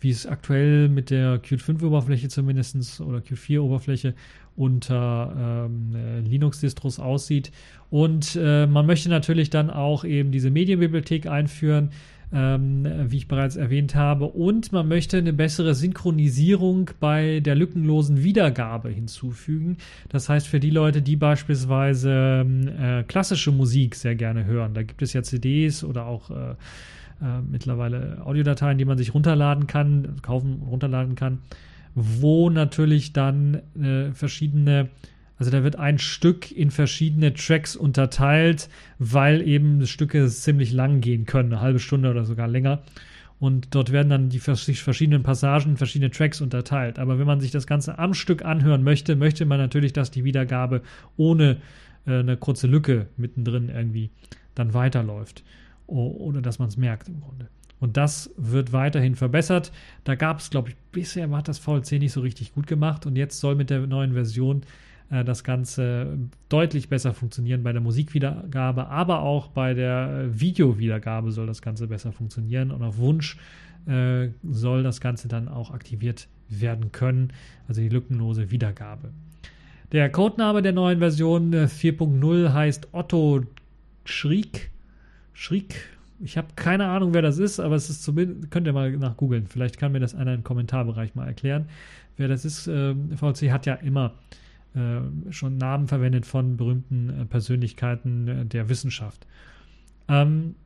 wie 0.00 0.10
es 0.10 0.26
aktuell 0.26 0.88
mit 0.88 1.10
der 1.10 1.38
Qt 1.38 1.60
5-Oberfläche 1.60 2.28
zumindest 2.28 3.00
oder 3.00 3.20
Qt 3.20 3.34
4-Oberfläche 3.34 4.14
unter 4.56 5.68
ähm, 5.68 5.94
äh, 5.94 6.20
Linux-Distros 6.20 6.98
aussieht. 6.98 7.52
Und 7.90 8.38
äh, 8.40 8.66
man 8.66 8.86
möchte 8.86 9.08
natürlich 9.08 9.50
dann 9.50 9.70
auch 9.70 10.04
eben 10.04 10.32
diese 10.32 10.50
Medienbibliothek 10.50 11.26
einführen, 11.26 11.90
ähm, 12.32 12.86
wie 13.08 13.16
ich 13.16 13.28
bereits 13.28 13.56
erwähnt 13.56 13.94
habe. 13.94 14.26
Und 14.26 14.72
man 14.72 14.86
möchte 14.86 15.18
eine 15.18 15.32
bessere 15.32 15.74
Synchronisierung 15.74 16.90
bei 17.00 17.40
der 17.40 17.54
lückenlosen 17.54 18.22
Wiedergabe 18.22 18.90
hinzufügen. 18.90 19.78
Das 20.08 20.28
heißt, 20.28 20.46
für 20.46 20.60
die 20.60 20.70
Leute, 20.70 21.02
die 21.02 21.16
beispielsweise 21.16 22.44
ähm, 22.44 22.68
äh, 22.68 23.02
klassische 23.04 23.50
Musik 23.50 23.94
sehr 23.94 24.14
gerne 24.14 24.44
hören, 24.44 24.74
da 24.74 24.82
gibt 24.82 25.02
es 25.02 25.12
ja 25.12 25.22
CDs 25.22 25.82
oder 25.82 26.06
auch 26.06 26.30
äh, 26.30 26.54
äh, 27.22 27.40
mittlerweile 27.42 28.22
Audiodateien, 28.24 28.78
die 28.78 28.84
man 28.84 28.98
sich 28.98 29.14
runterladen 29.14 29.66
kann, 29.66 30.16
kaufen, 30.22 30.62
runterladen 30.62 31.14
kann, 31.14 31.38
wo 31.94 32.50
natürlich 32.50 33.12
dann 33.12 33.60
äh, 33.80 34.12
verschiedene, 34.12 34.88
also 35.36 35.50
da 35.50 35.62
wird 35.62 35.76
ein 35.76 35.98
Stück 35.98 36.50
in 36.50 36.70
verschiedene 36.70 37.34
Tracks 37.34 37.76
unterteilt, 37.76 38.68
weil 38.98 39.46
eben 39.46 39.86
Stücke 39.86 40.26
ziemlich 40.28 40.72
lang 40.72 41.00
gehen 41.00 41.26
können, 41.26 41.52
eine 41.52 41.60
halbe 41.60 41.78
Stunde 41.78 42.10
oder 42.10 42.24
sogar 42.24 42.48
länger. 42.48 42.82
Und 43.38 43.74
dort 43.74 43.90
werden 43.90 44.10
dann 44.10 44.28
die 44.28 44.38
verschiedenen 44.38 45.22
Passagen 45.22 45.78
verschiedene 45.78 46.10
Tracks 46.10 46.42
unterteilt. 46.42 46.98
Aber 46.98 47.18
wenn 47.18 47.26
man 47.26 47.40
sich 47.40 47.50
das 47.50 47.66
Ganze 47.66 47.98
am 47.98 48.12
Stück 48.12 48.44
anhören 48.44 48.84
möchte, 48.84 49.16
möchte 49.16 49.46
man 49.46 49.58
natürlich, 49.58 49.94
dass 49.94 50.10
die 50.10 50.24
Wiedergabe 50.24 50.82
ohne 51.16 51.56
äh, 52.06 52.18
eine 52.18 52.36
kurze 52.36 52.66
Lücke 52.66 53.06
mittendrin 53.16 53.70
irgendwie 53.70 54.10
dann 54.54 54.74
weiterläuft 54.74 55.42
ohne 55.90 56.42
dass 56.42 56.58
man 56.58 56.68
es 56.68 56.76
merkt 56.76 57.08
im 57.08 57.20
Grunde. 57.20 57.48
Und 57.80 57.96
das 57.96 58.30
wird 58.36 58.72
weiterhin 58.72 59.16
verbessert. 59.16 59.72
Da 60.04 60.14
gab 60.14 60.38
es, 60.38 60.50
glaube 60.50 60.70
ich, 60.70 60.76
bisher 60.92 61.30
hat 61.30 61.48
das 61.48 61.58
VLC 61.58 61.92
nicht 61.92 62.12
so 62.12 62.20
richtig 62.20 62.52
gut 62.52 62.66
gemacht 62.66 63.06
und 63.06 63.16
jetzt 63.16 63.40
soll 63.40 63.54
mit 63.54 63.70
der 63.70 63.86
neuen 63.86 64.12
Version 64.12 64.62
äh, 65.10 65.24
das 65.24 65.44
Ganze 65.44 66.18
deutlich 66.48 66.88
besser 66.88 67.14
funktionieren 67.14 67.62
bei 67.62 67.72
der 67.72 67.80
Musikwiedergabe, 67.80 68.88
aber 68.88 69.20
auch 69.22 69.48
bei 69.48 69.74
der 69.74 70.26
äh, 70.26 70.40
Videowiedergabe 70.40 71.32
soll 71.32 71.46
das 71.46 71.62
Ganze 71.62 71.86
besser 71.86 72.12
funktionieren 72.12 72.70
und 72.70 72.82
auf 72.82 72.98
Wunsch 72.98 73.38
äh, 73.86 74.28
soll 74.42 74.82
das 74.82 75.00
Ganze 75.00 75.28
dann 75.28 75.48
auch 75.48 75.70
aktiviert 75.70 76.28
werden 76.48 76.92
können, 76.92 77.32
also 77.66 77.80
die 77.80 77.88
lückenlose 77.88 78.50
Wiedergabe. 78.50 79.10
Der 79.92 80.10
Codename 80.10 80.62
der 80.62 80.72
neuen 80.72 80.98
Version 80.98 81.52
4.0 81.52 82.44
äh, 82.44 82.48
heißt 82.50 82.88
Otto 82.92 83.42
Schriek 84.04 84.69
Schriek. 85.40 85.74
Ich 86.22 86.36
habe 86.36 86.48
keine 86.54 86.86
Ahnung, 86.88 87.14
wer 87.14 87.22
das 87.22 87.38
ist, 87.38 87.60
aber 87.60 87.74
es 87.74 87.88
ist 87.88 88.02
zumindest, 88.02 88.50
könnt 88.50 88.66
ihr 88.66 88.74
mal 88.74 88.90
nach 88.92 89.16
googeln. 89.16 89.46
Vielleicht 89.46 89.78
kann 89.78 89.92
mir 89.92 89.98
das 89.98 90.14
einer 90.14 90.34
im 90.34 90.44
Kommentarbereich 90.44 91.14
mal 91.14 91.26
erklären, 91.26 91.64
wer 92.18 92.28
das 92.28 92.44
ist. 92.44 92.66
Äh, 92.66 92.94
VC 93.16 93.50
hat 93.50 93.64
ja 93.64 93.72
immer 93.72 94.12
äh, 94.74 95.32
schon 95.32 95.56
Namen 95.56 95.88
verwendet 95.88 96.26
von 96.26 96.58
berühmten 96.58 97.08
äh, 97.08 97.24
Persönlichkeiten 97.24 98.28
äh, 98.28 98.44
der 98.44 98.68
Wissenschaft. 98.68 99.26
Ähm, 100.08 100.56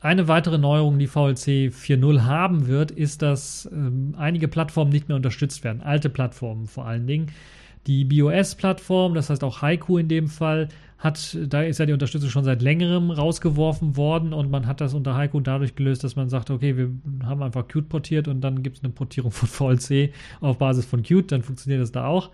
eine 0.00 0.26
weitere 0.26 0.56
Neuerung, 0.56 0.98
die 0.98 1.06
VLC 1.06 1.70
4.0 1.70 2.22
haben 2.22 2.66
wird, 2.66 2.92
ist, 2.92 3.20
dass 3.20 3.68
ähm, 3.70 4.14
einige 4.16 4.48
Plattformen 4.48 4.90
nicht 4.90 5.08
mehr 5.08 5.16
unterstützt 5.16 5.64
werden. 5.64 5.82
Alte 5.82 6.08
Plattformen 6.08 6.66
vor 6.66 6.86
allen 6.86 7.06
Dingen. 7.06 7.26
Die 7.86 8.06
BOS-Plattform, 8.06 9.12
das 9.12 9.28
heißt 9.28 9.44
auch 9.44 9.60
Haiku 9.60 9.98
in 9.98 10.08
dem 10.08 10.28
Fall, 10.28 10.68
hat, 10.98 11.36
da 11.48 11.62
ist 11.62 11.78
ja 11.78 11.86
die 11.86 11.92
Unterstützung 11.92 12.30
schon 12.30 12.44
seit 12.44 12.62
längerem 12.62 13.10
rausgeworfen 13.10 13.96
worden 13.96 14.32
und 14.32 14.50
man 14.50 14.66
hat 14.66 14.80
das 14.80 14.94
unter 14.94 15.14
Heiko 15.16 15.40
dadurch 15.40 15.74
gelöst, 15.74 16.02
dass 16.04 16.16
man 16.16 16.28
sagt, 16.28 16.50
okay, 16.50 16.76
wir 16.76 16.90
haben 17.24 17.42
einfach 17.42 17.66
Qt 17.68 17.88
portiert 17.88 18.28
und 18.28 18.40
dann 18.40 18.62
gibt 18.62 18.78
es 18.78 18.84
eine 18.84 18.92
Portierung 18.92 19.30
von 19.30 19.48
VLC 19.48 20.12
auf 20.40 20.58
Basis 20.58 20.86
von 20.86 21.02
Qt, 21.02 21.32
dann 21.32 21.42
funktioniert 21.42 21.82
das 21.82 21.92
da 21.92 22.06
auch. 22.06 22.30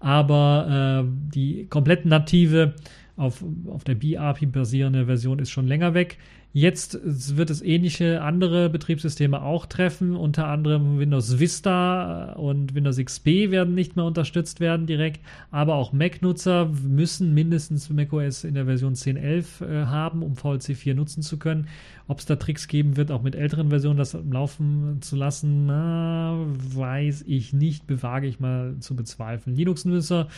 Aber 0.00 1.04
äh, 1.04 1.08
die 1.34 1.66
komplett 1.66 2.04
native 2.04 2.74
auf, 3.16 3.44
auf 3.68 3.84
der 3.84 3.94
B-API 3.94 4.46
basierende 4.46 5.06
Version 5.06 5.38
ist 5.38 5.50
schon 5.50 5.66
länger 5.66 5.94
weg. 5.94 6.18
Jetzt 6.56 7.00
wird 7.02 7.50
es 7.50 7.62
ähnliche 7.62 8.22
andere 8.22 8.70
Betriebssysteme 8.70 9.42
auch 9.42 9.66
treffen, 9.66 10.14
unter 10.14 10.46
anderem 10.46 11.00
Windows 11.00 11.40
Vista 11.40 12.34
und 12.34 12.76
Windows 12.76 12.96
XP 12.96 13.50
werden 13.50 13.74
nicht 13.74 13.96
mehr 13.96 14.04
unterstützt 14.04 14.60
werden 14.60 14.86
direkt, 14.86 15.20
aber 15.50 15.74
auch 15.74 15.92
Mac-Nutzer 15.92 16.70
müssen 16.86 17.34
mindestens 17.34 17.90
macOS 17.90 18.44
in 18.44 18.54
der 18.54 18.66
Version 18.66 18.94
10.11 18.94 19.66
äh, 19.66 19.86
haben, 19.86 20.22
um 20.22 20.36
VLC 20.36 20.76
4 20.76 20.94
nutzen 20.94 21.22
zu 21.22 21.40
können. 21.40 21.66
Ob 22.06 22.20
es 22.20 22.26
da 22.26 22.36
Tricks 22.36 22.68
geben 22.68 22.96
wird, 22.96 23.10
auch 23.10 23.22
mit 23.22 23.34
älteren 23.34 23.70
Versionen 23.70 23.96
das 23.96 24.12
laufen 24.12 24.98
zu 25.00 25.16
lassen, 25.16 25.66
na, 25.66 26.36
weiß 26.56 27.24
ich 27.26 27.52
nicht, 27.52 27.88
bewage 27.88 28.28
ich 28.28 28.38
mal 28.38 28.76
zu 28.78 28.94
bezweifeln. 28.94 29.56
Linux-Nutzer 29.56 30.28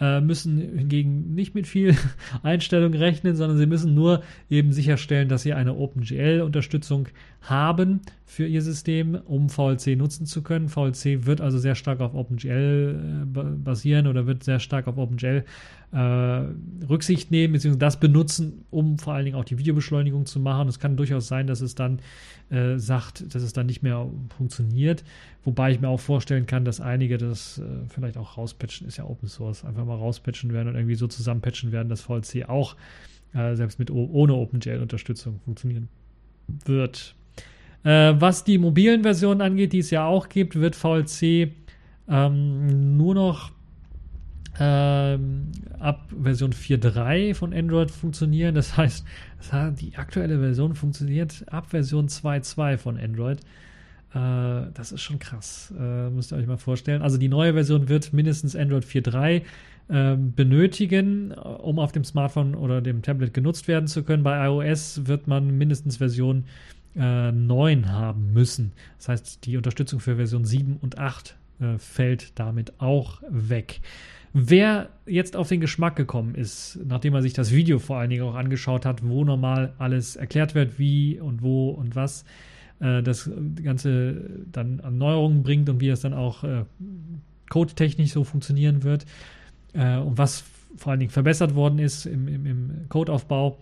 äh, 0.00 0.20
müssen 0.20 0.58
hingegen 0.58 1.32
nicht 1.34 1.54
mit 1.54 1.68
viel 1.68 1.96
Einstellung 2.42 2.92
rechnen, 2.92 3.36
sondern 3.36 3.56
sie 3.56 3.66
müssen 3.66 3.94
nur 3.94 4.22
eben 4.50 4.72
sicherstellen, 4.72 5.28
dass 5.28 5.42
sie 5.42 5.54
eine 5.62 5.74
OpenGL-Unterstützung 5.74 7.08
haben 7.40 8.00
für 8.26 8.46
ihr 8.46 8.62
System, 8.62 9.14
um 9.14 9.48
VLC 9.48 9.96
nutzen 9.96 10.26
zu 10.26 10.42
können. 10.42 10.68
VLC 10.68 11.26
wird 11.26 11.40
also 11.40 11.58
sehr 11.58 11.74
stark 11.74 12.00
auf 12.00 12.14
OpenGL 12.14 13.24
äh, 13.34 13.42
basieren 13.56 14.06
oder 14.06 14.26
wird 14.26 14.44
sehr 14.44 14.58
stark 14.58 14.86
auf 14.86 14.98
OpenGL 14.98 15.44
äh, 15.92 15.96
Rücksicht 16.88 17.30
nehmen, 17.30 17.52
beziehungsweise 17.52 17.78
das 17.78 18.00
benutzen, 18.00 18.64
um 18.70 18.98
vor 18.98 19.14
allen 19.14 19.24
Dingen 19.24 19.36
auch 19.36 19.44
die 19.44 19.58
Videobeschleunigung 19.58 20.26
zu 20.26 20.40
machen. 20.40 20.68
Es 20.68 20.78
kann 20.78 20.96
durchaus 20.96 21.28
sein, 21.28 21.46
dass 21.46 21.60
es 21.60 21.74
dann 21.74 22.00
äh, 22.50 22.78
sagt, 22.78 23.34
dass 23.34 23.42
es 23.42 23.52
dann 23.52 23.66
nicht 23.66 23.82
mehr 23.82 24.08
funktioniert. 24.36 25.04
Wobei 25.44 25.72
ich 25.72 25.80
mir 25.80 25.88
auch 25.88 26.00
vorstellen 26.00 26.46
kann, 26.46 26.64
dass 26.64 26.80
einige 26.80 27.18
das 27.18 27.58
äh, 27.58 27.64
vielleicht 27.88 28.16
auch 28.16 28.38
rauspatchen, 28.38 28.86
ist 28.86 28.96
ja 28.96 29.04
Open 29.04 29.28
Source, 29.28 29.64
einfach 29.64 29.84
mal 29.84 29.96
rauspatchen 29.96 30.52
werden 30.52 30.68
und 30.68 30.74
irgendwie 30.76 30.94
so 30.94 31.06
zusammenpatchen 31.06 31.72
werden, 31.72 31.88
dass 31.88 32.02
VLC 32.02 32.48
auch 32.48 32.76
äh, 33.34 33.54
selbst 33.54 33.78
mit 33.78 33.90
ohne 33.90 34.34
OpenGL-Unterstützung 34.34 35.40
funktionieren 35.44 35.88
wird. 36.64 37.14
Äh, 37.84 38.14
was 38.18 38.44
die 38.44 38.58
mobilen 38.58 39.02
Versionen 39.02 39.40
angeht, 39.40 39.72
die 39.72 39.78
es 39.78 39.90
ja 39.90 40.06
auch 40.06 40.28
gibt, 40.28 40.56
wird 40.56 40.76
VLC 40.76 41.52
ähm, 42.08 42.96
nur 42.96 43.14
noch 43.14 43.50
ähm, 44.58 45.50
ab 45.78 46.08
Version 46.20 46.52
4.3 46.52 47.34
von 47.34 47.54
Android 47.54 47.90
funktionieren. 47.90 48.54
Das 48.54 48.76
heißt, 48.76 49.04
die 49.80 49.96
aktuelle 49.96 50.38
Version 50.38 50.74
funktioniert 50.74 51.44
ab 51.50 51.70
Version 51.70 52.08
2.2 52.08 52.76
von 52.76 52.98
Android. 52.98 53.40
Äh, 54.14 54.70
das 54.74 54.92
ist 54.92 55.00
schon 55.00 55.18
krass. 55.18 55.72
Äh, 55.78 56.10
müsst 56.10 56.32
ihr 56.32 56.36
euch 56.36 56.46
mal 56.46 56.58
vorstellen. 56.58 57.02
Also 57.02 57.18
die 57.18 57.28
neue 57.28 57.54
Version 57.54 57.88
wird 57.88 58.12
mindestens 58.12 58.54
Android 58.54 58.84
4.3 58.84 59.36
äh, 59.36 59.42
benötigen, 59.88 61.32
um 61.32 61.78
auf 61.78 61.92
dem 61.92 62.04
Smartphone 62.04 62.54
oder 62.54 62.80
dem 62.80 63.02
Tablet 63.02 63.34
genutzt 63.34 63.68
werden 63.68 63.88
zu 63.88 64.04
können. 64.04 64.22
Bei 64.22 64.46
iOS 64.46 65.06
wird 65.06 65.26
man 65.26 65.58
mindestens 65.58 65.98
Version 65.98 66.44
äh, 66.96 67.32
9 67.32 67.90
haben 67.90 68.32
müssen. 68.32 68.72
Das 68.98 69.08
heißt, 69.08 69.46
die 69.46 69.56
Unterstützung 69.56 70.00
für 70.00 70.16
Version 70.16 70.44
7 70.44 70.76
und 70.80 70.98
8 70.98 71.36
äh, 71.60 71.78
fällt 71.78 72.38
damit 72.38 72.80
auch 72.80 73.22
weg. 73.28 73.80
Wer 74.34 74.88
jetzt 75.06 75.36
auf 75.36 75.48
den 75.48 75.60
Geschmack 75.60 75.96
gekommen 75.96 76.34
ist, 76.34 76.78
nachdem 76.86 77.14
er 77.14 77.22
sich 77.22 77.34
das 77.34 77.52
Video 77.52 77.78
vor 77.78 77.98
allen 77.98 78.10
Dingen 78.10 78.22
auch 78.22 78.34
angeschaut 78.34 78.86
hat, 78.86 79.06
wo 79.06 79.24
normal 79.24 79.74
alles 79.78 80.16
erklärt 80.16 80.54
wird, 80.54 80.78
wie 80.78 81.20
und 81.20 81.42
wo 81.42 81.70
und 81.70 81.96
was, 81.96 82.24
äh, 82.80 83.02
das 83.02 83.30
Ganze 83.62 84.44
dann 84.50 84.80
an 84.80 84.96
Neuerungen 84.98 85.42
bringt 85.42 85.68
und 85.68 85.80
wie 85.80 85.88
das 85.88 86.00
dann 86.00 86.14
auch 86.14 86.44
äh, 86.44 86.64
codetechnisch 87.50 88.12
so 88.12 88.24
funktionieren 88.24 88.82
wird 88.82 89.04
äh, 89.72 89.96
und 89.96 90.18
was 90.18 90.44
vor 90.76 90.92
allen 90.92 91.00
Dingen 91.00 91.12
verbessert 91.12 91.54
worden 91.54 91.78
ist 91.78 92.06
im, 92.06 92.28
im, 92.28 92.46
im 92.46 92.88
Codeaufbau 92.88 93.58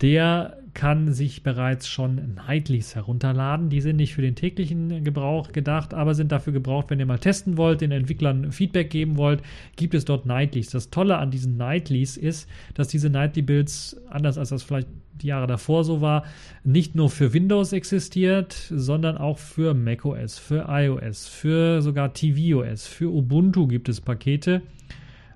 der 0.00 0.58
kann 0.74 1.12
sich 1.12 1.42
bereits 1.42 1.88
schon 1.88 2.34
Nightlies 2.36 2.94
herunterladen. 2.94 3.68
Die 3.68 3.80
sind 3.80 3.96
nicht 3.96 4.14
für 4.14 4.22
den 4.22 4.36
täglichen 4.36 5.02
Gebrauch 5.02 5.50
gedacht, 5.50 5.92
aber 5.92 6.14
sind 6.14 6.30
dafür 6.30 6.52
gebraucht, 6.52 6.86
wenn 6.90 7.00
ihr 7.00 7.06
mal 7.06 7.18
testen 7.18 7.56
wollt, 7.56 7.80
den 7.80 7.90
Entwicklern 7.90 8.52
Feedback 8.52 8.90
geben 8.90 9.16
wollt, 9.16 9.42
gibt 9.74 9.94
es 9.94 10.04
dort 10.04 10.24
Nightlies. 10.24 10.70
Das 10.70 10.90
Tolle 10.90 11.18
an 11.18 11.32
diesen 11.32 11.56
Nightlies 11.56 12.16
ist, 12.16 12.48
dass 12.74 12.86
diese 12.86 13.10
Nightly-Builds, 13.10 14.00
anders 14.08 14.38
als 14.38 14.50
das 14.50 14.62
vielleicht 14.62 14.88
die 15.20 15.28
Jahre 15.28 15.48
davor 15.48 15.82
so 15.82 16.00
war, 16.00 16.24
nicht 16.62 16.94
nur 16.94 17.10
für 17.10 17.32
Windows 17.32 17.72
existiert, 17.72 18.52
sondern 18.52 19.18
auch 19.18 19.38
für 19.38 19.74
macOS, 19.74 20.38
für 20.38 20.66
iOS, 20.68 21.26
für 21.26 21.82
sogar 21.82 22.14
tvOS, 22.14 22.86
für 22.86 23.12
Ubuntu 23.12 23.66
gibt 23.66 23.88
es 23.88 24.00
Pakete. 24.00 24.62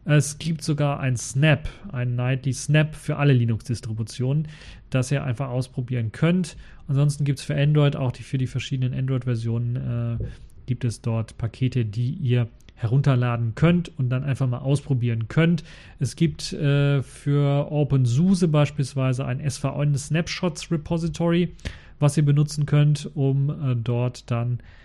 Es 0.05 0.39
gibt 0.39 0.63
sogar 0.63 0.99
ein 0.99 1.17
Snap, 1.17 1.69
ein 1.93 2.17
Nightly 2.17 2.53
Snap 2.53 2.97
für 2.97 3.17
alle 3.17 3.33
Linux-Distributionen, 3.33 4.49
das 4.91 5.13
ihr 5.13 5.23
einfach 5.23 5.49
ausprobieren 5.49 6.11
könnt. 6.11 6.57
Ansonsten 6.89 7.25
gibt 7.25 7.39
es 7.39 7.45
für 7.45 7.55
Android 7.55 7.95
auch 7.95 8.11
die, 8.11 8.25
für 8.25 8.39
die 8.39 8.49
verschiedenen 8.49 8.99
Android-Versionen 8.99 10.19
äh, 10.21 10.25
gibt 10.67 10.85
es 10.85 11.03
dort 11.03 11.39
Pakete, 11.39 11.85
die 11.85 12.13
ihr 12.15 12.49
herunterladen 12.75 13.55
könnt 13.55 13.97
und 13.97 14.11
dann 14.11 14.25
einfach 14.25 14.49
mal 14.49 14.59
ausprobieren 14.59 15.29
könnt. 15.29 15.63
Es 16.01 16.17
gibt 16.17 16.53
äh, 16.53 17.03
für 17.03 17.71
OpenSUSE 17.71 18.49
beispielsweise 18.49 19.25
ein 19.25 19.39
SVN 19.49 19.97
Snapshots 19.97 20.73
Repository, 20.73 21.53
was 22.01 22.17
ihr 22.17 22.25
benutzen 22.25 22.67
könnt, 22.67 23.09
um 23.15 23.51
äh, 23.51 23.77
dort 23.77 24.29
dann 24.33 24.59
äh, 24.59 24.82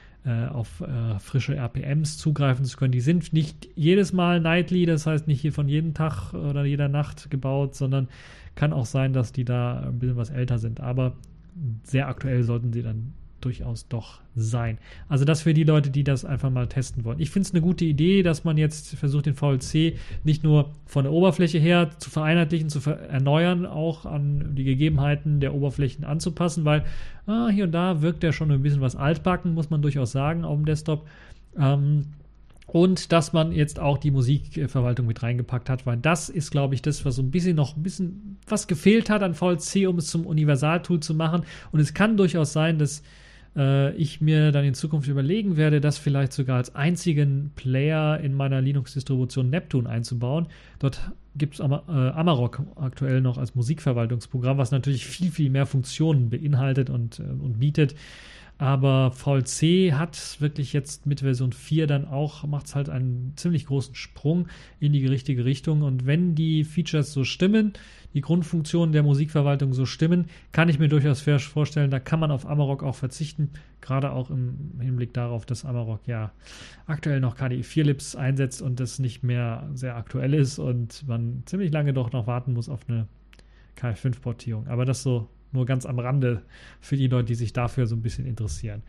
auf 0.48 0.82
äh, 0.82 1.20
frische 1.20 1.56
RPMs 1.56 2.18
zugreifen 2.18 2.66
zu 2.66 2.78
können. 2.78 2.92
Die 2.92 3.02
sind 3.02 3.32
nicht 3.34 3.70
jedes 3.76 4.14
Mal 4.14 4.40
nightly, 4.42 4.86
das 4.86 5.06
heißt 5.06 5.28
nicht 5.28 5.42
hier 5.42 5.54
von 5.54 5.70
jedem 5.70 5.94
Tag 5.94 6.34
oder 6.34 6.66
jeder 6.66 6.90
Nacht 6.90 7.30
gebaut, 7.30 7.76
sondern 7.76 8.08
kann 8.56 8.74
auch 8.74 8.86
sein, 8.86 9.14
dass 9.14 9.32
die 9.32 9.46
da 9.46 9.80
ein 9.80 10.00
bisschen 10.00 10.18
was 10.18 10.30
älter 10.30 10.60
sind. 10.60 10.82
Aber 10.82 11.14
sehr 11.84 12.08
aktuell 12.08 12.44
sollten 12.44 12.74
sie 12.74 12.82
dann 12.82 13.14
durchaus 13.42 13.88
doch 13.88 14.20
sein. 14.36 14.78
Also 15.10 15.26
das 15.26 15.42
für 15.42 15.54
die 15.54 15.64
Leute, 15.64 15.90
die 15.90 16.04
das 16.04 16.26
einfach 16.26 16.50
mal 16.50 16.68
testen 16.68 17.04
wollen. 17.04 17.20
Ich 17.20 17.30
finde 17.30 17.48
es 17.48 17.54
eine 17.54 17.62
gute 17.62 17.86
Idee, 17.86 18.24
dass 18.24 18.44
man 18.44 18.58
jetzt 18.58 18.96
versucht, 18.96 19.26
den 19.26 19.36
VLC 19.36 19.98
nicht 20.24 20.44
nur 20.44 20.72
von 20.86 21.04
der 21.04 21.14
Oberfläche 21.14 21.60
her 21.60 21.90
zu 21.98 22.10
vereinheitlichen, 22.10 22.70
zu 22.70 22.82
ver 22.82 23.00
erneuern, 23.10 23.66
auch 23.66 24.06
an 24.06 24.56
die 24.56 24.64
Gegebenheiten 24.64 25.40
der 25.40 25.54
Oberflächen 25.54 26.04
anzupassen, 26.04 26.66
weil 26.66 26.86
ah, 27.26 27.50
hier 27.50 27.66
und 27.66 27.72
da 27.72 28.02
wirkt 28.02 28.24
er 28.24 28.34
schon 28.34 28.52
ein 28.52 28.62
bisschen 28.62 28.82
was 28.82 28.96
altbacken, 28.96 29.54
muss 29.54 29.70
man 29.70 29.82
durchaus 29.82 30.12
sagen, 30.12 30.44
auf 30.44 30.56
dem 30.56 30.66
Desktop. 30.66 31.08
Ähm, 31.58 32.06
und 32.68 33.14
dass 33.14 33.32
man 33.32 33.54
jetzt 33.54 33.80
auch 33.80 33.98
die 33.98 34.12
Musikverwaltung 34.12 35.08
mit 35.08 35.24
reingepackt 35.24 35.70
hat, 35.70 35.86
weil 35.86 35.96
das 35.96 36.28
ist, 36.28 36.52
glaube 36.52 36.76
ich, 36.76 36.82
das, 36.82 37.06
was 37.06 37.16
so 37.16 37.22
ein 37.22 37.32
bisschen 37.32 37.56
noch 37.56 37.78
ein 37.78 37.84
bisschen 37.84 38.38
was 38.46 38.68
gefehlt 38.68 39.10
hat 39.10 39.24
an 39.24 39.36
VLC, 39.36 39.88
um 39.88 39.98
es 39.98 40.08
zum 40.08 40.26
Universaltool 40.26 41.00
zu 41.00 41.16
machen. 41.16 41.44
Und 41.72 41.80
es 41.80 41.94
kann 41.94 42.18
durchaus 42.18 42.52
sein, 42.52 42.78
dass 42.78 43.04
äh, 43.58 43.94
ich 43.96 44.22
mir 44.22 44.52
dann 44.52 44.64
in 44.64 44.74
Zukunft 44.74 45.10
überlegen 45.10 45.58
werde, 45.58 45.82
das 45.82 45.98
vielleicht 45.98 46.32
sogar 46.32 46.58
als 46.58 46.76
einzigen 46.76 47.52
Player 47.56 48.20
in 48.20 48.34
meiner 48.34 48.62
Linux-Distribution 48.62 49.50
Neptune 49.50 49.90
einzubauen. 49.90 50.48
Dort 50.80 51.12
gibt 51.36 51.56
es 51.56 51.62
Am 51.62 51.72
äh, 51.72 51.76
Amarok 51.92 52.62
aktuell 52.76 53.22
noch 53.22 53.38
als 53.38 53.56
Musikverwaltungsprogramm, 53.56 54.58
was 54.58 54.72
natürlich 54.72 55.06
viel, 55.06 55.32
viel 55.32 55.50
mehr 55.50 55.66
Funktionen 55.66 56.30
beinhaltet 56.30 56.90
und, 56.90 57.20
äh, 57.20 57.24
und 57.24 57.60
bietet. 57.60 57.96
Aber 58.60 59.12
VLC 59.12 59.94
hat 59.94 60.38
wirklich 60.40 60.74
jetzt 60.74 61.06
mit 61.06 61.20
Version 61.20 61.52
4 61.52 61.86
dann 61.86 62.06
auch, 62.06 62.44
macht 62.48 62.66
es 62.66 62.76
halt 62.76 62.90
einen 62.90 63.34
ziemlich 63.36 63.68
großen 63.68 63.94
Sprung 63.94 64.48
in 64.80 64.94
die 64.94 65.06
richtige 65.06 65.46
Richtung. 65.46 65.84
Und 65.84 66.08
wenn 66.08 66.34
die 66.34 66.64
Features 66.64 67.14
so 67.14 67.24
stimmen, 67.24 67.74
die 68.16 68.22
Grundfunktionen 68.22 68.94
der 68.94 69.04
Musikverwaltung 69.04 69.74
so 69.74 69.86
stimmen, 69.86 70.26
kann 70.54 70.70
ich 70.70 70.80
mir 70.80 70.88
durchaus 70.88 71.22
vorstellen, 71.22 71.92
da 71.92 72.00
kann 72.00 72.20
man 72.20 72.32
auf 72.32 72.48
Amarok 72.48 72.82
auch 72.82 72.96
verzichten. 72.96 73.52
Gerade 73.80 74.12
auch 74.12 74.32
im 74.32 74.80
Hinblick 74.80 75.14
darauf, 75.14 75.46
dass 75.46 75.64
Amarok 75.64 76.08
ja 76.08 76.32
aktuell 76.88 77.20
noch 77.20 77.36
KDE 77.36 77.62
4 77.62 77.84
Lips 77.86 78.16
einsetzt 78.16 78.64
und 78.64 78.80
das 78.80 78.98
nicht 78.98 79.22
mehr 79.22 79.70
sehr 79.76 79.96
aktuell 79.96 80.34
ist 80.34 80.58
und 80.58 81.08
man 81.08 81.44
ziemlich 81.46 81.72
lange 81.72 81.94
doch 81.94 82.12
noch 82.12 82.26
warten 82.26 82.54
muss 82.54 82.70
auf 82.70 82.90
eine 82.90 83.08
KF5-Portierung. 83.80 84.66
Aber 84.68 84.86
das 84.86 85.04
so 85.04 85.30
nur 85.58 85.66
ganz 85.66 85.86
am 85.86 86.00
Rande 86.00 86.42
für 86.80 86.96
die 86.96 87.08
Leute, 87.08 87.26
die 87.26 87.36
sich 87.36 87.52
dafür 87.52 87.88
so 87.88 87.96
ein 87.96 88.02
bisschen 88.02 88.26
interessieren. 88.26 88.84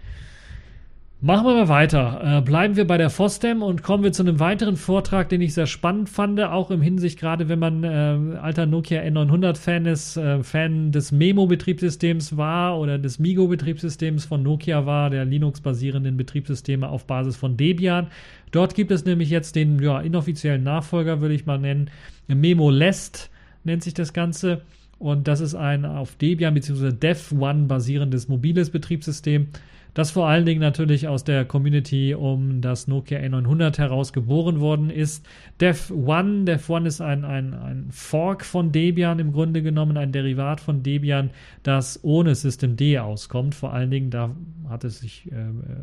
Machen 1.20 1.46
wir 1.46 1.54
mal 1.54 1.68
weiter. 1.68 2.38
Äh, 2.38 2.42
bleiben 2.42 2.76
wir 2.76 2.86
bei 2.86 2.96
der 2.96 3.10
FOSDEM 3.10 3.60
und 3.60 3.82
kommen 3.82 4.04
wir 4.04 4.12
zu 4.12 4.22
einem 4.22 4.38
weiteren 4.38 4.76
Vortrag, 4.76 5.28
den 5.28 5.40
ich 5.40 5.52
sehr 5.52 5.66
spannend 5.66 6.08
fand, 6.08 6.40
auch 6.40 6.70
im 6.70 6.80
Hinsicht, 6.80 7.18
gerade 7.18 7.48
wenn 7.48 7.58
man 7.58 7.82
äh, 7.82 8.38
alter 8.38 8.66
Nokia 8.66 9.02
N900-Fan 9.02 9.86
ist, 9.86 10.16
äh, 10.16 10.44
Fan 10.44 10.92
des 10.92 11.10
Memo-Betriebssystems 11.10 12.36
war 12.36 12.78
oder 12.78 13.00
des 13.00 13.18
Migo-Betriebssystems 13.18 14.26
von 14.26 14.44
Nokia 14.44 14.86
war, 14.86 15.10
der 15.10 15.24
Linux-basierenden 15.24 16.16
Betriebssysteme 16.16 16.88
auf 16.88 17.04
Basis 17.08 17.34
von 17.34 17.56
Debian. 17.56 18.06
Dort 18.52 18.76
gibt 18.76 18.92
es 18.92 19.04
nämlich 19.04 19.28
jetzt 19.28 19.56
den 19.56 19.82
ja, 19.82 20.00
inoffiziellen 20.00 20.62
Nachfolger, 20.62 21.20
würde 21.20 21.34
ich 21.34 21.46
mal 21.46 21.58
nennen. 21.58 21.90
Memo 22.28 22.70
Lest 22.70 23.28
nennt 23.64 23.82
sich 23.82 23.94
das 23.94 24.12
Ganze. 24.12 24.62
Und 24.98 25.28
das 25.28 25.40
ist 25.40 25.54
ein 25.54 25.84
auf 25.84 26.16
Debian 26.16 26.54
bzw. 26.54 26.92
Dev 26.92 27.34
One 27.34 27.66
basierendes 27.66 28.28
mobiles 28.28 28.70
Betriebssystem, 28.70 29.48
das 29.94 30.10
vor 30.10 30.28
allen 30.28 30.46
Dingen 30.46 30.60
natürlich 30.60 31.08
aus 31.08 31.24
der 31.24 31.44
Community 31.44 32.14
um 32.14 32.60
das 32.60 32.86
Nokia 32.86 33.18
N900 33.18 33.78
heraus 33.78 34.12
geboren 34.12 34.60
worden 34.60 34.90
ist. 34.90 35.26
Dev 35.60 35.92
One, 35.92 36.44
Dev 36.44 36.72
One 36.72 36.86
ist 36.86 37.00
ein, 37.00 37.24
ein, 37.24 37.54
ein 37.54 37.86
Fork 37.90 38.44
von 38.44 38.70
Debian 38.70 39.18
im 39.18 39.32
Grunde 39.32 39.62
genommen, 39.62 39.96
ein 39.96 40.12
Derivat 40.12 40.60
von 40.60 40.82
Debian, 40.82 41.30
das 41.62 41.98
ohne 42.04 42.34
Systemd 42.34 42.80
auskommt. 42.98 43.54
Vor 43.54 43.72
allen 43.72 43.90
Dingen, 43.90 44.10
da 44.10 44.36
hat 44.68 44.84
es 44.84 45.00
sich 45.00 45.32
äh, 45.32 45.32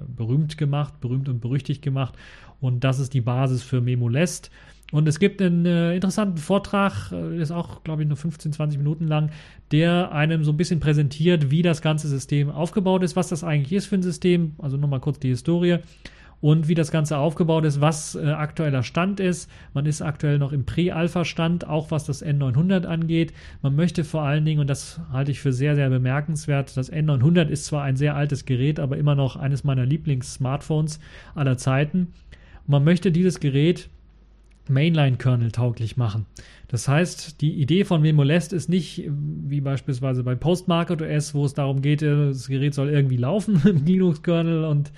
berühmt 0.08 0.58
gemacht, 0.58 1.02
berühmt 1.02 1.28
und 1.28 1.42
berüchtigt 1.42 1.82
gemacht. 1.82 2.16
Und 2.62 2.84
das 2.84 3.00
ist 3.00 3.14
die 3.14 3.22
Basis 3.22 3.64
für 3.64 3.82
Memolest. 3.82 4.50
Und 4.92 5.08
es 5.08 5.20
gibt 5.20 5.42
einen 5.42 5.66
äh, 5.66 5.96
interessanten 5.96 6.38
Vortrag, 6.38 7.12
äh, 7.12 7.42
ist 7.42 7.52
auch, 7.52 7.84
glaube 7.84 8.04
ich, 8.04 8.08
nur 8.08 8.18
15, 8.18 8.54
20 8.54 8.78
Minuten 8.78 9.08
lang, 9.08 9.32
der 9.72 10.12
einem 10.12 10.44
so 10.44 10.52
ein 10.52 10.58
bisschen 10.58 10.80
präsentiert, 10.80 11.50
wie 11.50 11.64
das 11.64 11.82
ganze 11.82 12.08
System 12.08 12.50
aufgebaut 12.50 13.04
ist, 13.04 13.16
was 13.16 13.30
das 13.30 13.44
eigentlich 13.44 13.74
ist 13.74 13.88
für 13.88 13.96
ein 13.96 14.04
System. 14.04 14.56
Also 14.60 14.78
nochmal 14.78 15.00
kurz 15.00 15.20
die 15.20 15.30
Historie 15.30 15.80
und 16.42 16.68
wie 16.68 16.76
das 16.76 16.92
Ganze 16.92 17.18
aufgebaut 17.18 17.66
ist, 17.66 17.82
was 17.82 18.14
äh, 18.14 18.28
aktueller 18.28 18.84
Stand 18.84 19.20
ist. 19.20 19.50
Man 19.74 19.88
ist 19.88 20.04
aktuell 20.04 20.38
noch 20.38 20.52
im 20.52 20.66
Prä-Alpha-Stand, 20.66 21.68
auch 21.68 21.90
was 21.90 22.06
das 22.06 22.24
N900 22.24 22.86
angeht. 22.86 23.34
Man 23.64 23.76
möchte 23.76 24.04
vor 24.04 24.22
allen 24.22 24.46
Dingen, 24.46 24.60
und 24.60 24.70
das 24.70 25.02
halte 25.12 25.32
ich 25.32 25.40
für 25.40 25.54
sehr, 25.54 25.76
sehr 25.76 25.90
bemerkenswert, 25.90 26.78
das 26.78 26.92
N900 26.92 27.48
ist 27.48 27.66
zwar 27.66 27.84
ein 27.84 27.96
sehr 27.96 28.16
altes 28.16 28.46
Gerät, 28.46 28.80
aber 28.80 28.98
immer 28.98 29.16
noch 29.16 29.36
eines 29.36 29.64
meiner 29.64 29.86
Lieblings-Smartphones 29.86 31.00
aller 31.34 31.58
Zeiten. 31.58 32.14
man 32.68 32.84
möchte 32.84 33.12
dieses 33.12 33.40
Gerät 33.40 33.90
Mainline-Kernel 34.70 35.52
tauglich 35.52 35.98
machen. 35.98 36.26
Das 36.68 36.88
heißt, 36.88 37.42
die 37.42 37.54
Idee 37.54 37.86
von 37.86 38.02
Memolest 38.02 38.54
ist 38.54 38.70
nicht 38.70 39.04
wie 39.08 39.62
beispielsweise 39.62 40.24
bei 40.24 40.36
Postmarket 40.36 41.02
OS, 41.02 41.34
wo 41.34 41.46
es 41.46 41.54
darum 41.54 41.82
geht, 41.82 42.02
äh, 42.02 42.28
das 42.28 42.48
Gerät 42.48 42.74
soll 42.74 42.90
irgendwie 42.90 43.18
laufen 43.18 43.62
im 43.68 43.86
Linux-Kernel 43.86 44.66
und 44.66 44.92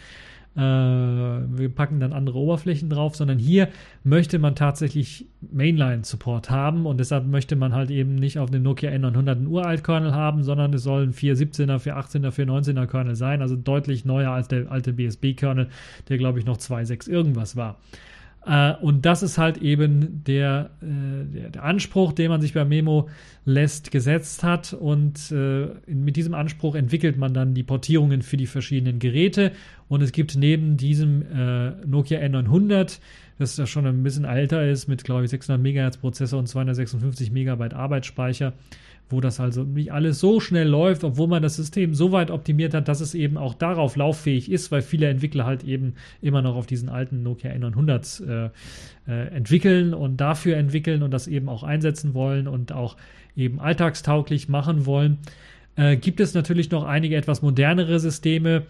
äh, 0.56 0.60
wir 0.60 1.70
packen 1.70 2.00
dann 2.00 2.14
andere 2.14 2.40
Oberflächen 2.40 2.90
drauf, 2.90 3.16
sondern 3.16 3.38
hier 3.38 3.68
möchte 4.04 4.40
man 4.40 4.56
tatsächlich 4.56 5.28
Mainline-Support 5.52 6.50
haben 6.50 6.88
und 6.88 7.00
deshalb 7.00 7.28
möchte 7.28 7.56
man 7.56 7.76
halt 7.76 7.92
eben 7.92 8.16
nicht 8.16 8.40
auf 8.40 8.50
dem 8.50 8.64
Nokia 8.64 8.90
N900 8.90 9.32
einen 9.32 9.48
Uralt-Kernel 9.48 10.16
haben, 10.16 10.42
sondern 10.42 10.74
es 10.74 10.82
sollen 10.82 11.14
4.17er, 11.14 11.78
4.18er, 11.78 12.32
4.19er 12.32 12.88
Kernel 12.88 13.16
sein, 13.16 13.44
also 13.44 13.56
deutlich 13.56 14.04
neuer 14.04 14.32
als 14.32 14.48
der 14.48 14.72
alte 14.72 14.94
BSB-Kernel, 14.94 15.68
der 16.10 16.18
glaube 16.18 16.40
ich 16.40 16.46
noch 16.46 16.58
2.6 16.58 17.08
irgendwas 17.08 17.56
war. 17.56 17.78
Äh, 18.48 18.74
und 18.82 19.06
das 19.06 19.24
ist 19.24 19.38
halt 19.38 19.58
eben 19.58 20.24
der, 20.24 20.70
äh, 20.82 21.26
der, 21.26 21.50
der, 21.50 21.64
Anspruch, 21.64 22.14
den 22.14 22.30
man 22.30 22.40
sich 22.40 22.54
bei 22.54 22.64
Memo 22.64 23.10
lässt 23.46 23.92
gesetzt 23.92 24.44
hat. 24.44 24.74
Und 24.74 25.32
äh, 25.32 25.68
mit 25.88 26.16
diesem 26.16 26.34
Anspruch 26.34 26.76
entwickelt 26.76 27.18
man 27.18 27.34
dann 27.34 27.54
die 27.54 27.64
Portierungen 27.64 28.22
für 28.22 28.38
die 28.38 28.48
verschiedenen 28.48 29.00
Geräte. 29.00 29.52
Und 29.90 30.02
es 30.02 30.12
gibt 30.12 30.36
neben 30.36 30.76
diesem 30.76 31.24
Nokia 31.86 32.20
N900, 32.20 33.00
das 33.40 33.56
ja 33.56 33.66
schon 33.66 33.86
ein 33.86 34.04
bisschen 34.04 34.26
älter 34.26 34.70
ist, 34.70 34.88
mit 34.88 35.06
glaube 35.06 35.24
ich 35.24 35.30
600 35.30 35.62
MHz 35.62 35.98
Prozessor 35.98 36.40
und 36.40 36.48
256 36.48 37.32
MB 37.32 37.74
Arbeitsspeicher, 37.74 38.52
wo 39.10 39.22
das 39.22 39.40
also 39.40 39.64
nicht 39.64 39.92
alles 39.92 40.20
so 40.20 40.40
schnell 40.40 40.68
läuft, 40.68 41.04
obwohl 41.04 41.28
man 41.28 41.42
das 41.42 41.56
System 41.56 41.94
so 41.94 42.12
weit 42.12 42.30
optimiert 42.30 42.74
hat, 42.74 42.88
dass 42.88 43.00
es 43.00 43.16
eben 43.16 43.38
auch 43.38 43.54
darauf 43.54 43.96
lauffähig 43.96 44.52
ist, 44.52 44.72
weil 44.72 44.82
viele 44.82 45.08
Entwickler 45.08 45.46
halt 45.46 45.64
eben 45.64 45.94
immer 46.22 46.42
noch 46.42 46.56
auf 46.56 46.66
diesen 46.66 46.90
alten 46.90 47.24
Nokia 47.24 47.52
N900s 47.52 48.26
äh, 48.26 48.50
äh, 49.08 49.28
entwickeln 49.30 49.94
und 49.94 50.18
dafür 50.18 50.58
entwickeln 50.58 51.04
und 51.04 51.12
das 51.12 51.28
eben 51.28 51.48
auch 51.48 51.64
einsetzen 51.64 52.14
wollen 52.14 52.48
und 52.48 52.74
auch 52.74 52.98
eben 53.36 53.60
alltagstauglich 53.60 54.50
machen 54.50 54.86
wollen. 54.86 55.20
Äh, 55.78 55.96
gibt 55.96 56.20
es 56.20 56.34
natürlich 56.34 56.72
noch 56.72 56.84
einige 56.84 57.16
etwas 57.16 57.42
modernere 57.42 58.00
Systeme, 58.00 58.64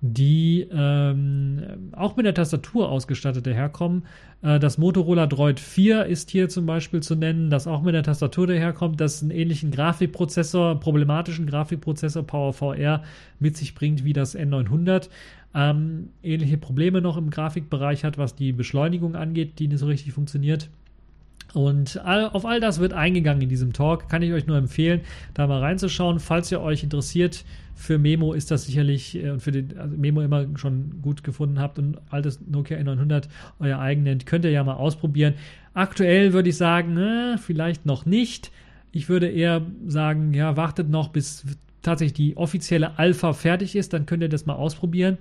die 0.00 0.66
ähm, 0.72 1.92
auch 1.92 2.16
mit 2.16 2.26
der 2.26 2.34
Tastatur 2.34 2.90
ausgestattet 2.90 3.46
daherkommen. 3.46 4.04
Äh, 4.42 4.58
das 4.58 4.78
Motorola 4.78 5.26
Droid 5.26 5.60
4 5.60 6.06
ist 6.06 6.30
hier 6.30 6.48
zum 6.48 6.66
Beispiel 6.66 7.02
zu 7.02 7.14
nennen, 7.14 7.50
das 7.50 7.66
auch 7.66 7.82
mit 7.82 7.94
der 7.94 8.02
Tastatur 8.02 8.46
daherkommt, 8.46 9.00
das 9.00 9.22
einen 9.22 9.30
ähnlichen 9.30 9.70
Grafikprozessor, 9.70 10.80
problematischen 10.80 11.46
Grafikprozessor 11.46 12.26
PowerVR 12.26 13.02
mit 13.38 13.56
sich 13.56 13.74
bringt 13.74 14.04
wie 14.04 14.12
das 14.12 14.36
N900. 14.36 15.10
Ähm, 15.54 16.08
ähnliche 16.22 16.56
Probleme 16.56 17.00
noch 17.00 17.16
im 17.16 17.30
Grafikbereich 17.30 18.04
hat, 18.04 18.18
was 18.18 18.34
die 18.34 18.52
Beschleunigung 18.52 19.14
angeht, 19.16 19.58
die 19.58 19.68
nicht 19.68 19.78
so 19.78 19.86
richtig 19.86 20.12
funktioniert. 20.12 20.68
Und 21.54 22.00
auf 22.04 22.44
all 22.44 22.60
das 22.60 22.80
wird 22.80 22.92
eingegangen 22.92 23.42
in 23.42 23.48
diesem 23.48 23.72
Talk. 23.72 24.08
Kann 24.08 24.22
ich 24.22 24.32
euch 24.32 24.46
nur 24.46 24.56
empfehlen, 24.56 25.02
da 25.34 25.46
mal 25.46 25.60
reinzuschauen. 25.60 26.18
Falls 26.18 26.50
ihr 26.50 26.60
euch 26.60 26.82
interessiert 26.82 27.44
für 27.76 27.98
Memo, 27.98 28.32
ist 28.32 28.50
das 28.50 28.66
sicherlich 28.66 29.16
äh, 29.16 29.30
und 29.30 29.40
für 29.40 29.52
den 29.52 29.78
also 29.78 29.96
Memo 29.96 30.20
immer 30.20 30.46
schon 30.56 31.00
gut 31.02 31.24
gefunden 31.24 31.60
habt 31.60 31.78
und 31.78 31.98
altes 32.10 32.40
Nokia 32.46 32.78
N900 32.78 33.24
euer 33.58 33.78
eigen 33.78 34.02
nennt, 34.04 34.26
könnt 34.26 34.44
ihr 34.44 34.50
ja 34.50 34.62
mal 34.64 34.74
ausprobieren. 34.74 35.34
Aktuell 35.74 36.32
würde 36.32 36.50
ich 36.50 36.56
sagen, 36.56 36.96
äh, 36.96 37.38
vielleicht 37.38 37.86
noch 37.86 38.06
nicht. 38.06 38.52
Ich 38.92 39.08
würde 39.08 39.28
eher 39.28 39.62
sagen, 39.86 40.34
ja, 40.34 40.56
wartet 40.56 40.88
noch, 40.88 41.08
bis 41.08 41.44
tatsächlich 41.82 42.14
die 42.14 42.36
offizielle 42.36 42.98
Alpha 42.98 43.32
fertig 43.32 43.76
ist, 43.76 43.92
dann 43.92 44.06
könnt 44.06 44.22
ihr 44.22 44.28
das 44.28 44.46
mal 44.46 44.54
ausprobieren. 44.54 45.18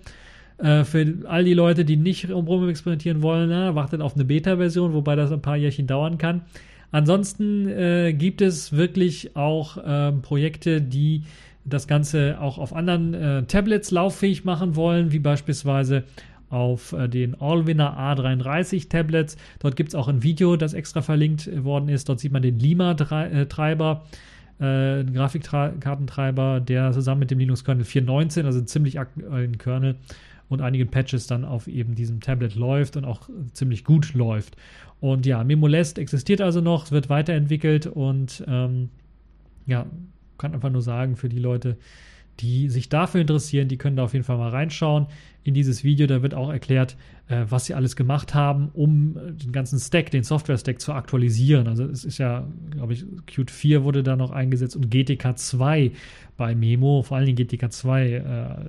Äh, 0.58 0.84
für 0.84 1.06
all 1.28 1.44
die 1.44 1.54
Leute, 1.54 1.86
die 1.86 1.98
nicht 1.98 2.30
rum 2.30 2.70
experimentieren 2.70 3.22
wollen, 3.22 3.50
na, 3.50 3.76
wartet 3.76 4.02
auf 4.02 4.16
eine 4.16 4.26
Beta-Version, 4.26 4.94
wobei 4.94 5.16
das 5.16 5.32
ein 5.32 5.42
paar 5.42 5.58
Jährchen 5.58 5.88
dauern 5.88 6.18
kann. 6.18 6.42
Ansonsten 6.92 7.68
äh, 7.68 8.14
gibt 8.14 8.42
es 8.42 8.72
wirklich 8.72 9.36
auch 9.36 9.78
äh, 9.78 10.12
Projekte, 10.12 10.80
die 10.82 11.24
das 11.66 11.88
Ganze 11.88 12.40
auch 12.40 12.58
auf 12.58 12.76
anderen 12.76 13.14
äh, 13.14 13.44
Tablets 13.44 13.92
lauffähig 13.92 14.46
machen 14.46 14.76
wollen, 14.76 15.12
wie 15.12 15.20
beispielsweise 15.20 16.04
auf 16.50 16.94
äh, 16.94 17.08
den 17.08 17.40
Allwinner 17.42 17.98
A33 17.98 18.90
Tablets. 18.90 19.38
Dort 19.60 19.76
gibt 19.76 19.90
es 19.90 19.96
auch 19.96 20.08
ein 20.08 20.22
Video, 20.22 20.56
das 20.56 20.74
extra 20.74 21.02
verlinkt 21.02 21.50
worden 21.64 21.90
ist. 21.90 22.10
Dort 22.10 22.20
sieht 22.20 22.32
man 22.32 22.44
den 22.44 22.60
Lima-Treiber 22.60 24.04
äh, 24.60 25.04
Grafikkartentreiber, 25.04 26.60
der 26.60 26.92
zusammen 26.92 27.20
mit 27.20 27.32
dem 27.32 27.40
Linux-Kernel 27.40 27.86
4.19, 27.86 28.46
also 28.46 28.62
ziemlich 28.62 29.00
aktuellen 29.00 29.58
Kernel, 29.58 29.96
und 30.50 30.62
einigen 30.62 30.90
Patches 30.90 31.28
dann 31.28 31.46
auf 31.46 31.68
eben 31.68 31.96
diesem 31.96 32.20
Tablet 32.20 32.56
läuft 32.56 32.98
und 32.98 33.06
auch 33.06 33.30
ziemlich 33.54 33.84
gut 33.84 34.14
läuft. 34.14 34.56
Und 35.00 35.26
ja, 35.26 35.44
Memolest 35.44 35.98
existiert 35.98 36.42
also 36.42 36.62
noch, 36.62 36.92
wird 36.92 37.10
weiterentwickelt 37.10 37.88
und 37.88 38.44
ähm, 38.48 38.90
ja, 39.66 39.86
kann 40.38 40.54
einfach 40.54 40.70
nur 40.70 40.82
sagen, 40.82 41.16
für 41.16 41.30
die 41.30 41.40
Leute, 41.40 41.78
die 42.40 42.70
sich 42.70 42.90
dafür 42.90 43.22
interessieren, 43.22 43.68
die 43.68 43.78
können 43.78 43.96
da 43.96 44.04
auf 44.04 44.14
jeden 44.14 44.26
Fall 44.26 44.38
mal 44.38 44.50
reinschauen 44.50 45.08
in 45.44 45.54
dieses 45.54 45.84
Video. 45.84 46.08
Da 46.08 46.22
wird 46.22 46.34
auch 46.34 46.50
erklärt, 46.50 46.96
äh, 47.28 47.46
was 47.50 47.66
sie 47.66 47.74
alles 47.74 47.96
gemacht 47.96 48.34
haben, 48.34 48.70
um 48.74 49.16
den 49.16 49.52
ganzen 49.52 49.80
Stack, 49.80 50.12
den 50.12 50.24
Software-Stack 50.24 50.82
zu 50.82 50.94
aktualisieren. 50.94 51.68
Also 51.68 51.86
es 51.86 52.06
ist 52.06 52.18
ja, 52.18 52.48
glaube 52.72 52.94
ich, 52.94 53.06
Qt 53.28 53.52
4 53.52 53.84
wurde 53.84 54.04
da 54.04 54.16
noch 54.16 54.32
eingesetzt 54.32 54.76
und 54.76 54.90
GTK 54.90 55.38
2 55.38 55.92
bei 56.36 56.56
Memo, 56.56 57.04
vor 57.04 57.18
allen 57.18 57.28
Dingen 57.28 57.36
GTK 57.36 57.72
2 57.72 58.10
äh, 58.10 58.22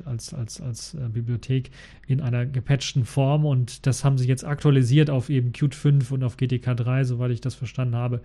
als, 0.04 0.34
als, 0.34 0.60
als 0.60 0.94
äh, 0.94 1.08
Bibliothek 1.08 1.70
in 2.06 2.20
einer 2.20 2.44
gepatchten 2.44 3.04
Form 3.04 3.46
und 3.46 3.86
das 3.86 4.04
haben 4.04 4.18
sie 4.18 4.28
jetzt 4.28 4.44
aktualisiert 4.44 5.10
auf 5.10 5.30
eben 5.30 5.52
Qt 5.52 5.74
5 5.74 6.10
und 6.10 6.22
auf 6.22 6.36
GTK 6.36 6.76
3, 6.76 7.04
soweit 7.04 7.30
ich 7.30 7.40
das 7.40 7.54
verstanden 7.54 7.96
habe. 7.96 8.20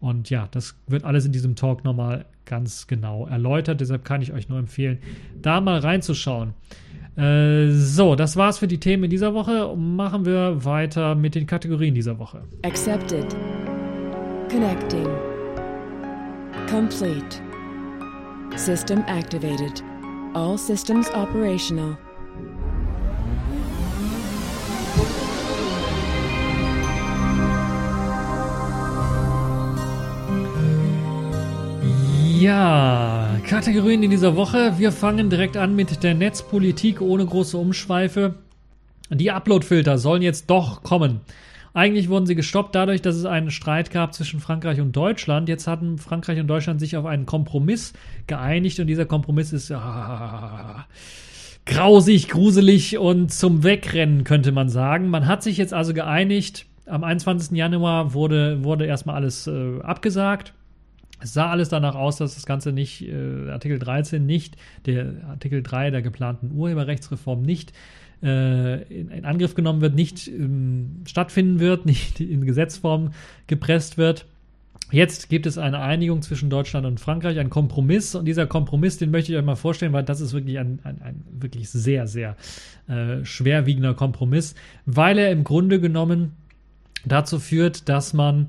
Und 0.00 0.30
ja, 0.30 0.48
das 0.50 0.76
wird 0.86 1.04
alles 1.04 1.26
in 1.26 1.32
diesem 1.32 1.56
Talk 1.56 1.84
nochmal 1.84 2.24
ganz 2.44 2.86
genau 2.86 3.26
erläutert. 3.26 3.80
Deshalb 3.80 4.04
kann 4.04 4.22
ich 4.22 4.32
euch 4.32 4.48
nur 4.48 4.58
empfehlen, 4.58 4.98
da 5.42 5.60
mal 5.60 5.80
reinzuschauen. 5.80 6.54
Äh, 7.16 7.70
so, 7.72 8.14
das 8.14 8.36
war's 8.36 8.58
für 8.58 8.68
die 8.68 8.78
Themen 8.78 9.04
in 9.04 9.10
dieser 9.10 9.34
Woche. 9.34 9.74
Machen 9.76 10.24
wir 10.24 10.64
weiter 10.64 11.14
mit 11.14 11.34
den 11.34 11.46
Kategorien 11.46 11.94
dieser 11.94 12.18
Woche. 12.18 12.42
Accepted. 12.62 13.36
Connecting. 14.48 15.08
Complete. 16.70 17.42
System 18.56 19.04
activated. 19.08 19.82
All 20.34 20.56
systems 20.56 21.08
operational. 21.10 21.98
Ja, 32.38 33.36
Kategorien 33.48 34.04
in 34.04 34.10
dieser 34.10 34.36
Woche. 34.36 34.74
Wir 34.78 34.92
fangen 34.92 35.28
direkt 35.28 35.56
an 35.56 35.74
mit 35.74 36.04
der 36.04 36.14
Netzpolitik 36.14 37.00
ohne 37.00 37.26
große 37.26 37.58
Umschweife. 37.58 38.36
Die 39.10 39.32
Uploadfilter 39.32 39.98
sollen 39.98 40.22
jetzt 40.22 40.48
doch 40.48 40.84
kommen. 40.84 41.20
Eigentlich 41.74 42.08
wurden 42.08 42.26
sie 42.26 42.36
gestoppt 42.36 42.76
dadurch, 42.76 43.02
dass 43.02 43.16
es 43.16 43.24
einen 43.24 43.50
Streit 43.50 43.90
gab 43.90 44.14
zwischen 44.14 44.38
Frankreich 44.38 44.80
und 44.80 44.92
Deutschland. 44.94 45.48
Jetzt 45.48 45.66
hatten 45.66 45.98
Frankreich 45.98 46.38
und 46.38 46.46
Deutschland 46.46 46.78
sich 46.78 46.96
auf 46.96 47.06
einen 47.06 47.26
Kompromiss 47.26 47.92
geeinigt 48.28 48.78
und 48.78 48.86
dieser 48.86 49.04
Kompromiss 49.04 49.52
ist 49.52 49.72
ah, 49.72 50.86
grausig, 51.66 52.28
gruselig 52.28 52.98
und 52.98 53.32
zum 53.32 53.64
Wegrennen, 53.64 54.22
könnte 54.22 54.52
man 54.52 54.68
sagen. 54.68 55.10
Man 55.10 55.26
hat 55.26 55.42
sich 55.42 55.56
jetzt 55.56 55.74
also 55.74 55.92
geeinigt. 55.92 56.66
Am 56.86 57.02
21. 57.02 57.56
Januar 57.56 58.14
wurde, 58.14 58.62
wurde 58.62 58.86
erstmal 58.86 59.16
alles 59.16 59.48
äh, 59.48 59.80
abgesagt. 59.80 60.54
Es 61.20 61.32
sah 61.32 61.50
alles 61.50 61.68
danach 61.68 61.94
aus, 61.94 62.16
dass 62.16 62.34
das 62.34 62.46
Ganze 62.46 62.72
nicht, 62.72 63.02
äh, 63.02 63.50
Artikel 63.50 63.78
13 63.78 64.24
nicht, 64.24 64.56
der 64.86 65.14
Artikel 65.28 65.62
3 65.62 65.90
der 65.90 66.02
geplanten 66.02 66.52
Urheberrechtsreform 66.52 67.42
nicht 67.42 67.72
äh, 68.22 68.82
in, 68.84 69.10
in, 69.10 69.24
Angriff 69.24 69.54
genommen 69.54 69.80
wird, 69.80 69.94
nicht 69.94 70.28
ähm, 70.28 71.02
stattfinden 71.06 71.60
wird, 71.60 71.86
nicht 71.86 72.20
in 72.20 72.44
Gesetzform 72.44 73.12
gepresst 73.46 73.98
wird. 73.98 74.26
Jetzt 74.90 75.28
gibt 75.28 75.44
es 75.44 75.58
eine 75.58 75.80
Einigung 75.80 76.22
zwischen 76.22 76.48
Deutschland 76.48 76.86
und 76.86 76.98
Frankreich, 76.98 77.38
ein 77.38 77.50
Kompromiss. 77.50 78.14
Und 78.14 78.24
dieser 78.24 78.46
Kompromiss, 78.46 78.96
den 78.96 79.10
möchte 79.10 79.32
ich 79.32 79.38
euch 79.38 79.44
mal 79.44 79.56
vorstellen, 79.56 79.92
weil 79.92 80.04
das 80.04 80.20
ist 80.20 80.32
wirklich 80.32 80.58
ein, 80.58 80.78
ein, 80.82 81.02
ein 81.02 81.24
wirklich 81.30 81.68
sehr, 81.68 82.06
sehr 82.06 82.36
äh, 82.88 83.22
schwerwiegender 83.24 83.92
Kompromiss, 83.94 84.54
weil 84.86 85.18
er 85.18 85.30
im 85.30 85.44
Grunde 85.44 85.78
genommen 85.78 86.32
dazu 87.04 87.38
führt, 87.38 87.88
dass 87.88 88.14
man 88.14 88.48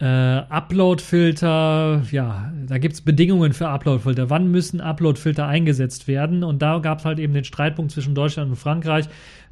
äh, 0.00 0.04
Upload-Filter, 0.06 2.02
ja, 2.10 2.52
da 2.66 2.78
gibt 2.78 2.94
es 2.94 3.00
Bedingungen 3.00 3.52
für 3.52 3.68
Upload-Filter. 3.68 4.30
Wann 4.30 4.50
müssen 4.50 4.80
Upload-Filter 4.80 5.46
eingesetzt 5.46 6.06
werden? 6.06 6.44
Und 6.44 6.62
da 6.62 6.78
gab 6.78 7.00
es 7.00 7.04
halt 7.04 7.18
eben 7.18 7.34
den 7.34 7.44
Streitpunkt 7.44 7.90
zwischen 7.90 8.14
Deutschland 8.14 8.50
und 8.50 8.56
Frankreich. 8.56 9.06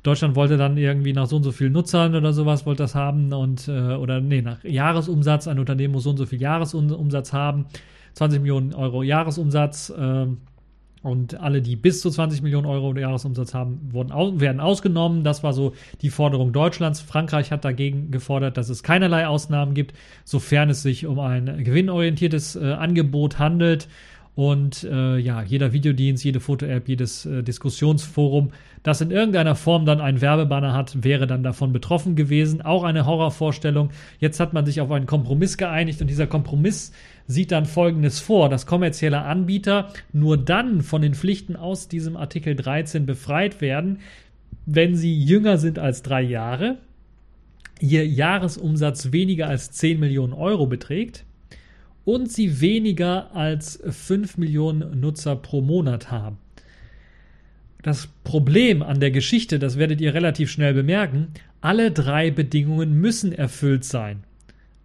Deutschland 0.05 0.37
wollte 0.37 0.57
dann 0.57 0.77
irgendwie 0.77 1.13
nach 1.13 1.27
so 1.27 1.37
und 1.37 1.43
so 1.43 1.51
vielen 1.51 1.73
Nutzern 1.73 2.15
oder 2.15 2.33
sowas 2.33 2.65
wollte 2.65 2.85
das 2.85 2.95
haben 2.95 3.33
und 3.33 3.67
äh, 3.67 3.95
oder 3.95 4.21
nee, 4.21 4.41
nach 4.41 4.63
Jahresumsatz, 4.63 5.49
ein 5.49 5.59
Unternehmen 5.59 5.95
muss 5.95 6.05
so 6.05 6.11
und 6.11 6.17
so 6.17 6.27
viel 6.27 6.41
Jahresumsatz 6.41 7.33
haben, 7.33 7.67
20 8.15 8.41
Millionen 8.41 8.73
Euro 8.73 9.03
Jahresumsatz. 9.03 9.91
Äh, 9.91 10.27
und 11.07 11.39
alle, 11.41 11.63
die 11.63 11.77
bis 11.77 12.01
zu 12.01 12.11
20 12.11 12.43
Millionen 12.43 12.67
Euro 12.67 12.95
Jahresumsatz 12.97 13.55
haben, 13.55 13.81
wurden, 13.93 14.41
werden 14.41 14.61
ausgenommen. 14.61 15.23
Das 15.23 15.43
war 15.45 15.53
so 15.53 15.73
die 16.03 16.11
Forderung 16.11 16.53
Deutschlands. 16.53 17.01
Frankreich 17.01 17.53
hat 17.53 17.65
dagegen 17.65 18.11
gefordert, 18.11 18.57
dass 18.57 18.69
es 18.69 18.83
keinerlei 18.83 19.27
Ausnahmen 19.27 19.75
gibt, 19.75 19.95
sofern 20.25 20.69
es 20.69 20.83
sich 20.83 21.07
um 21.07 21.21
ein 21.21 21.63
gewinnorientiertes 21.63 22.57
äh, 22.57 22.73
Angebot 22.73 23.39
handelt. 23.39 23.89
Und 24.35 24.85
äh, 24.85 25.17
ja, 25.17 25.43
jeder 25.43 25.73
Videodienst, 25.73 26.23
jede 26.23 26.41
Foto-App, 26.41 26.89
jedes 26.89 27.25
äh, 27.25 27.43
Diskussionsforum, 27.43 28.51
das 28.87 29.01
in 29.01 29.11
irgendeiner 29.11 29.57
Form 29.57 29.85
dann 29.85 30.01
einen 30.01 30.21
Werbebanner 30.21 30.73
hat, 30.73 31.03
wäre 31.03 31.27
dann 31.27 31.43
davon 31.43 31.73
betroffen 31.73 32.15
gewesen. 32.15 32.63
Auch 32.63 32.85
eine 32.85 33.05
Horrorvorstellung. 33.05 33.91
Jetzt 34.21 34.39
hat 34.39 34.53
man 34.53 34.65
sich 34.65 34.81
auf 34.81 34.93
einen 34.93 35.07
Kompromiss 35.07 35.57
geeinigt 35.57 36.01
und 36.01 36.07
dieser 36.07 36.29
Kompromiss 36.29 36.93
sieht 37.27 37.51
dann 37.51 37.65
Folgendes 37.65 38.21
vor, 38.21 38.49
dass 38.49 38.65
kommerzielle 38.65 39.23
Anbieter 39.23 39.89
nur 40.13 40.37
dann 40.37 40.83
von 40.83 41.03
den 41.03 41.15
Pflichten 41.15 41.57
aus 41.57 41.89
diesem 41.89 42.17
Artikel 42.17 42.55
13 42.55 43.07
befreit 43.07 43.61
werden, 43.61 43.99
wenn 44.67 44.95
sie 44.95 45.21
jünger 45.21 45.59
sind 45.59 45.81
als 45.81 46.03
drei 46.03 46.23
Jahre, 46.23 46.77
ihr 47.81 48.07
Jahresumsatz 48.07 49.11
weniger 49.11 49.49
als 49.49 49.73
10 49.73 49.99
Millionen 49.99 50.33
Euro 50.33 50.69
beträgt 50.69 51.25
und 52.05 52.31
sie 52.31 52.61
weniger 52.61 53.35
als 53.35 53.83
5 53.85 54.39
Millionen 54.39 55.01
Nutzer 55.01 55.35
pro 55.35 55.61
Monat 55.61 56.13
haben. 56.13 56.39
Das 57.87 58.09
Problem 58.25 58.83
an 58.83 58.99
der 58.99 59.13
Geschichte, 59.13 59.61
das 59.61 59.79
werdet 59.79 60.01
ihr 60.01 60.13
relativ 60.13 60.51
schnell 60.51 60.75
bemerken, 60.75 61.29
alle 61.61 61.93
drei 61.93 62.33
Bedingungen 62.33 62.95
müssen 63.01 63.31
erfüllt 63.31 63.85
sein. 63.85 64.25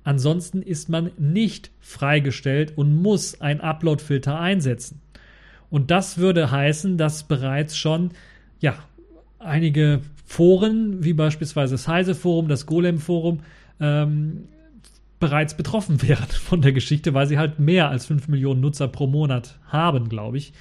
Ansonsten 0.03 0.61
ist 0.61 0.87
man 0.87 1.09
nicht 1.17 1.71
freigestellt 1.79 2.73
und 2.75 2.93
muss 2.93 3.41
ein 3.41 3.59
Upload-Filter 3.59 4.39
einsetzen. 4.39 5.01
Und 5.71 5.89
das 5.89 6.19
würde 6.19 6.51
heißen, 6.51 6.99
dass 6.99 7.23
bereits 7.23 7.75
schon 7.75 8.11
ja, 8.59 8.75
einige 9.39 10.01
Foren, 10.23 11.03
wie 11.03 11.13
beispielsweise 11.13 11.73
das 11.73 11.87
Heise 11.87 12.13
Forum, 12.13 12.49
das 12.49 12.67
Golem 12.67 12.99
Forum, 12.99 13.39
ähm, 13.79 14.47
bereits 15.19 15.57
betroffen 15.57 15.99
wären 16.07 16.29
von 16.29 16.61
der 16.61 16.71
Geschichte, 16.71 17.15
weil 17.15 17.25
sie 17.25 17.39
halt 17.39 17.57
mehr 17.57 17.89
als 17.89 18.05
5 18.05 18.27
Millionen 18.27 18.61
Nutzer 18.61 18.87
pro 18.87 19.07
Monat 19.07 19.57
haben, 19.69 20.07
glaube 20.07 20.37
ich. 20.37 20.53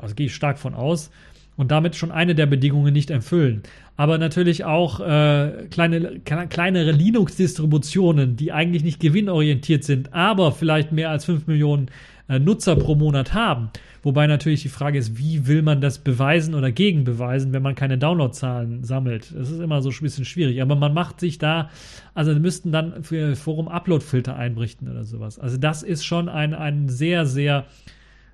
Also 0.00 0.14
gehe 0.14 0.26
ich 0.26 0.36
stark 0.36 0.60
von 0.60 0.74
aus. 0.74 1.10
Und 1.56 1.70
damit 1.70 1.94
schon 1.94 2.10
eine 2.10 2.34
der 2.34 2.46
Bedingungen 2.46 2.92
nicht 2.92 3.10
erfüllen. 3.10 3.62
Aber 3.96 4.18
natürlich 4.18 4.64
auch 4.64 4.98
äh, 4.98 5.66
kleine, 5.70 6.20
kleinere 6.20 6.90
Linux-Distributionen, 6.90 8.36
die 8.36 8.50
eigentlich 8.50 8.82
nicht 8.82 8.98
gewinnorientiert 8.98 9.84
sind, 9.84 10.12
aber 10.12 10.50
vielleicht 10.50 10.90
mehr 10.90 11.10
als 11.10 11.26
5 11.26 11.46
Millionen 11.46 11.90
äh, 12.28 12.38
Nutzer 12.38 12.74
pro 12.76 12.94
Monat 12.94 13.34
haben. 13.34 13.70
Wobei 14.02 14.26
natürlich 14.26 14.62
die 14.62 14.68
Frage 14.68 14.98
ist, 14.98 15.18
wie 15.18 15.46
will 15.46 15.62
man 15.62 15.80
das 15.80 15.98
beweisen 15.98 16.54
oder 16.54 16.72
gegenbeweisen, 16.72 17.52
wenn 17.52 17.62
man 17.62 17.74
keine 17.74 17.98
Downloadzahlen 17.98 18.84
sammelt? 18.84 19.32
Das 19.34 19.50
ist 19.50 19.60
immer 19.60 19.80
so 19.80 19.90
ein 19.90 19.98
bisschen 20.00 20.24
schwierig. 20.24 20.60
Aber 20.60 20.74
man 20.74 20.92
macht 20.92 21.20
sich 21.20 21.38
da, 21.38 21.70
also 22.14 22.34
müssten 22.34 22.72
dann 22.72 23.02
für 23.02 23.36
Forum 23.36 23.68
Upload-Filter 23.68 24.36
einrichten 24.36 24.90
oder 24.90 25.04
sowas. 25.04 25.38
Also 25.38 25.56
das 25.56 25.82
ist 25.82 26.04
schon 26.04 26.28
ein, 26.28 26.52
ein 26.52 26.88
sehr, 26.88 27.26
sehr 27.26 27.66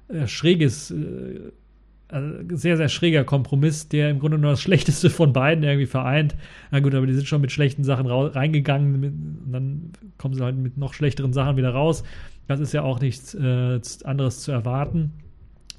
äh, 0.09 0.27
schräges, 0.27 0.91
äh, 0.91 1.53
also 2.13 2.57
sehr, 2.57 2.77
sehr 2.77 2.89
schräger 2.89 3.25
Kompromiss, 3.25 3.89
der 3.89 4.11
im 4.11 4.19
Grunde 4.19 4.39
nur 4.39 4.51
das 4.53 4.63
Schlechteste 4.63 5.11
von 5.11 5.33
beiden 5.33 5.65
irgendwie 5.65 5.87
vereint. 5.87 6.37
Na 6.71 6.81
gut, 6.81 6.95
aber 6.95 7.07
die 7.07 7.15
sind 7.15 7.27
schon 7.27 7.41
mit 7.41 7.53
schlechten 7.53 7.85
Sachen 7.85 8.07
reingegangen 8.07 8.95
und 9.47 9.53
dann 9.53 9.93
kommen 10.19 10.35
sie 10.35 10.43
halt 10.43 10.57
mit 10.57 10.77
noch 10.77 10.95
schlechteren 10.95 11.33
Sachen 11.33 11.57
wieder 11.57 11.71
raus. 11.71 12.03
Das 12.47 12.61
ist 12.61 12.73
ja 12.73 12.83
auch 12.83 13.01
nichts 13.01 13.35
äh, 13.35 13.81
anderes 14.05 14.41
zu 14.41 14.53
erwarten. 14.53 15.13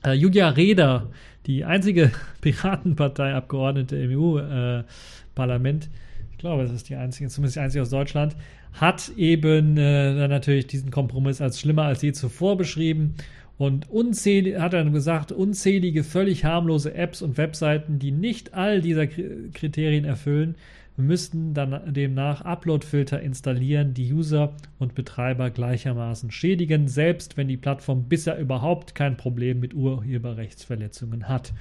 Äh, 0.03 0.13
Julia 0.13 0.49
Reda, 0.49 1.09
die 1.45 1.65
einzige 1.65 2.11
Piratenpartei-Abgeordnete 2.41 3.97
im 3.97 4.17
EU-Parlament, 4.17 5.85
äh, 5.85 6.31
ich 6.31 6.37
glaube, 6.37 6.63
es 6.63 6.71
ist 6.71 6.89
die 6.89 6.95
einzige, 6.95 7.29
zumindest 7.29 7.57
die 7.57 7.59
einzige 7.59 7.81
aus 7.83 7.89
Deutschland, 7.89 8.35
hat 8.73 9.11
eben 9.17 9.77
äh, 9.77 10.15
dann 10.15 10.29
natürlich 10.29 10.67
diesen 10.67 10.91
Kompromiss 10.91 11.41
als 11.41 11.59
schlimmer 11.59 11.83
als 11.83 12.01
je 12.01 12.13
zuvor 12.13 12.57
beschrieben. 12.57 13.15
Und 13.61 13.91
unzählige, 13.91 14.59
hat 14.59 14.73
er 14.73 14.83
gesagt, 14.85 15.31
unzählige 15.31 16.03
völlig 16.03 16.45
harmlose 16.45 16.95
Apps 16.95 17.21
und 17.21 17.37
Webseiten, 17.37 17.99
die 17.99 18.09
nicht 18.09 18.55
all 18.55 18.81
dieser 18.81 19.05
Kriterien 19.05 20.03
erfüllen, 20.03 20.55
müssten 20.97 21.53
dann 21.53 21.93
demnach 21.93 22.41
Upload-Filter 22.41 23.21
installieren, 23.21 23.93
die 23.93 24.11
User 24.11 24.55
und 24.79 24.95
Betreiber 24.95 25.51
gleichermaßen 25.51 26.31
schädigen, 26.31 26.87
selbst 26.87 27.37
wenn 27.37 27.47
die 27.47 27.55
Plattform 27.55 28.05
bisher 28.05 28.39
überhaupt 28.39 28.95
kein 28.95 29.15
Problem 29.15 29.59
mit 29.59 29.75
Urheberrechtsverletzungen 29.75 31.29
hat. 31.29 31.53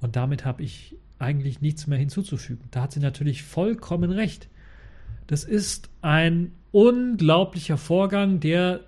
Und 0.00 0.16
damit 0.16 0.46
habe 0.46 0.62
ich 0.62 0.96
eigentlich 1.18 1.60
nichts 1.60 1.86
mehr 1.86 1.98
hinzuzufügen. 1.98 2.64
Da 2.70 2.80
hat 2.80 2.92
sie 2.92 3.00
natürlich 3.00 3.42
vollkommen 3.42 4.10
recht. 4.10 4.48
Das 5.26 5.44
ist 5.44 5.90
ein 6.00 6.52
unglaublicher 6.70 7.76
Vorgang, 7.76 8.40
der 8.40 8.80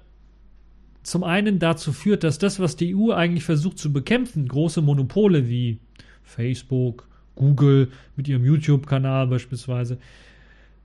zum 1.04 1.22
einen 1.22 1.58
dazu 1.58 1.92
führt, 1.92 2.24
dass 2.24 2.38
das, 2.38 2.58
was 2.58 2.76
die 2.76 2.96
EU 2.96 3.12
eigentlich 3.12 3.44
versucht 3.44 3.78
zu 3.78 3.92
bekämpfen, 3.92 4.48
große 4.48 4.80
Monopole 4.82 5.48
wie 5.48 5.78
Facebook, 6.22 7.06
Google 7.36 7.90
mit 8.16 8.26
ihrem 8.26 8.44
YouTube-Kanal 8.44 9.26
beispielsweise, 9.26 9.98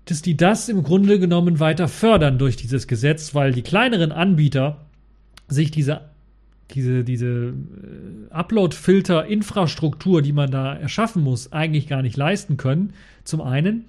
dass 0.05 0.21
die 0.21 0.35
das 0.35 0.67
im 0.69 0.83
Grunde 0.83 1.19
genommen 1.19 1.59
weiter 1.59 1.87
fördern 1.87 2.37
durch 2.37 2.57
dieses 2.57 2.87
Gesetz, 2.87 3.33
weil 3.33 3.53
die 3.53 3.61
kleineren 3.61 4.11
Anbieter 4.11 4.85
sich 5.47 5.71
diese, 5.71 6.01
diese, 6.71 7.03
diese 7.03 7.53
äh, 7.53 8.31
Upload-Filter-Infrastruktur, 8.31 10.21
die 10.21 10.33
man 10.33 10.51
da 10.51 10.75
erschaffen 10.75 11.23
muss, 11.23 11.53
eigentlich 11.53 11.87
gar 11.87 12.01
nicht 12.01 12.17
leisten 12.17 12.57
können. 12.57 12.93
Zum 13.23 13.41
einen 13.41 13.85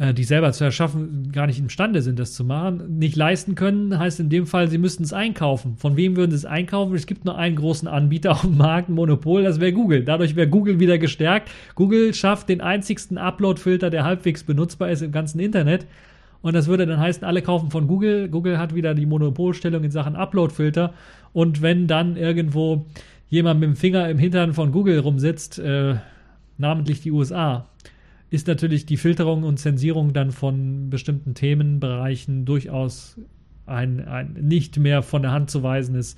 äh, 0.00 0.14
die 0.14 0.24
selber 0.24 0.50
zu 0.52 0.64
erschaffen, 0.64 1.30
gar 1.30 1.46
nicht 1.46 1.58
imstande 1.58 2.00
sind, 2.00 2.18
das 2.18 2.32
zu 2.32 2.42
machen, 2.42 2.98
nicht 2.98 3.16
leisten 3.16 3.54
können, 3.54 3.98
heißt 3.98 4.18
in 4.18 4.30
dem 4.30 4.46
Fall, 4.46 4.68
sie 4.68 4.78
müssten 4.78 5.02
es 5.02 5.12
einkaufen. 5.12 5.76
Von 5.76 5.94
wem 5.96 6.16
würden 6.16 6.30
sie 6.30 6.38
es 6.38 6.46
einkaufen? 6.46 6.94
Es 6.94 7.04
gibt 7.04 7.26
nur 7.26 7.36
einen 7.36 7.56
großen 7.56 7.86
Anbieter 7.86 8.30
auf 8.32 8.40
dem 8.40 8.56
Markt, 8.56 8.88
ein 8.88 8.94
Monopol, 8.94 9.42
das 9.42 9.60
wäre 9.60 9.74
Google. 9.74 10.02
Dadurch 10.02 10.36
wäre 10.36 10.48
Google 10.48 10.80
wieder 10.80 10.96
gestärkt. 10.96 11.50
Google 11.74 12.14
schafft 12.14 12.48
den 12.48 12.62
einzigsten 12.62 13.18
Upload-Filter, 13.18 13.90
der 13.90 14.04
halbwegs 14.04 14.42
benutzbar 14.42 14.90
ist 14.90 15.02
im 15.02 15.12
ganzen 15.12 15.38
Internet. 15.38 15.86
Und 16.40 16.54
das 16.54 16.66
würde 16.66 16.86
dann 16.86 16.98
heißen, 16.98 17.22
alle 17.22 17.42
kaufen 17.42 17.70
von 17.70 17.86
Google. 17.86 18.30
Google 18.30 18.56
hat 18.56 18.74
wieder 18.74 18.94
die 18.94 19.04
Monopolstellung 19.04 19.84
in 19.84 19.90
Sachen 19.90 20.16
Upload-Filter. 20.16 20.94
Und 21.34 21.60
wenn 21.60 21.86
dann 21.86 22.16
irgendwo 22.16 22.86
jemand 23.28 23.60
mit 23.60 23.68
dem 23.68 23.76
Finger 23.76 24.08
im 24.08 24.18
Hintern 24.18 24.54
von 24.54 24.72
Google 24.72 24.98
rumsitzt, 25.00 25.58
äh, 25.58 25.96
namentlich 26.56 27.02
die 27.02 27.10
USA, 27.10 27.66
ist 28.30 28.46
natürlich 28.46 28.86
die 28.86 28.96
Filterung 28.96 29.42
und 29.42 29.58
Zensierung 29.58 30.12
dann 30.12 30.30
von 30.30 30.88
bestimmten 30.88 31.34
Themenbereichen 31.34 32.44
durchaus 32.44 33.18
ein, 33.66 34.06
ein 34.06 34.32
nicht 34.40 34.78
mehr 34.78 35.02
von 35.02 35.22
der 35.22 35.32
Hand 35.32 35.50
zu 35.50 35.62
weisendes 35.62 36.16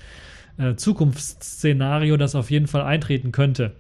äh, 0.59 0.75
Zukunftsszenario, 0.75 2.17
das 2.17 2.35
auf 2.35 2.51
jeden 2.51 2.67
Fall 2.67 2.83
eintreten 2.83 3.33
könnte. 3.33 3.73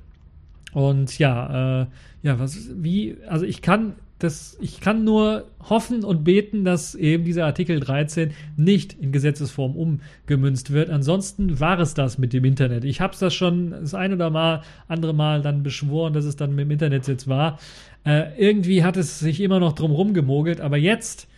Und 0.72 1.18
ja, 1.18 1.83
äh, 1.83 1.87
ja, 2.22 2.39
was, 2.39 2.70
wie, 2.74 3.16
also 3.28 3.45
ich 3.45 3.61
kann 3.61 3.95
das, 4.22 4.56
ich 4.60 4.80
kann 4.80 5.04
nur 5.04 5.48
hoffen 5.68 6.04
und 6.04 6.22
beten, 6.22 6.64
dass 6.64 6.94
eben 6.94 7.24
dieser 7.24 7.44
Artikel 7.44 7.80
13 7.80 8.32
nicht 8.56 8.92
in 8.92 9.10
Gesetzesform 9.10 9.74
umgemünzt 9.74 10.72
wird. 10.72 10.90
Ansonsten 10.90 11.58
war 11.58 11.78
es 11.80 11.94
das 11.94 12.18
mit 12.18 12.32
dem 12.32 12.44
Internet. 12.44 12.84
Ich 12.84 13.00
habe 13.00 13.12
es 13.14 13.18
das 13.18 13.34
schon 13.34 13.70
das 13.70 13.94
ein 13.94 14.12
oder 14.12 14.30
mal, 14.30 14.62
andere 14.86 15.12
Mal 15.12 15.42
dann 15.42 15.62
beschworen, 15.62 16.12
dass 16.12 16.24
es 16.24 16.36
dann 16.36 16.54
mit 16.54 16.66
dem 16.66 16.70
Internet 16.70 17.08
jetzt 17.08 17.26
war. 17.26 17.58
Äh, 18.04 18.38
irgendwie 18.38 18.84
hat 18.84 18.96
es 18.96 19.18
sich 19.18 19.40
immer 19.40 19.60
noch 19.60 19.72
drum 19.72 19.90
rumgemogelt, 19.90 20.60
aber 20.60 20.76
jetzt 20.76 21.28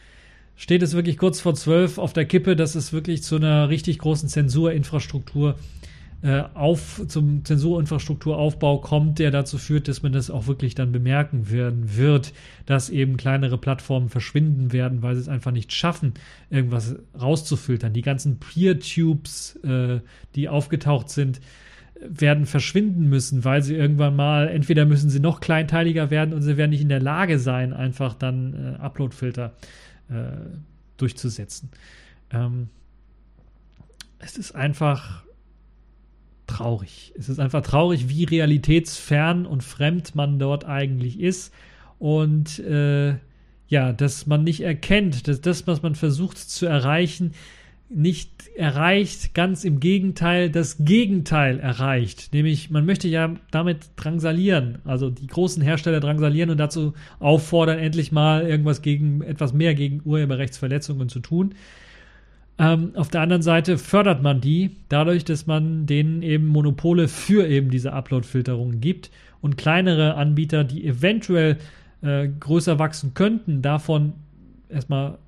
steht 0.57 0.83
es 0.83 0.95
wirklich 0.95 1.17
kurz 1.17 1.41
vor 1.41 1.55
zwölf 1.55 1.99
auf 1.99 2.13
der 2.13 2.27
Kippe, 2.27 2.57
dass 2.57 2.75
es 2.75 2.93
wirklich 2.93 3.23
zu 3.23 3.37
einer 3.37 3.69
richtig 3.69 3.99
großen 3.99 4.29
Zensurinfrastruktur 4.29 5.57
äh, 6.25 6.45
auf 6.55 7.03
zum 7.07 7.45
Zensurinfrastrukturaufbau 7.45 8.79
kommt, 8.79 9.19
der 9.19 9.31
dazu 9.31 9.59
führt, 9.59 9.89
dass 9.89 10.03
man 10.03 10.13
das 10.13 10.31
auch 10.31 10.47
wirklich 10.47 10.75
dann 10.75 10.91
bemerken 10.91 11.51
werden 11.51 11.99
wird, 11.99 12.33
dass 12.65 12.89
eben 12.89 13.19
kleinere 13.19 13.59
Plattformen 13.59 14.09
verschwinden 14.09 14.73
werden, 14.73 15.03
weil 15.03 15.17
sie 15.17 15.21
es 15.21 15.29
einfach 15.29 15.51
nicht 15.51 15.71
schaffen, 15.75 16.15
irgendwas 16.49 16.97
rauszufiltern. 17.21 17.93
Die 17.93 18.01
ganzen 18.01 18.39
Peer-Tubes, 18.39 19.57
äh, 19.65 20.01
die 20.35 20.49
aufgetaucht 20.49 21.11
sind, 21.11 21.43
werden 22.01 22.47
verschwinden 22.47 23.11
müssen, 23.11 23.45
weil 23.45 23.63
sie 23.63 23.75
irgendwann 23.75 24.17
mal, 24.17 24.49
entweder 24.49 24.87
müssen 24.87 25.11
sie 25.11 25.21
noch 25.21 25.41
kleinteiliger 25.41 26.09
werden 26.09 26.33
und 26.33 26.41
sie 26.41 26.57
werden 26.57 26.71
nicht 26.71 26.81
in 26.81 26.89
der 26.89 27.03
Lage 27.03 27.39
sein, 27.39 27.75
einfach 27.75 28.15
dann 28.15 28.77
äh, 28.79 28.81
Upload-Filter 28.81 29.53
äh, 30.09 30.15
durchzusetzen. 30.97 31.69
Ähm, 32.31 32.69
es 34.21 34.39
ist 34.39 34.55
einfach 34.55 35.24
traurig. 36.47 37.13
Es 37.17 37.29
ist 37.29 37.41
einfach 37.41 37.63
traurig, 37.63 38.09
wie 38.09 38.25
realitätsfern 38.25 39.47
und 39.47 39.63
fremd 39.63 40.15
man 40.15 40.39
dort 40.39 40.65
eigentlich 40.65 41.21
ist. 41.21 41.53
Und 41.99 42.59
äh, 42.61 43.17
ja, 43.69 43.93
dass 43.93 44.27
man 44.27 44.45
nicht 44.45 44.61
erkennt, 44.61 45.27
dass 45.29 45.41
das, 45.41 45.67
was 45.67 45.83
man 45.83 45.95
versucht 45.95 46.39
zu 46.39 46.67
erreichen, 46.67 47.33
nicht 47.89 48.49
erreicht, 48.57 49.35
ganz 49.35 49.65
im 49.65 49.79
Gegenteil, 49.79 50.51
das 50.51 50.79
Gegenteil 50.85 51.61
erreicht. 51.61 52.33
Nämlich, 52.33 52.71
man 52.71 52.87
möchte 52.87 53.09
ja 53.09 53.35
damit 53.51 53.91
drangsalieren, 53.97 54.79
also 54.85 55.11
die 55.11 55.27
großen 55.27 55.63
Hersteller 55.63 56.01
drangsalieren 56.01 56.51
und 56.51 56.59
dazu 56.59 56.95
auffordern, 57.21 57.79
endlich 57.79 58.11
mal 58.11 58.47
irgendwas 58.47 58.83
gegen, 58.83 59.23
etwas 59.23 59.53
mehr 59.53 59.75
gegen 59.75 60.01
Urheberrechtsverletzungen 60.05 61.09
zu 61.09 61.21
tun. 61.21 61.55
Ähm, 62.59 62.93
auf 62.95 63.09
der 63.09 63.21
anderen 63.21 63.43
Seite 63.43 63.79
fördert 63.79 64.23
man 64.23 64.41
die 64.41 64.77
dadurch, 64.89 65.25
dass 65.25 65.47
man 65.47 65.87
denen 65.87 66.23
eben 66.23 66.47
Monopole 66.47 67.09
für 67.09 67.47
eben 67.49 67.71
diese 67.71 67.93
Upload-Filterungen 67.93 68.81
gibt 68.81 69.11
und 69.41 69.57
kleinere 69.57 70.15
Anbieter, 70.15 70.63
die 70.63 70.87
eventuell 70.87 71.59
äh, 72.03 72.29
größer 72.29 72.79
wachsen 72.79 73.15
könnten, 73.15 73.61
davon 73.61 74.13
erstmal 74.69 75.19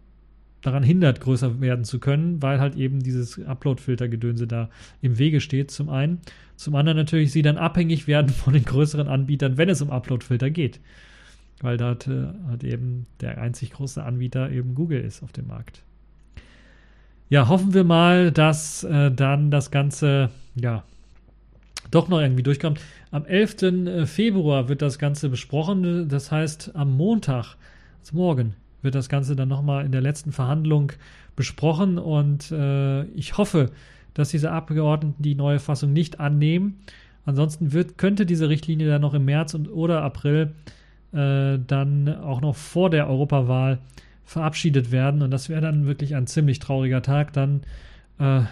daran 0.62 0.82
hindert, 0.82 1.20
größer 1.20 1.60
werden 1.60 1.84
zu 1.84 1.98
können, 1.98 2.42
weil 2.42 2.60
halt 2.60 2.76
eben 2.76 3.00
dieses 3.00 3.38
Upload-Filter-Gedönse 3.44 4.46
da 4.46 4.68
im 5.00 5.18
Wege 5.18 5.40
steht, 5.40 5.70
zum 5.70 5.88
einen. 5.88 6.20
Zum 6.56 6.74
anderen 6.74 6.96
natürlich 6.96 7.32
sie 7.32 7.42
dann 7.42 7.58
abhängig 7.58 8.06
werden 8.06 8.28
von 8.30 8.52
den 8.52 8.64
größeren 8.64 9.08
Anbietern, 9.08 9.58
wenn 9.58 9.68
es 9.68 9.82
um 9.82 9.90
Upload-Filter 9.90 10.50
geht. 10.50 10.80
Weil 11.60 11.76
da 11.76 11.92
äh, 11.92 12.50
hat 12.50 12.64
eben 12.64 13.06
der 13.20 13.40
einzig 13.40 13.72
große 13.72 14.02
Anbieter 14.02 14.50
eben 14.50 14.74
Google 14.74 15.00
ist 15.00 15.22
auf 15.22 15.32
dem 15.32 15.46
Markt. 15.46 15.82
Ja, 17.28 17.48
hoffen 17.48 17.74
wir 17.74 17.82
mal, 17.82 18.30
dass 18.30 18.84
äh, 18.84 19.10
dann 19.10 19.50
das 19.50 19.72
Ganze, 19.72 20.30
ja, 20.54 20.84
doch 21.90 22.08
noch 22.08 22.20
irgendwie 22.20 22.44
durchkommt. 22.44 22.80
Am 23.10 23.24
11. 23.24 23.62
Äh, 23.62 24.06
Februar 24.06 24.68
wird 24.68 24.80
das 24.80 25.00
Ganze 25.00 25.28
besprochen. 25.28 26.08
Das 26.08 26.30
heißt, 26.30 26.72
am 26.74 26.96
Montag, 26.96 27.56
also 27.98 28.16
morgen, 28.16 28.54
wird 28.82 28.94
das 28.94 29.08
Ganze 29.08 29.34
dann 29.34 29.48
nochmal 29.48 29.84
in 29.84 29.90
der 29.90 30.02
letzten 30.02 30.30
Verhandlung 30.30 30.92
besprochen 31.34 31.98
und 31.98 32.52
äh, 32.52 33.02
ich 33.06 33.36
hoffe, 33.36 33.70
dass 34.14 34.28
diese 34.28 34.52
Abgeordneten 34.52 35.22
die 35.22 35.34
neue 35.34 35.58
Fassung 35.58 35.92
nicht 35.92 36.20
annehmen. 36.20 36.78
Ansonsten 37.24 37.72
wird, 37.72 37.98
könnte 37.98 38.24
diese 38.24 38.48
Richtlinie 38.48 38.88
dann 38.88 39.02
noch 39.02 39.14
im 39.14 39.24
März 39.24 39.54
und 39.54 39.68
oder 39.68 40.02
April 40.02 40.54
äh, 41.12 41.58
dann 41.66 42.08
auch 42.22 42.40
noch 42.40 42.54
vor 42.54 42.88
der 42.88 43.08
Europawahl 43.08 43.80
verabschiedet 44.26 44.90
werden. 44.90 45.22
Und 45.22 45.30
das 45.30 45.48
wäre 45.48 45.62
dann 45.62 45.86
wirklich 45.86 46.14
ein 46.14 46.26
ziemlich 46.26 46.58
trauriger 46.58 47.00
Tag. 47.00 47.32
Dann 47.32 47.62
äh, 48.18 48.42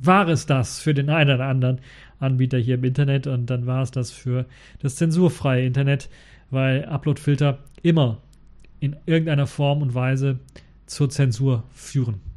war 0.00 0.28
es 0.28 0.46
das 0.46 0.80
für 0.80 0.94
den 0.94 1.10
einen 1.10 1.34
oder 1.34 1.46
anderen 1.46 1.80
Anbieter 2.20 2.58
hier 2.58 2.76
im 2.76 2.84
Internet 2.84 3.26
und 3.26 3.46
dann 3.46 3.66
war 3.66 3.82
es 3.82 3.90
das 3.90 4.10
für 4.10 4.46
das 4.80 4.96
zensurfreie 4.96 5.66
Internet, 5.66 6.08
weil 6.50 6.84
Uploadfilter 6.84 7.58
immer 7.82 8.22
in 8.80 8.96
irgendeiner 9.06 9.46
Form 9.46 9.82
und 9.82 9.94
Weise 9.94 10.38
zur 10.86 11.10
Zensur 11.10 11.64
führen. 11.74 12.27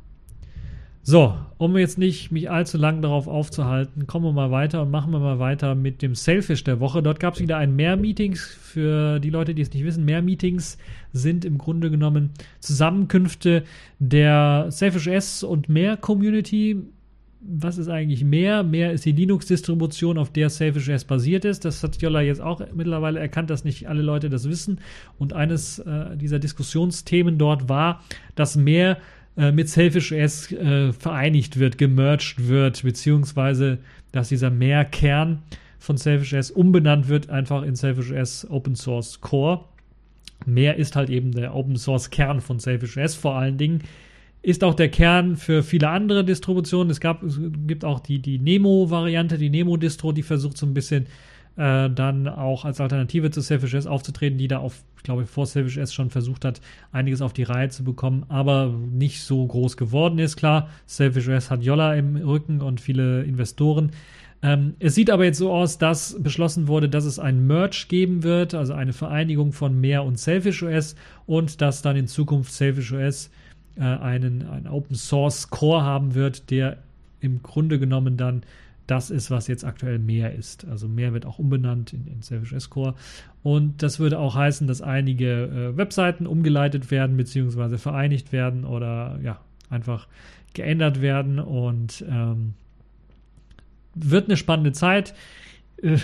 So, 1.03 1.35
um 1.57 1.75
jetzt 1.77 1.97
nicht 1.97 2.31
mich 2.31 2.51
allzu 2.51 2.77
lang 2.77 3.01
darauf 3.01 3.27
aufzuhalten, 3.27 4.05
kommen 4.05 4.25
wir 4.25 4.33
mal 4.33 4.51
weiter 4.51 4.83
und 4.83 4.91
machen 4.91 5.11
wir 5.11 5.19
mal 5.19 5.39
weiter 5.39 5.73
mit 5.73 6.03
dem 6.03 6.13
Selfish 6.13 6.63
der 6.63 6.79
Woche. 6.79 7.01
Dort 7.01 7.19
gab 7.19 7.33
es 7.33 7.39
wieder 7.39 7.57
ein 7.57 7.75
Mehr-Meetings. 7.75 8.39
Für 8.61 9.19
die 9.19 9.31
Leute, 9.31 9.55
die 9.55 9.63
es 9.63 9.73
nicht 9.73 9.83
wissen, 9.83 10.05
Mehr-Meetings 10.05 10.77
sind 11.11 11.43
im 11.43 11.57
Grunde 11.57 11.89
genommen 11.89 12.29
Zusammenkünfte 12.59 13.63
der 13.97 14.67
Selfish 14.69 15.07
S 15.07 15.43
und 15.43 15.69
Mehr-Community. 15.69 16.77
Was 17.41 17.79
ist 17.79 17.87
eigentlich 17.87 18.23
mehr? 18.23 18.61
Mehr 18.61 18.91
ist 18.91 19.03
die 19.03 19.11
Linux-Distribution, 19.11 20.19
auf 20.19 20.31
der 20.31 20.51
Selfish 20.51 20.87
S 20.89 21.03
basiert 21.03 21.45
ist. 21.45 21.65
Das 21.65 21.81
hat 21.81 21.99
Jolla 21.99 22.21
jetzt 22.21 22.41
auch 22.41 22.61
mittlerweile 22.75 23.19
erkannt, 23.19 23.49
dass 23.49 23.63
nicht 23.63 23.89
alle 23.89 24.03
Leute 24.03 24.29
das 24.29 24.47
wissen. 24.47 24.77
Und 25.17 25.33
eines 25.33 25.79
äh, 25.79 26.15
dieser 26.15 26.37
Diskussionsthemen 26.37 27.39
dort 27.39 27.67
war, 27.67 28.03
dass 28.35 28.55
mehr 28.55 28.97
äh, 29.37 29.51
mit 29.51 29.69
Selfish 29.69 30.11
OS 30.11 30.51
äh, 30.51 30.91
vereinigt 30.91 31.57
wird, 31.57 31.77
gemerged 31.77 32.47
wird, 32.47 32.83
beziehungsweise 32.83 33.79
dass 34.11 34.29
dieser 34.29 34.49
Mehr-Kern 34.49 35.41
von 35.79 35.97
Selfish 35.97 36.33
OS 36.33 36.51
umbenannt 36.51 37.07
wird, 37.07 37.29
einfach 37.29 37.63
in 37.63 37.75
Selfish 37.75 38.11
OS 38.11 38.49
Open 38.49 38.75
Source 38.75 39.21
Core. 39.21 39.65
Mehr 40.45 40.77
ist 40.77 40.95
halt 40.95 41.09
eben 41.09 41.31
der 41.31 41.55
Open 41.55 41.77
Source 41.77 42.09
Kern 42.09 42.41
von 42.41 42.59
Selfish 42.59 42.97
OS 42.97 43.15
vor 43.15 43.35
allen 43.35 43.57
Dingen. 43.57 43.81
Ist 44.41 44.63
auch 44.63 44.73
der 44.73 44.89
Kern 44.89 45.37
für 45.37 45.63
viele 45.63 45.89
andere 45.89 46.25
Distributionen. 46.25 46.89
Es, 46.89 46.99
gab, 46.99 47.23
es 47.23 47.39
gibt 47.67 47.85
auch 47.85 47.99
die, 47.99 48.19
die 48.19 48.39
Nemo-Variante, 48.39 49.37
die 49.37 49.51
Nemo-Distro, 49.51 50.11
die 50.11 50.23
versucht 50.23 50.57
so 50.57 50.65
ein 50.65 50.73
bisschen 50.73 51.05
äh, 51.57 51.89
dann 51.89 52.27
auch 52.27 52.65
als 52.65 52.79
Alternative 52.79 53.31
zu 53.31 53.41
Selfish 53.41 53.73
S 53.73 53.87
aufzutreten, 53.87 54.37
die 54.37 54.47
da 54.47 54.59
auf, 54.59 54.83
ich 54.97 55.03
glaube, 55.03 55.25
vor 55.25 55.45
Selfish 55.45 55.77
S 55.77 55.93
schon 55.93 56.09
versucht 56.09 56.45
hat, 56.45 56.61
einiges 56.91 57.21
auf 57.21 57.33
die 57.33 57.43
Reihe 57.43 57.69
zu 57.69 57.83
bekommen, 57.83 58.25
aber 58.29 58.73
nicht 58.91 59.21
so 59.21 59.45
groß 59.45 59.77
geworden 59.77 60.19
ist. 60.19 60.37
Klar, 60.37 60.69
Selfish 60.85 61.27
S 61.27 61.51
hat 61.51 61.63
Jolla 61.63 61.95
im 61.95 62.15
Rücken 62.15 62.61
und 62.61 62.79
viele 62.79 63.23
Investoren. 63.23 63.91
Ähm, 64.43 64.75
es 64.79 64.95
sieht 64.95 65.11
aber 65.11 65.25
jetzt 65.25 65.37
so 65.37 65.51
aus, 65.51 65.77
dass 65.77 66.17
beschlossen 66.21 66.67
wurde, 66.67 66.89
dass 66.89 67.05
es 67.05 67.19
ein 67.19 67.45
Merge 67.45 67.85
geben 67.87 68.23
wird, 68.23 68.55
also 68.55 68.73
eine 68.73 68.93
Vereinigung 68.93 69.51
von 69.51 69.79
Mehr 69.79 70.03
und 70.03 70.19
Selfish 70.19 70.63
OS 70.63 70.95
und 71.27 71.61
dass 71.61 71.81
dann 71.81 71.95
in 71.95 72.07
Zukunft 72.07 72.51
Selfish 72.51 72.91
OS 72.91 73.29
äh, 73.75 73.81
einen, 73.81 74.47
einen 74.47 74.67
Open 74.67 74.95
Source 74.95 75.49
Core 75.49 75.83
haben 75.83 76.15
wird, 76.15 76.49
der 76.49 76.77
im 77.19 77.43
Grunde 77.43 77.77
genommen 77.77 78.17
dann 78.17 78.41
das 78.91 79.09
ist, 79.09 79.31
was 79.31 79.47
jetzt 79.47 79.63
aktuell 79.63 79.99
mehr 79.99 80.35
ist. 80.35 80.65
Also 80.65 80.89
mehr 80.89 81.13
wird 81.13 81.25
auch 81.25 81.39
umbenannt 81.39 81.93
in, 81.93 82.07
in 82.07 82.21
Selfish 82.21 82.51
S-Core. 82.51 82.93
Und 83.41 83.81
das 83.81 83.99
würde 83.99 84.19
auch 84.19 84.35
heißen, 84.35 84.67
dass 84.67 84.81
einige 84.81 85.45
äh, 85.45 85.77
Webseiten 85.77 86.27
umgeleitet 86.27 86.91
werden, 86.91 87.15
beziehungsweise 87.15 87.77
vereinigt 87.77 88.33
werden 88.33 88.65
oder 88.65 89.17
ja, 89.23 89.39
einfach 89.69 90.09
geändert 90.53 91.01
werden. 91.01 91.39
Und 91.39 92.03
ähm, 92.09 92.53
wird 93.95 94.25
eine 94.25 94.35
spannende 94.35 94.73
Zeit. 94.73 95.13
Äh, 95.81 95.97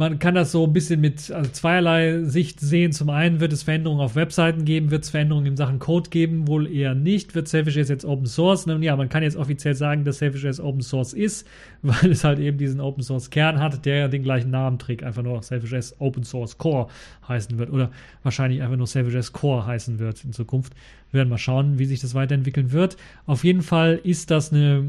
man 0.00 0.18
kann 0.18 0.34
das 0.34 0.50
so 0.50 0.64
ein 0.64 0.72
bisschen 0.72 1.02
mit 1.02 1.30
also 1.30 1.50
zweierlei 1.50 2.22
Sicht 2.22 2.58
sehen. 2.58 2.90
Zum 2.90 3.10
einen 3.10 3.38
wird 3.38 3.52
es 3.52 3.64
Veränderungen 3.64 4.00
auf 4.00 4.16
Webseiten 4.16 4.64
geben, 4.64 4.90
wird 4.90 5.04
es 5.04 5.10
Veränderungen 5.10 5.44
in 5.44 5.56
Sachen 5.58 5.78
Code 5.78 6.08
geben, 6.08 6.48
wohl 6.48 6.66
eher 6.72 6.94
nicht. 6.94 7.34
Wird 7.34 7.48
Selfish.js 7.48 7.90
jetzt 7.90 8.06
Open 8.06 8.24
Source? 8.24 8.64
Nun 8.64 8.82
ja, 8.82 8.96
man 8.96 9.10
kann 9.10 9.22
jetzt 9.22 9.36
offiziell 9.36 9.74
sagen, 9.74 10.04
dass 10.04 10.16
Selfish.js 10.16 10.58
Open 10.58 10.80
Source 10.80 11.12
ist, 11.12 11.46
weil 11.82 12.12
es 12.12 12.24
halt 12.24 12.38
eben 12.38 12.56
diesen 12.56 12.80
Open 12.80 13.02
Source 13.02 13.28
Kern 13.28 13.60
hat, 13.60 13.84
der 13.84 14.08
den 14.08 14.22
gleichen 14.22 14.50
Namen 14.50 14.78
trägt, 14.78 15.02
einfach 15.02 15.22
nur 15.22 15.42
Selfish.js 15.42 15.96
Open 15.98 16.24
Source 16.24 16.56
Core 16.56 16.88
heißen 17.28 17.58
wird 17.58 17.70
oder 17.70 17.90
wahrscheinlich 18.22 18.62
einfach 18.62 18.78
nur 18.78 18.86
Selfish.js 18.86 19.34
Core 19.34 19.66
heißen 19.66 19.98
wird 19.98 20.24
in 20.24 20.32
Zukunft. 20.32 20.72
Wir 21.10 21.18
werden 21.18 21.28
mal 21.28 21.38
schauen, 21.38 21.78
wie 21.78 21.86
sich 21.86 22.00
das 22.00 22.14
weiterentwickeln 22.14 22.72
wird. 22.72 22.96
Auf 23.26 23.44
jeden 23.44 23.62
Fall 23.62 24.00
ist 24.02 24.30
das 24.30 24.52
eine 24.52 24.84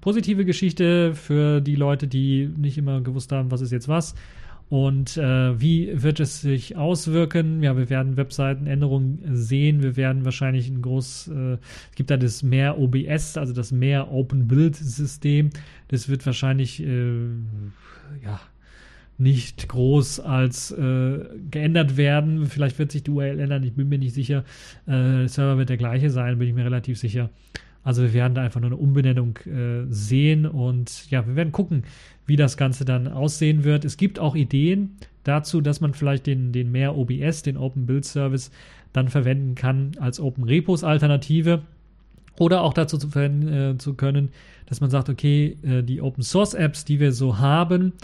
positive 0.00 0.44
Geschichte 0.44 1.14
für 1.14 1.60
die 1.60 1.76
Leute, 1.76 2.06
die 2.06 2.50
nicht 2.56 2.78
immer 2.78 3.00
gewusst 3.00 3.32
haben, 3.32 3.50
was 3.50 3.60
ist 3.60 3.72
jetzt 3.72 3.88
was. 3.88 4.14
Und 4.68 5.16
äh, 5.16 5.58
wie 5.58 5.90
wird 6.02 6.20
es 6.20 6.42
sich 6.42 6.76
auswirken? 6.76 7.62
Ja, 7.62 7.76
wir 7.78 7.88
werden 7.88 8.18
Webseitenänderungen 8.18 9.20
sehen. 9.34 9.82
Wir 9.82 9.96
werden 9.96 10.26
wahrscheinlich 10.26 10.68
ein 10.68 10.82
groß, 10.82 11.28
äh, 11.28 11.52
es 11.54 11.96
gibt 11.96 12.10
da 12.10 12.18
das 12.18 12.42
mehr 12.42 12.78
OBS, 12.78 13.38
also 13.38 13.54
das 13.54 13.72
mehr 13.72 14.12
Open 14.12 14.46
Build 14.46 14.76
System. 14.76 15.50
Das 15.88 16.10
wird 16.10 16.26
wahrscheinlich, 16.26 16.82
äh, 16.82 17.20
ja, 18.22 18.40
nicht 19.18 19.68
groß 19.68 20.20
als 20.20 20.70
äh, 20.70 21.18
geändert 21.50 21.96
werden. 21.96 22.46
Vielleicht 22.46 22.78
wird 22.78 22.92
sich 22.92 23.02
die 23.02 23.10
URL 23.10 23.40
ändern, 23.40 23.64
ich 23.64 23.74
bin 23.74 23.88
mir 23.88 23.98
nicht 23.98 24.14
sicher. 24.14 24.44
Äh, 24.86 24.92
der 24.92 25.28
Server 25.28 25.58
wird 25.58 25.68
der 25.68 25.76
gleiche 25.76 26.10
sein, 26.10 26.38
bin 26.38 26.48
ich 26.48 26.54
mir 26.54 26.64
relativ 26.64 26.98
sicher. 26.98 27.28
Also 27.82 28.02
wir 28.02 28.12
werden 28.12 28.34
da 28.34 28.42
einfach 28.42 28.60
nur 28.60 28.70
eine 28.70 28.76
Umbenennung 28.76 29.36
äh, 29.38 29.86
sehen 29.88 30.46
und 30.46 31.10
ja, 31.10 31.26
wir 31.26 31.36
werden 31.36 31.52
gucken, 31.52 31.84
wie 32.26 32.36
das 32.36 32.56
Ganze 32.56 32.84
dann 32.84 33.08
aussehen 33.08 33.64
wird. 33.64 33.84
Es 33.84 33.96
gibt 33.96 34.18
auch 34.18 34.36
Ideen 34.36 34.96
dazu, 35.24 35.60
dass 35.60 35.80
man 35.80 35.94
vielleicht 35.94 36.26
den, 36.26 36.52
den 36.52 36.70
mehr 36.70 36.96
OBS, 36.96 37.42
den 37.42 37.56
Open 37.56 37.86
Build 37.86 38.04
Service, 38.04 38.50
dann 38.92 39.08
verwenden 39.08 39.54
kann 39.54 39.92
als 39.98 40.20
Open 40.20 40.44
Repos 40.44 40.84
Alternative. 40.84 41.62
Oder 42.38 42.62
auch 42.62 42.72
dazu 42.72 42.98
zu, 42.98 43.08
äh, 43.18 43.76
zu 43.78 43.94
können, 43.94 44.28
dass 44.66 44.80
man 44.80 44.90
sagt, 44.90 45.08
okay, 45.08 45.56
äh, 45.62 45.82
die 45.82 46.00
Open 46.00 46.22
Source 46.22 46.54
Apps, 46.54 46.84
die 46.84 47.00
wir 47.00 47.12
so 47.12 47.38
haben, 47.38 47.94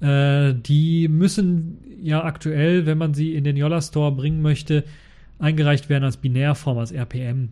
äh, 0.00 0.54
die 0.54 1.08
müssen 1.08 1.78
ja 2.02 2.24
aktuell, 2.24 2.86
wenn 2.86 2.98
man 2.98 3.14
sie 3.14 3.34
in 3.34 3.44
den 3.44 3.56
Yola 3.56 3.80
Store 3.80 4.12
bringen 4.12 4.42
möchte, 4.42 4.84
eingereicht 5.38 5.88
werden 5.88 6.04
als 6.04 6.16
Binärform, 6.16 6.78
als 6.78 6.92
RPM. 6.92 7.50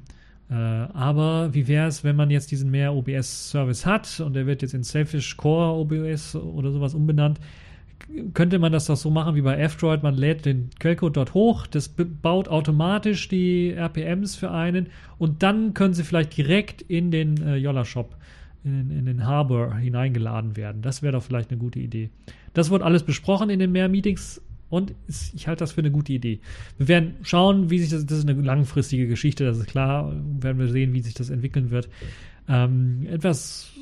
Äh, 0.51 0.55
aber 0.55 1.55
wie 1.55 1.68
wäre 1.68 1.88
es, 1.88 2.05
wenn 2.05 2.16
man 2.16 2.30
jetzt 2.30 2.51
diesen 2.51 2.70
mehr 2.70 2.95
OBS-Service 2.95 3.86
hat 3.86 4.20
und 4.20 4.34
der 4.34 4.47
wird 4.47 4.62
jetzt 4.62 4.74
in 4.74 4.82
Selfish 4.82 5.36
Core 5.36 5.80
OBS 5.80 6.36
oder 6.36 6.70
sowas 6.70 6.95
umbenannt? 6.95 7.40
Könnte 8.34 8.59
man 8.59 8.70
das 8.70 8.86
doch 8.86 8.97
so 8.97 9.11
machen 9.11 9.34
wie 9.34 9.40
bei 9.40 9.57
F-Droid, 9.57 10.03
man 10.03 10.14
lädt 10.14 10.45
den 10.45 10.68
Quellcode 10.78 11.16
dort 11.16 11.32
hoch, 11.32 11.66
das 11.66 11.88
baut 11.88 12.49
automatisch 12.49 13.28
die 13.28 13.70
RPMs 13.70 14.36
für 14.36 14.51
einen 14.51 14.88
und 15.16 15.42
dann 15.42 15.72
können 15.72 15.95
sie 15.95 16.05
vielleicht 16.05 16.36
direkt 16.36 16.82
in 16.82 17.11
den 17.11 17.40
äh, 17.42 17.57
Yola 17.57 17.86
Shop 17.86 18.14
in, 18.65 18.91
in 18.91 19.07
den 19.07 19.27
Harbor 19.27 19.77
hineingeladen 19.77 20.57
werden. 20.57 20.83
Das 20.83 21.03
wäre 21.03 21.12
doch 21.12 21.23
vielleicht 21.23 21.51
eine 21.51 21.59
gute 21.59 21.79
Idee. 21.79 22.11
Das 22.55 22.71
wird 22.71 22.83
alles 22.83 23.03
besprochen 23.03 23.51
in 23.51 23.59
den 23.59 23.73
mehr 23.73 23.89
Meetings 23.89 24.41
und 24.71 24.95
ich 25.09 25.47
halte 25.47 25.61
das 25.61 25.73
für 25.73 25.83
eine 25.83 25.91
gute 25.91 26.12
Idee. 26.12 26.41
Wir 26.79 26.89
werden 26.89 27.15
schauen, 27.23 27.71
wie 27.71 27.79
sich 27.79 27.91
das, 27.91 28.07
das 28.07 28.19
ist 28.19 28.29
eine 28.29 28.41
langfristige 28.41 29.07
Geschichte, 29.07 29.45
das 29.45 29.59
ist 29.59 29.67
klar, 29.67 30.12
werden 30.41 30.59
wir 30.59 30.69
sehen, 30.69 30.95
wie 30.95 31.01
sich 31.01 31.15
das 31.15 31.31
entwickeln 31.31 31.71
wird. 31.71 31.89
Ähm, 32.49 33.07
etwas 33.09 33.73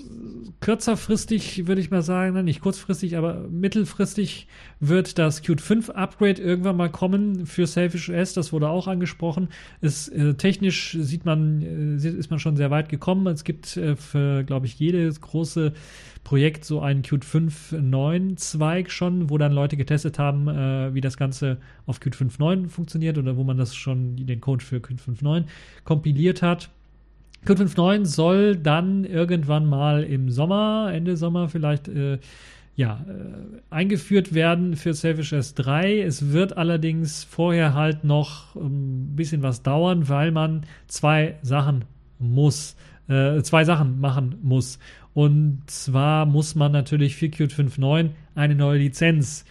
kürzerfristig 0.60 1.66
würde 1.66 1.80
ich 1.80 1.90
mal 1.90 2.02
sagen, 2.02 2.44
nicht 2.44 2.60
kurzfristig, 2.60 3.16
aber 3.16 3.48
mittelfristig 3.48 4.46
wird 4.80 5.18
das 5.18 5.42
Qt 5.42 5.60
5 5.60 5.90
Upgrade 5.90 6.40
irgendwann 6.40 6.76
mal 6.76 6.90
kommen 6.90 7.46
für 7.46 7.66
Selfish 7.66 8.08
OS. 8.08 8.32
Das 8.34 8.52
wurde 8.52 8.68
auch 8.68 8.86
angesprochen. 8.86 9.48
Es, 9.80 10.08
äh, 10.08 10.34
technisch 10.34 10.96
sieht 11.00 11.24
man, 11.24 11.98
äh, 12.00 12.08
ist 12.08 12.30
man 12.30 12.38
schon 12.38 12.56
sehr 12.56 12.70
weit 12.70 12.88
gekommen. 12.88 13.26
Es 13.26 13.44
gibt 13.44 13.76
äh, 13.76 13.96
für, 13.96 14.44
glaube 14.44 14.66
ich, 14.66 14.78
jedes 14.78 15.20
große 15.20 15.72
Projekt 16.24 16.64
so 16.64 16.80
einen 16.80 17.02
Qt 17.02 17.24
5.9 17.24 18.36
Zweig 18.36 18.90
schon, 18.90 19.30
wo 19.30 19.38
dann 19.38 19.52
Leute 19.52 19.76
getestet 19.76 20.18
haben, 20.18 20.48
äh, 20.48 20.94
wie 20.94 21.00
das 21.00 21.16
Ganze 21.16 21.58
auf 21.86 22.00
Qt 22.00 22.14
5.9 22.14 22.68
funktioniert 22.68 23.18
oder 23.18 23.36
wo 23.36 23.44
man 23.44 23.56
das 23.56 23.74
schon 23.74 24.16
den 24.16 24.40
Code 24.40 24.64
für 24.64 24.80
Qt 24.80 25.00
5.9 25.00 25.44
kompiliert 25.84 26.42
hat. 26.42 26.70
Qt 27.44 27.58
5.9 27.60 28.04
soll 28.06 28.56
dann 28.56 29.04
irgendwann 29.04 29.66
mal 29.66 30.04
im 30.04 30.30
Sommer, 30.30 30.90
Ende 30.92 31.16
Sommer 31.16 31.48
vielleicht, 31.48 31.88
äh, 31.88 32.18
ja, 32.76 33.04
äh, 33.06 33.60
eingeführt 33.68 34.32
werden 34.32 34.76
für 34.76 34.94
Selfish 34.94 35.32
S3. 35.32 36.02
Es 36.02 36.32
wird 36.32 36.56
allerdings 36.56 37.24
vorher 37.24 37.74
halt 37.74 38.04
noch 38.04 38.54
ein 38.54 39.16
bisschen 39.16 39.42
was 39.42 39.62
dauern, 39.62 40.08
weil 40.08 40.30
man 40.30 40.64
zwei 40.86 41.36
Sachen 41.42 41.84
muss, 42.18 42.76
äh, 43.08 43.42
zwei 43.42 43.64
Sachen 43.64 44.00
machen 44.00 44.36
muss. 44.42 44.78
Und 45.12 45.62
zwar 45.66 46.24
muss 46.24 46.54
man 46.54 46.72
natürlich 46.72 47.16
für 47.16 47.28
Qt 47.28 47.52
5.9 47.52 48.10
eine 48.34 48.54
neue 48.54 48.78
Lizenz 48.78 49.44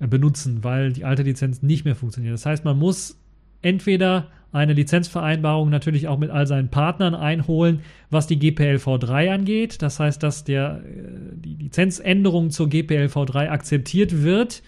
äh, 0.00 0.06
benutzen, 0.06 0.64
weil 0.64 0.92
die 0.92 1.04
alte 1.04 1.22
Lizenz 1.22 1.62
nicht 1.62 1.84
mehr 1.84 1.94
funktioniert. 1.94 2.34
Das 2.34 2.44
heißt, 2.44 2.64
man 2.64 2.78
muss 2.78 3.16
entweder 3.62 4.28
eine 4.52 4.72
Lizenzvereinbarung 4.72 5.70
natürlich 5.70 6.08
auch 6.08 6.18
mit 6.18 6.30
all 6.30 6.46
seinen 6.46 6.68
Partnern 6.68 7.14
einholen, 7.14 7.80
was 8.10 8.26
die 8.26 8.38
GPLv3 8.38 9.32
angeht. 9.32 9.82
Das 9.82 10.00
heißt, 10.00 10.22
dass 10.22 10.44
der, 10.44 10.82
äh, 10.84 11.36
die 11.36 11.54
Lizenzänderung 11.54 12.50
zur 12.50 12.66
GPLv3 12.66 13.48
akzeptiert 13.48 14.22
wird 14.22 14.62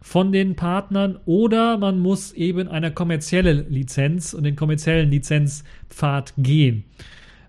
von 0.00 0.32
den 0.32 0.56
Partnern 0.56 1.18
oder 1.26 1.76
man 1.76 1.98
muss 1.98 2.32
eben 2.32 2.68
eine 2.68 2.92
kommerzielle 2.92 3.52
Lizenz 3.52 4.32
und 4.32 4.44
den 4.44 4.56
kommerziellen 4.56 5.10
Lizenzpfad 5.10 6.32
gehen. 6.38 6.84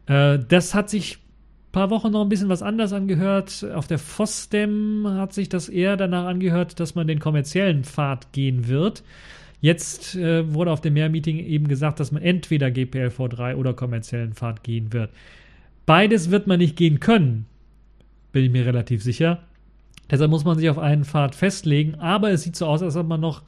Äh, 0.07 0.39
das 0.47 0.73
hat 0.73 0.89
sich 0.89 1.17
ein 1.17 1.71
paar 1.71 1.89
Wochen 1.91 2.11
noch 2.11 2.23
ein 2.23 2.29
bisschen 2.29 2.49
was 2.49 2.63
anders 2.63 2.91
angehört. 2.91 3.65
Auf 3.73 3.87
der 3.87 3.99
FOSDEM 3.99 5.07
hat 5.07 5.33
sich 5.33 5.47
das 5.47 5.69
eher 5.69 5.95
danach 5.95 6.25
angehört, 6.25 6.79
dass 6.79 6.95
man 6.95 7.07
den 7.07 7.19
kommerziellen 7.19 7.83
Pfad 7.83 8.33
gehen 8.33 8.67
wird. 8.67 9.03
Jetzt 9.61 10.15
äh, 10.15 10.53
wurde 10.53 10.71
auf 10.71 10.81
dem 10.81 10.93
Mehrmeeting 10.93 11.39
eben 11.39 11.67
gesagt, 11.67 11.99
dass 11.99 12.11
man 12.11 12.23
entweder 12.23 12.67
GPLv3 12.67 13.55
oder 13.55 13.73
kommerziellen 13.73 14.33
Pfad 14.33 14.63
gehen 14.63 14.93
wird. 14.93 15.11
Beides 15.85 16.31
wird 16.31 16.47
man 16.47 16.59
nicht 16.59 16.75
gehen 16.75 16.99
können, 16.99 17.45
bin 18.31 18.45
ich 18.45 18.51
mir 18.51 18.65
relativ 18.65 19.03
sicher. 19.03 19.39
Deshalb 20.09 20.31
muss 20.31 20.45
man 20.45 20.57
sich 20.57 20.69
auf 20.69 20.79
einen 20.79 21.03
Pfad 21.03 21.35
festlegen, 21.35 21.95
aber 21.95 22.31
es 22.31 22.41
sieht 22.41 22.55
so 22.55 22.65
aus, 22.65 22.81
als 22.81 22.95
ob 22.95 23.07
man 23.07 23.19
noch 23.19 23.43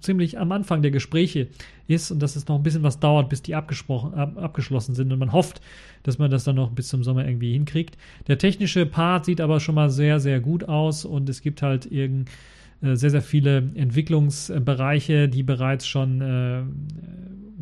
ziemlich 0.00 0.38
am 0.38 0.52
Anfang 0.52 0.82
der 0.82 0.90
Gespräche 0.90 1.48
ist 1.86 2.10
und 2.10 2.20
dass 2.20 2.36
es 2.36 2.48
noch 2.48 2.56
ein 2.56 2.62
bisschen 2.62 2.82
was 2.82 3.00
dauert, 3.00 3.30
bis 3.30 3.40
die 3.40 3.54
abgesprochen, 3.54 4.12
ab, 4.12 4.36
abgeschlossen 4.36 4.94
sind 4.94 5.10
und 5.10 5.18
man 5.18 5.32
hofft, 5.32 5.62
dass 6.02 6.18
man 6.18 6.30
das 6.30 6.44
dann 6.44 6.56
noch 6.56 6.70
bis 6.70 6.88
zum 6.88 7.02
Sommer 7.02 7.26
irgendwie 7.26 7.52
hinkriegt. 7.52 7.96
Der 8.26 8.36
technische 8.36 8.84
Part 8.84 9.24
sieht 9.24 9.40
aber 9.40 9.58
schon 9.58 9.74
mal 9.74 9.88
sehr, 9.88 10.20
sehr 10.20 10.40
gut 10.40 10.64
aus 10.64 11.06
und 11.06 11.30
es 11.30 11.40
gibt 11.40 11.62
halt 11.62 11.90
irgend 11.90 12.28
äh, 12.28 12.32
sehr, 12.82 13.10
sehr 13.10 13.22
viele 13.22 13.70
Entwicklungsbereiche, 13.74 15.28
die 15.28 15.42
bereits 15.42 15.86
schon 15.86 16.20
äh, 16.20 16.62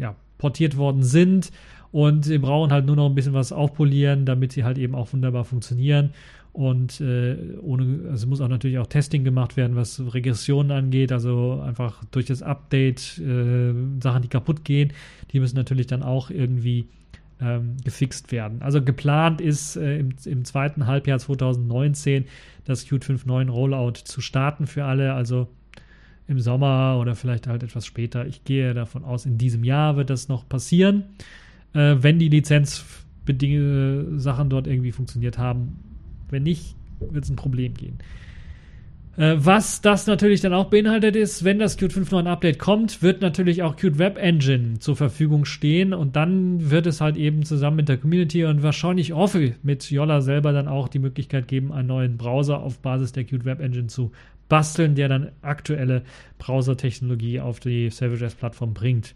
ja, 0.00 0.16
portiert 0.38 0.76
worden 0.76 1.02
sind 1.02 1.50
und 1.92 2.28
wir 2.28 2.40
brauchen 2.40 2.72
halt 2.72 2.86
nur 2.86 2.96
noch 2.96 3.06
ein 3.06 3.14
bisschen 3.14 3.32
was 3.32 3.52
aufpolieren, 3.52 4.24
damit 4.24 4.52
sie 4.52 4.64
halt 4.64 4.78
eben 4.78 4.94
auch 4.94 5.12
wunderbar 5.12 5.44
funktionieren. 5.44 6.10
Und 6.52 7.00
äh, 7.00 7.36
ohne, 7.60 8.10
also 8.10 8.26
muss 8.26 8.40
auch 8.40 8.48
natürlich 8.48 8.78
auch 8.78 8.86
Testing 8.86 9.22
gemacht 9.22 9.56
werden, 9.56 9.76
was 9.76 10.02
Regressionen 10.14 10.72
angeht, 10.72 11.12
also 11.12 11.60
einfach 11.64 12.02
durch 12.10 12.26
das 12.26 12.42
Update 12.42 13.18
äh, 13.18 13.72
Sachen, 14.00 14.22
die 14.22 14.28
kaputt 14.28 14.64
gehen, 14.64 14.92
die 15.32 15.38
müssen 15.38 15.56
natürlich 15.56 15.86
dann 15.86 16.02
auch 16.02 16.28
irgendwie 16.30 16.86
ähm, 17.40 17.76
gefixt 17.84 18.32
werden. 18.32 18.62
Also 18.62 18.82
geplant 18.82 19.40
ist 19.40 19.76
äh, 19.76 19.98
im, 19.98 20.10
im, 20.24 20.44
zweiten 20.44 20.86
Halbjahr 20.86 21.20
2019 21.20 22.24
das 22.70 22.84
Qt 22.84 23.04
5.9 23.04 23.50
Rollout 23.50 23.92
zu 24.04 24.20
starten 24.20 24.66
für 24.66 24.84
alle, 24.84 25.14
also 25.14 25.48
im 26.26 26.40
Sommer 26.40 26.98
oder 27.00 27.14
vielleicht 27.14 27.46
halt 27.46 27.62
etwas 27.62 27.86
später. 27.86 28.26
Ich 28.26 28.44
gehe 28.44 28.72
davon 28.72 29.04
aus, 29.04 29.26
in 29.26 29.36
diesem 29.36 29.64
Jahr 29.64 29.96
wird 29.96 30.10
das 30.10 30.28
noch 30.28 30.48
passieren, 30.48 31.04
äh, 31.74 31.96
wenn 32.00 32.18
die 32.18 32.28
Lizenzbedingungen 32.28 34.20
Sachen 34.20 34.48
dort 34.48 34.66
irgendwie 34.66 34.92
funktioniert 34.92 35.38
haben 35.38 35.76
wenn 36.30 36.42
nicht, 36.42 36.74
wird 36.98 37.24
es 37.24 37.30
ein 37.30 37.36
Problem 37.36 37.74
geben. 37.74 37.98
Äh, 39.16 39.36
was 39.38 39.80
das 39.80 40.06
natürlich 40.06 40.40
dann 40.40 40.54
auch 40.54 40.66
beinhaltet 40.66 41.16
ist, 41.16 41.44
wenn 41.44 41.58
das 41.58 41.76
Qt 41.76 41.92
5.9 41.92 42.26
Update 42.26 42.58
kommt, 42.58 43.02
wird 43.02 43.20
natürlich 43.20 43.62
auch 43.62 43.76
Qt 43.76 43.98
Web 43.98 44.18
Engine 44.18 44.78
zur 44.78 44.96
Verfügung 44.96 45.44
stehen 45.44 45.92
und 45.92 46.16
dann 46.16 46.70
wird 46.70 46.86
es 46.86 47.00
halt 47.00 47.16
eben 47.16 47.44
zusammen 47.44 47.76
mit 47.76 47.88
der 47.88 47.98
Community 47.98 48.44
und 48.44 48.62
wahrscheinlich 48.62 49.12
hoffe 49.12 49.54
mit 49.62 49.90
Yolla 49.90 50.20
selber 50.20 50.52
dann 50.52 50.68
auch 50.68 50.88
die 50.88 51.00
Möglichkeit 51.00 51.48
geben, 51.48 51.72
einen 51.72 51.88
neuen 51.88 52.16
Browser 52.18 52.61
auf 52.61 52.78
Basis 52.78 53.12
der 53.12 53.24
Qt 53.24 53.44
Web 53.44 53.61
Engine 53.61 53.88
zu 53.88 54.12
basteln, 54.48 54.94
der 54.94 55.08
dann 55.08 55.30
aktuelle 55.42 56.02
Browser-Technologie 56.38 57.40
auf 57.40 57.61
die 57.61 57.88
Savage 57.90 58.28
Plattform 58.38 58.74
bringt. 58.74 59.14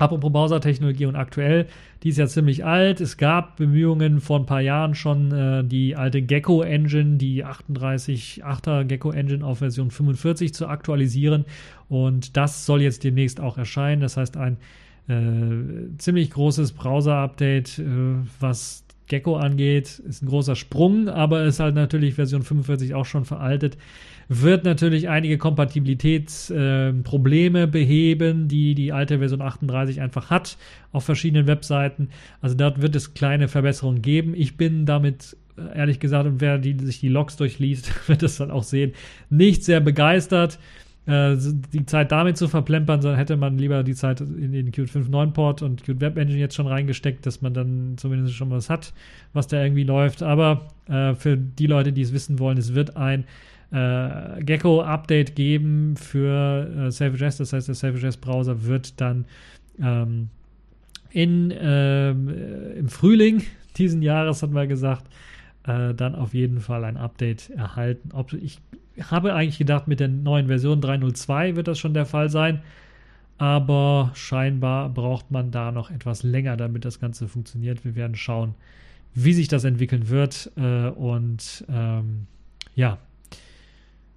Apropos 0.00 0.32
Browser-Technologie 0.32 1.04
und 1.04 1.14
aktuell, 1.14 1.66
die 2.02 2.08
ist 2.08 2.16
ja 2.16 2.26
ziemlich 2.26 2.64
alt. 2.64 3.02
Es 3.02 3.18
gab 3.18 3.56
Bemühungen 3.56 4.20
vor 4.20 4.38
ein 4.38 4.46
paar 4.46 4.62
Jahren 4.62 4.94
schon, 4.94 5.30
äh, 5.30 5.62
die 5.62 5.94
alte 5.94 6.22
Gecko 6.22 6.62
Engine, 6.62 7.18
die 7.18 7.44
38.8er 7.44 8.84
Gecko 8.84 9.10
Engine 9.10 9.44
auf 9.44 9.58
Version 9.58 9.90
45 9.90 10.54
zu 10.54 10.68
aktualisieren. 10.68 11.44
Und 11.90 12.38
das 12.38 12.64
soll 12.64 12.80
jetzt 12.80 13.04
demnächst 13.04 13.40
auch 13.40 13.58
erscheinen. 13.58 14.00
Das 14.00 14.16
heißt, 14.16 14.38
ein 14.38 14.56
äh, 15.08 15.96
ziemlich 15.98 16.30
großes 16.30 16.72
Browser-Update, 16.72 17.78
äh, 17.78 17.84
was 18.40 18.84
Gecko 19.10 19.36
angeht, 19.36 19.98
ist 19.98 20.22
ein 20.22 20.28
großer 20.28 20.56
Sprung, 20.56 21.08
aber 21.08 21.44
ist 21.44 21.60
halt 21.60 21.74
natürlich 21.74 22.14
Version 22.14 22.42
45 22.42 22.94
auch 22.94 23.04
schon 23.04 23.26
veraltet 23.26 23.76
wird 24.32 24.64
natürlich 24.64 25.08
einige 25.08 25.38
Kompatibilitätsprobleme 25.38 27.62
äh, 27.62 27.66
beheben, 27.66 28.46
die 28.46 28.76
die 28.76 28.92
alte 28.92 29.18
Version 29.18 29.42
38 29.42 30.00
einfach 30.00 30.30
hat 30.30 30.56
auf 30.92 31.02
verschiedenen 31.02 31.48
Webseiten. 31.48 32.10
Also 32.40 32.54
dort 32.54 32.80
wird 32.80 32.94
es 32.94 33.14
kleine 33.14 33.48
Verbesserungen 33.48 34.02
geben. 34.02 34.34
Ich 34.36 34.56
bin 34.56 34.86
damit 34.86 35.36
äh, 35.58 35.76
ehrlich 35.76 35.98
gesagt, 35.98 36.28
und 36.28 36.40
wer 36.40 36.58
die, 36.58 36.78
sich 36.78 37.00
die 37.00 37.08
Logs 37.08 37.36
durchliest, 37.36 37.90
wird 38.08 38.22
das 38.22 38.36
dann 38.36 38.52
auch 38.52 38.62
sehen, 38.62 38.92
nicht 39.30 39.64
sehr 39.64 39.80
begeistert 39.80 40.60
äh, 41.10 41.36
die 41.72 41.86
Zeit 41.86 42.12
damit 42.12 42.36
zu 42.36 42.48
verplempern, 42.48 43.02
sondern 43.02 43.18
hätte 43.18 43.36
man 43.36 43.58
lieber 43.58 43.82
die 43.82 43.94
Zeit 43.94 44.20
in 44.20 44.52
den 44.52 44.70
Qt 44.72 44.90
5.9 44.90 45.32
Port 45.32 45.62
und 45.62 45.82
Qt 45.82 46.00
Web 46.00 46.16
Engine 46.16 46.38
jetzt 46.38 46.54
schon 46.54 46.66
reingesteckt, 46.66 47.26
dass 47.26 47.42
man 47.42 47.54
dann 47.54 47.94
zumindest 47.96 48.34
schon 48.34 48.50
was 48.50 48.70
hat, 48.70 48.92
was 49.32 49.46
da 49.46 49.62
irgendwie 49.62 49.84
läuft. 49.84 50.22
Aber 50.22 50.68
äh, 50.88 51.14
für 51.14 51.36
die 51.36 51.66
Leute, 51.66 51.92
die 51.92 52.02
es 52.02 52.12
wissen 52.12 52.38
wollen, 52.38 52.58
es 52.58 52.74
wird 52.74 52.96
ein 52.96 53.24
äh, 53.72 54.42
Gecko-Update 54.42 55.36
geben 55.36 55.96
für 55.96 56.68
äh, 56.86 56.90
Savage.js. 56.90 57.38
Das 57.38 57.52
heißt, 57.52 57.68
der 57.68 57.74
Savage.js-Browser 57.74 58.64
wird 58.64 59.00
dann 59.00 59.26
ähm, 59.80 60.28
in, 61.10 61.52
ähm, 61.58 62.28
äh, 62.28 62.78
im 62.78 62.88
Frühling 62.88 63.42
diesen 63.76 64.02
Jahres, 64.02 64.42
hatten 64.42 64.54
wir 64.54 64.66
gesagt, 64.66 65.04
äh, 65.66 65.94
dann 65.94 66.14
auf 66.14 66.34
jeden 66.34 66.60
Fall 66.60 66.84
ein 66.84 66.96
Update 66.96 67.50
erhalten. 67.50 68.10
Ob, 68.12 68.32
ich 68.32 68.58
habe 69.10 69.34
eigentlich 69.34 69.58
gedacht, 69.58 69.88
mit 69.88 70.00
der 70.00 70.08
neuen 70.08 70.48
Version 70.48 70.80
3.02 70.80 71.56
wird 71.56 71.68
das 71.68 71.78
schon 71.78 71.94
der 71.94 72.06
Fall 72.06 72.28
sein. 72.30 72.62
Aber 73.38 74.10
scheinbar 74.14 74.90
braucht 74.90 75.30
man 75.30 75.50
da 75.50 75.72
noch 75.72 75.90
etwas 75.90 76.22
länger, 76.22 76.56
damit 76.56 76.84
das 76.84 77.00
Ganze 77.00 77.26
funktioniert. 77.26 77.84
Wir 77.84 77.94
werden 77.94 78.14
schauen, 78.14 78.54
wie 79.14 79.32
sich 79.32 79.48
das 79.48 79.64
entwickeln 79.64 80.10
wird. 80.10 80.52
Äh, 80.56 80.88
und 80.90 81.64
ähm, 81.70 82.26
ja, 82.74 82.98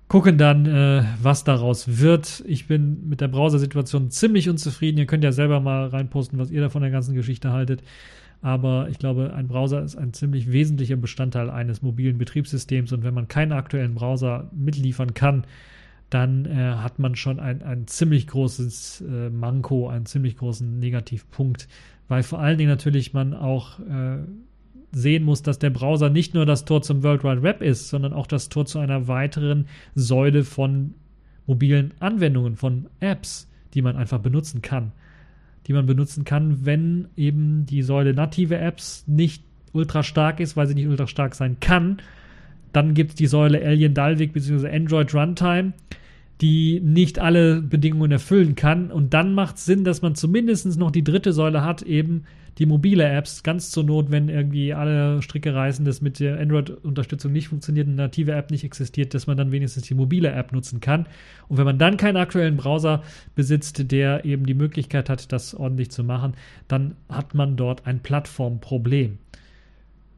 gucken 0.09 0.37
dann, 0.37 0.65
äh, 0.65 1.05
was 1.21 1.43
daraus 1.43 1.99
wird. 1.99 2.43
Ich 2.45 2.67
bin 2.67 3.07
mit 3.07 3.21
der 3.21 3.29
Browser-Situation 3.29 4.11
ziemlich 4.11 4.49
unzufrieden. 4.49 4.97
Ihr 4.97 5.05
könnt 5.05 5.23
ja 5.23 5.31
selber 5.31 5.59
mal 5.59 5.87
reinposten, 5.87 6.37
was 6.37 6.51
ihr 6.51 6.61
da 6.61 6.69
von 6.69 6.81
der 6.81 6.91
ganzen 6.91 7.15
Geschichte 7.15 7.51
haltet. 7.51 7.81
Aber 8.43 8.89
ich 8.89 8.99
glaube, 8.99 9.33
ein 9.33 9.47
Browser 9.47 9.81
ist 9.81 9.95
ein 9.95 10.11
ziemlich 10.11 10.51
wesentlicher 10.51 10.97
Bestandteil 10.97 11.49
eines 11.49 11.81
mobilen 11.81 12.17
Betriebssystems. 12.17 12.91
Und 12.91 13.03
wenn 13.03 13.13
man 13.13 13.29
keinen 13.29 13.53
aktuellen 13.53 13.95
Browser 13.95 14.49
mitliefern 14.51 15.13
kann, 15.13 15.45
dann 16.09 16.45
äh, 16.45 16.75
hat 16.75 16.99
man 16.99 17.15
schon 17.15 17.39
ein, 17.39 17.63
ein 17.63 17.87
ziemlich 17.87 18.27
großes 18.27 19.01
äh, 19.07 19.29
Manko, 19.29 19.87
einen 19.87 20.05
ziemlich 20.05 20.35
großen 20.35 20.77
Negativpunkt, 20.77 21.69
weil 22.09 22.21
vor 22.21 22.39
allen 22.39 22.57
Dingen 22.57 22.69
natürlich 22.69 23.13
man 23.13 23.33
auch 23.33 23.79
äh, 23.79 24.17
sehen 24.91 25.23
muss, 25.23 25.41
dass 25.41 25.57
der 25.57 25.69
Browser 25.69 26.09
nicht 26.09 26.33
nur 26.33 26.45
das 26.45 26.65
Tor 26.65 26.81
zum 26.81 27.01
World 27.01 27.23
Wide 27.23 27.43
Web 27.43 27.61
ist, 27.61 27.87
sondern 27.87 28.11
auch 28.11 28.27
das 28.27 28.49
Tor 28.49 28.65
zu 28.65 28.77
einer 28.77 29.07
weiteren 29.07 29.67
Säule 29.95 30.43
von 30.43 30.95
mobilen 31.47 31.93
Anwendungen, 31.99 32.57
von 32.57 32.89
Apps, 32.99 33.49
die 33.73 33.81
man 33.81 33.95
einfach 33.95 34.19
benutzen 34.19 34.61
kann. 34.61 34.91
Die 35.67 35.73
man 35.73 35.85
benutzen 35.85 36.25
kann, 36.25 36.65
wenn 36.65 37.07
eben 37.15 37.65
die 37.65 37.83
Säule 37.83 38.13
native 38.13 38.57
Apps 38.57 39.05
nicht 39.07 39.43
ultra 39.71 40.03
stark 40.03 40.39
ist, 40.39 40.55
weil 40.55 40.67
sie 40.67 40.75
nicht 40.75 40.87
ultra 40.87 41.07
stark 41.07 41.35
sein 41.35 41.57
kann. 41.59 41.97
Dann 42.73 42.93
gibt 42.93 43.11
es 43.11 43.15
die 43.15 43.27
Säule 43.27 43.63
Alien 43.63 43.93
Dalvik 43.93 44.33
bzw. 44.33 44.69
Android 44.69 45.13
Runtime, 45.13 45.73
die 46.43 46.81
nicht 46.81 47.19
alle 47.19 47.61
Bedingungen 47.61 48.11
erfüllen 48.11 48.55
kann. 48.55 48.91
Und 48.91 49.13
dann 49.13 49.33
macht 49.33 49.55
es 49.55 49.65
Sinn, 49.65 49.85
dass 49.85 50.01
man 50.01 50.13
zumindest 50.13 50.77
noch 50.77 50.91
die 50.91 51.03
dritte 51.03 51.31
Säule 51.31 51.63
hat, 51.63 51.83
eben 51.83 52.25
die 52.57 52.65
mobile 52.65 53.05
Apps, 53.05 53.43
ganz 53.43 53.71
zur 53.71 53.85
Not, 53.85 54.11
wenn 54.11 54.27
irgendwie 54.27 54.73
alle 54.73 55.21
Stricke 55.21 55.55
reißen, 55.55 55.85
dass 55.85 56.01
mit 56.01 56.19
der 56.19 56.37
Android-Unterstützung 56.41 57.31
nicht 57.31 57.47
funktioniert, 57.47 57.87
eine 57.87 57.95
native 57.95 58.33
App 58.33 58.51
nicht 58.51 58.65
existiert, 58.65 59.13
dass 59.13 59.25
man 59.25 59.37
dann 59.37 59.53
wenigstens 59.53 59.87
die 59.87 59.93
mobile 59.93 60.33
App 60.33 60.51
nutzen 60.51 60.81
kann. 60.81 61.05
Und 61.47 61.57
wenn 61.57 61.65
man 61.65 61.79
dann 61.79 61.95
keinen 61.95 62.17
aktuellen 62.17 62.57
Browser 62.57 63.03
besitzt, 63.35 63.89
der 63.89 64.25
eben 64.25 64.45
die 64.45 64.53
Möglichkeit 64.53 65.09
hat, 65.09 65.31
das 65.31 65.55
ordentlich 65.55 65.91
zu 65.91 66.03
machen, 66.03 66.33
dann 66.67 66.97
hat 67.07 67.33
man 67.35 67.55
dort 67.55 67.87
ein 67.87 68.01
Plattformproblem. 68.01 69.17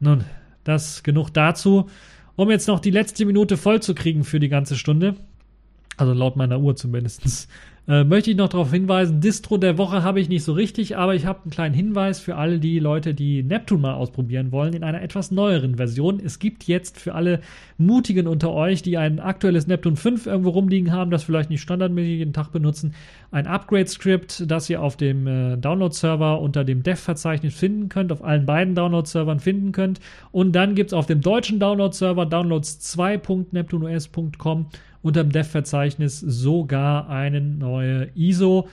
Nun, 0.00 0.24
das 0.64 1.04
genug 1.04 1.30
dazu. 1.30 1.88
Um 2.34 2.50
jetzt 2.50 2.66
noch 2.66 2.80
die 2.80 2.90
letzte 2.90 3.24
Minute 3.24 3.56
voll 3.56 3.80
zu 3.80 3.94
kriegen 3.94 4.24
für 4.24 4.40
die 4.40 4.48
ganze 4.48 4.76
Stunde, 4.76 5.14
also 5.96 6.12
laut 6.12 6.36
meiner 6.36 6.60
Uhr 6.60 6.76
zumindest, 6.76 7.48
Äh, 7.88 8.02
möchte 8.02 8.32
ich 8.32 8.36
noch 8.36 8.48
darauf 8.48 8.72
hinweisen, 8.72 9.20
Distro 9.20 9.58
der 9.58 9.78
Woche 9.78 10.02
habe 10.02 10.18
ich 10.18 10.28
nicht 10.28 10.42
so 10.42 10.54
richtig, 10.54 10.96
aber 10.96 11.14
ich 11.14 11.24
habe 11.24 11.42
einen 11.42 11.52
kleinen 11.52 11.74
Hinweis 11.74 12.18
für 12.18 12.34
alle 12.34 12.58
die 12.58 12.80
Leute, 12.80 13.14
die 13.14 13.44
Neptune 13.44 13.80
mal 13.80 13.94
ausprobieren 13.94 14.50
wollen, 14.50 14.74
in 14.74 14.82
einer 14.82 15.02
etwas 15.02 15.30
neueren 15.30 15.76
Version. 15.76 16.18
Es 16.18 16.40
gibt 16.40 16.64
jetzt 16.64 16.98
für 16.98 17.14
alle 17.14 17.38
Mutigen 17.78 18.26
unter 18.26 18.52
euch, 18.52 18.82
die 18.82 18.98
ein 18.98 19.20
aktuelles 19.20 19.68
Neptune 19.68 19.94
5 19.94 20.26
irgendwo 20.26 20.50
rumliegen 20.50 20.90
haben, 20.90 21.12
das 21.12 21.22
vielleicht 21.22 21.48
nicht 21.48 21.60
standardmäßig 21.60 22.18
jeden 22.18 22.32
Tag 22.32 22.50
benutzen, 22.50 22.92
ein 23.30 23.46
Upgrade-Script, 23.46 24.50
das 24.50 24.68
ihr 24.68 24.82
auf 24.82 24.96
dem 24.96 25.28
äh, 25.28 25.56
Download-Server 25.56 26.40
unter 26.40 26.64
dem 26.64 26.82
Dev-Verzeichnis 26.82 27.54
finden 27.54 27.88
könnt, 27.88 28.10
auf 28.10 28.24
allen 28.24 28.46
beiden 28.46 28.74
Download-Servern 28.74 29.38
finden 29.38 29.70
könnt. 29.70 30.00
Und 30.32 30.56
dann 30.56 30.74
gibt 30.74 30.90
es 30.90 30.94
auf 30.94 31.06
dem 31.06 31.20
deutschen 31.20 31.60
Download-Server 31.60 32.24
downloads2.neptuneos.com 32.24 34.66
unter 35.06 35.22
dem 35.22 35.30
Dev-Verzeichnis 35.30 36.18
sogar 36.18 37.08
eine 37.08 37.40
neue 37.40 38.08
ISO, 38.16 38.68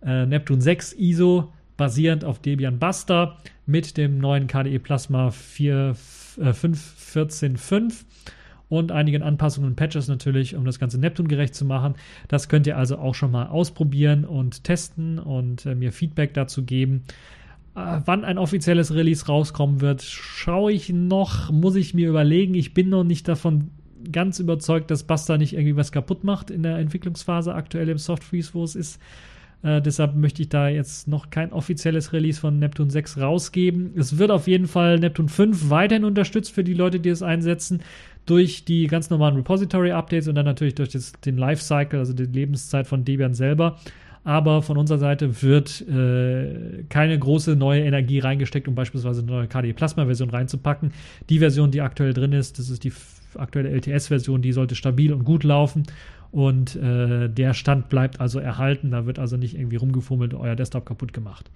äh, 0.00 0.26
Neptune 0.26 0.62
6 0.62 0.92
ISO, 0.92 1.52
basierend 1.76 2.24
auf 2.24 2.38
Debian 2.38 2.78
Buster 2.78 3.38
mit 3.66 3.96
dem 3.96 4.18
neuen 4.18 4.46
KDE 4.46 4.78
Plasma 4.78 5.30
5.14.5 5.30 7.90
äh, 7.90 7.94
und 8.68 8.92
einigen 8.92 9.24
Anpassungen 9.24 9.70
und 9.70 9.76
Patches 9.76 10.06
natürlich, 10.06 10.54
um 10.54 10.64
das 10.64 10.78
Ganze 10.78 11.00
Neptune 11.00 11.28
gerecht 11.28 11.56
zu 11.56 11.64
machen. 11.64 11.96
Das 12.28 12.48
könnt 12.48 12.68
ihr 12.68 12.78
also 12.78 12.98
auch 12.98 13.16
schon 13.16 13.32
mal 13.32 13.48
ausprobieren 13.48 14.24
und 14.24 14.62
testen 14.62 15.18
und 15.18 15.66
äh, 15.66 15.74
mir 15.74 15.90
Feedback 15.90 16.32
dazu 16.32 16.62
geben. 16.62 17.02
Äh, 17.74 18.02
wann 18.04 18.24
ein 18.24 18.38
offizielles 18.38 18.94
Release 18.94 19.26
rauskommen 19.26 19.80
wird, 19.80 20.02
schaue 20.02 20.72
ich 20.72 20.90
noch, 20.90 21.50
muss 21.50 21.74
ich 21.74 21.92
mir 21.92 22.08
überlegen. 22.08 22.54
Ich 22.54 22.72
bin 22.72 22.88
noch 22.88 23.02
nicht 23.02 23.26
davon 23.26 23.72
ganz 24.10 24.38
überzeugt, 24.38 24.90
dass 24.90 25.04
Buster 25.04 25.38
nicht 25.38 25.52
irgendwie 25.52 25.76
was 25.76 25.92
kaputt 25.92 26.24
macht 26.24 26.50
in 26.50 26.62
der 26.62 26.78
Entwicklungsphase 26.78 27.54
aktuell 27.54 27.88
im 27.88 27.98
Soft 27.98 28.24
Freeze, 28.24 28.50
wo 28.54 28.64
es 28.64 28.74
ist. 28.74 29.00
Äh, 29.62 29.80
deshalb 29.80 30.16
möchte 30.16 30.42
ich 30.42 30.48
da 30.48 30.68
jetzt 30.68 31.08
noch 31.08 31.30
kein 31.30 31.52
offizielles 31.52 32.12
Release 32.12 32.40
von 32.40 32.58
Neptune 32.58 32.90
6 32.90 33.18
rausgeben. 33.18 33.92
Es 33.96 34.18
wird 34.18 34.30
auf 34.30 34.48
jeden 34.48 34.66
Fall 34.66 34.98
Neptune 34.98 35.28
5 35.28 35.70
weiterhin 35.70 36.04
unterstützt 36.04 36.52
für 36.52 36.64
die 36.64 36.74
Leute, 36.74 36.98
die 36.98 37.10
es 37.10 37.22
einsetzen, 37.22 37.80
durch 38.26 38.64
die 38.64 38.86
ganz 38.86 39.10
normalen 39.10 39.36
Repository-Updates 39.36 40.28
und 40.28 40.34
dann 40.34 40.44
natürlich 40.44 40.74
durch 40.74 40.90
das, 40.90 41.12
den 41.24 41.36
Lifecycle, 41.36 41.98
also 41.98 42.12
die 42.12 42.24
Lebenszeit 42.24 42.86
von 42.86 43.04
Debian 43.04 43.34
selber. 43.34 43.78
Aber 44.24 44.62
von 44.62 44.78
unserer 44.78 44.98
Seite 44.98 45.42
wird 45.42 45.80
äh, 45.88 46.84
keine 46.88 47.18
große 47.18 47.56
neue 47.56 47.82
Energie 47.82 48.20
reingesteckt, 48.20 48.68
um 48.68 48.74
beispielsweise 48.76 49.22
eine 49.22 49.32
neue 49.32 49.48
KDE 49.48 49.72
Plasma-Version 49.72 50.30
reinzupacken. 50.30 50.92
Die 51.28 51.40
Version, 51.40 51.72
die 51.72 51.80
aktuell 51.80 52.14
drin 52.14 52.32
ist, 52.32 52.60
das 52.60 52.70
ist 52.70 52.84
die 52.84 52.92
aktuelle 53.36 53.70
LTS-Version, 53.70 54.42
die 54.42 54.52
sollte 54.52 54.74
stabil 54.74 55.12
und 55.12 55.24
gut 55.24 55.44
laufen. 55.44 55.84
Und 56.30 56.76
äh, 56.76 57.28
der 57.28 57.52
Stand 57.52 57.90
bleibt 57.90 58.20
also 58.20 58.38
erhalten. 58.38 58.90
Da 58.90 59.04
wird 59.04 59.18
also 59.18 59.36
nicht 59.36 59.54
irgendwie 59.54 59.76
rumgefummelt 59.76 60.32
euer 60.32 60.56
Desktop 60.56 60.86
kaputt 60.86 61.12
gemacht, 61.12 61.50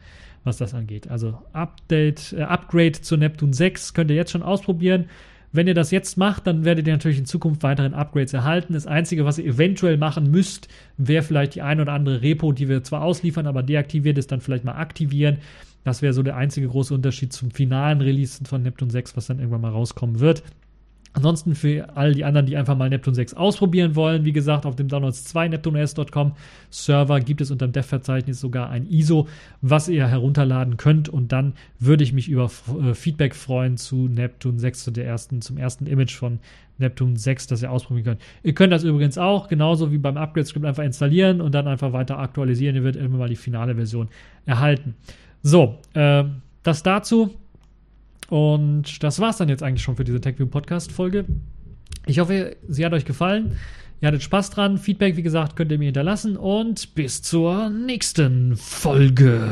was 0.45 0.59
das 0.59 0.75
angeht. 0.75 1.09
Also 1.09 1.39
Update, 1.55 2.35
äh, 2.35 2.43
Upgrade 2.43 2.93
zu 2.93 3.17
Neptune 3.17 3.55
6 3.55 3.95
könnt 3.95 4.11
ihr 4.11 4.17
jetzt 4.17 4.33
schon 4.33 4.43
ausprobieren. 4.43 5.07
Wenn 5.53 5.67
ihr 5.67 5.75
das 5.75 5.91
jetzt 5.91 6.19
macht, 6.19 6.47
dann 6.47 6.67
werdet 6.67 6.87
ihr 6.87 6.93
natürlich 6.93 7.17
in 7.17 7.25
Zukunft 7.25 7.63
weiteren 7.63 7.95
Upgrades 7.95 8.35
erhalten. 8.35 8.75
Das 8.75 8.87
Einzige, 8.87 9.25
was 9.25 9.39
ihr 9.39 9.47
eventuell 9.47 9.97
machen 9.97 10.31
müsst, 10.31 10.69
wäre 10.99 11.23
vielleicht 11.23 11.55
die 11.55 11.63
ein 11.63 11.81
oder 11.81 11.95
andere 11.95 12.21
Repo, 12.21 12.53
die 12.53 12.69
wir 12.69 12.83
zwar 12.83 13.03
ausliefern, 13.03 13.47
aber 13.47 13.63
deaktiviert 13.63 14.19
ist, 14.19 14.31
dann 14.31 14.43
vielleicht 14.43 14.65
mal 14.65 14.77
aktivieren. 14.77 15.39
Das 15.85 16.03
wäre 16.03 16.13
so 16.13 16.23
der 16.23 16.37
einzige 16.37 16.69
große 16.69 16.93
Unterschied 16.93 17.33
zum 17.33 17.51
finalen 17.51 18.01
Release 18.03 18.45
von 18.45 18.63
Neptune 18.63 18.91
6, 18.91 19.17
was 19.17 19.29
dann 19.29 19.39
irgendwann 19.39 19.61
mal 19.63 19.71
rauskommen 19.71 20.21
wird. 20.21 20.43
Ansonsten 21.17 21.55
für 21.55 21.97
all 21.97 22.13
die 22.13 22.27
anderen, 22.27 22.45
die 22.45 22.59
einfach 22.59 22.77
mal 22.77 22.91
Neptune 22.91 23.15
6 23.15 23.33
ausprobieren 23.33 23.97
wollen, 23.97 24.27
wie 24.27 24.33
gesagt, 24.33 24.67
auf 24.67 24.77
dem 24.77 24.89
Downloads 24.89 25.25
2 25.25 25.49
neptunes.com 25.49 26.33
Server 26.69 27.21
gibt 27.21 27.41
es 27.41 27.51
unter 27.51 27.67
dem 27.67 27.73
Dev-Verzeichnis 27.73 28.39
sogar 28.39 28.69
ein 28.69 28.87
ISO, 28.87 29.27
was 29.63 29.89
ihr 29.89 30.07
herunterladen 30.07 30.77
könnt 30.77 31.09
und 31.09 31.33
dann 31.33 31.55
würde 31.79 32.05
ich 32.05 32.13
mich 32.13 32.29
über 32.29 32.51
äh, 32.83 32.93
Feedback 32.93 33.35
freuen 33.35 33.79
zu 33.79 34.09
Neptune 34.09 34.59
6, 34.59 34.85
zu 34.85 34.91
der 34.91 35.07
ersten, 35.07 35.41
zum 35.41 35.57
ersten 35.57 35.87
Image 35.87 36.15
von 36.15 36.39
Neptune 36.77 37.17
6, 37.17 37.47
das 37.47 37.63
ihr 37.63 37.71
ausprobieren 37.71 38.05
könnt. 38.05 38.21
Ihr 38.43 38.53
könnt 38.53 38.75
das 38.75 38.85
übrigens 38.85 39.17
auch, 39.17 39.49
genauso 39.49 39.93
wie 39.93 39.99
beim 39.99 40.19
Upgrade-Script, 40.19 40.67
einfach 40.67 40.85
installieren 40.85 41.41
und 41.41 41.55
dann 41.55 41.67
einfach 41.67 41.95
weiter 41.95 42.19
aktualisieren. 42.19 42.77
Ihr 42.77 42.85
werdet 42.85 43.03
immer 43.03 43.17
mal 43.17 43.31
die 43.31 43.37
finale 43.37 43.75
Version 43.75 44.09
erhalten. 44.45 44.95
So, 45.43 45.79
äh, 45.95 46.25
das 46.63 46.83
dazu. 46.83 47.35
Und 48.29 49.03
das 49.03 49.21
war 49.21 49.31
es 49.31 49.37
dann 49.37 49.49
jetzt 49.49 49.63
eigentlich 49.63 49.83
schon 49.83 49.97
für 49.97 50.05
diese 50.05 50.21
TechView 50.21 50.47
Podcast 50.47 50.93
Folge. 50.93 51.25
Ich 52.07 52.19
hoffe, 52.19 52.57
sie 52.69 52.85
hat 52.85 52.93
euch 52.93 53.05
gefallen. 53.05 53.57
Ihr 54.01 54.09
hattet 54.09 54.23
Spaß 54.23 54.51
dran. 54.51 54.79
Feedback, 54.79 55.17
wie 55.17 55.23
gesagt, 55.23 55.57
könnt 55.57 55.73
ihr 55.73 55.79
mir 55.79 55.87
hinterlassen. 55.87 56.37
Und 56.37 56.95
bis 56.95 57.23
zur 57.23 57.71
nächsten 57.71 58.57
Folge. 58.57 59.49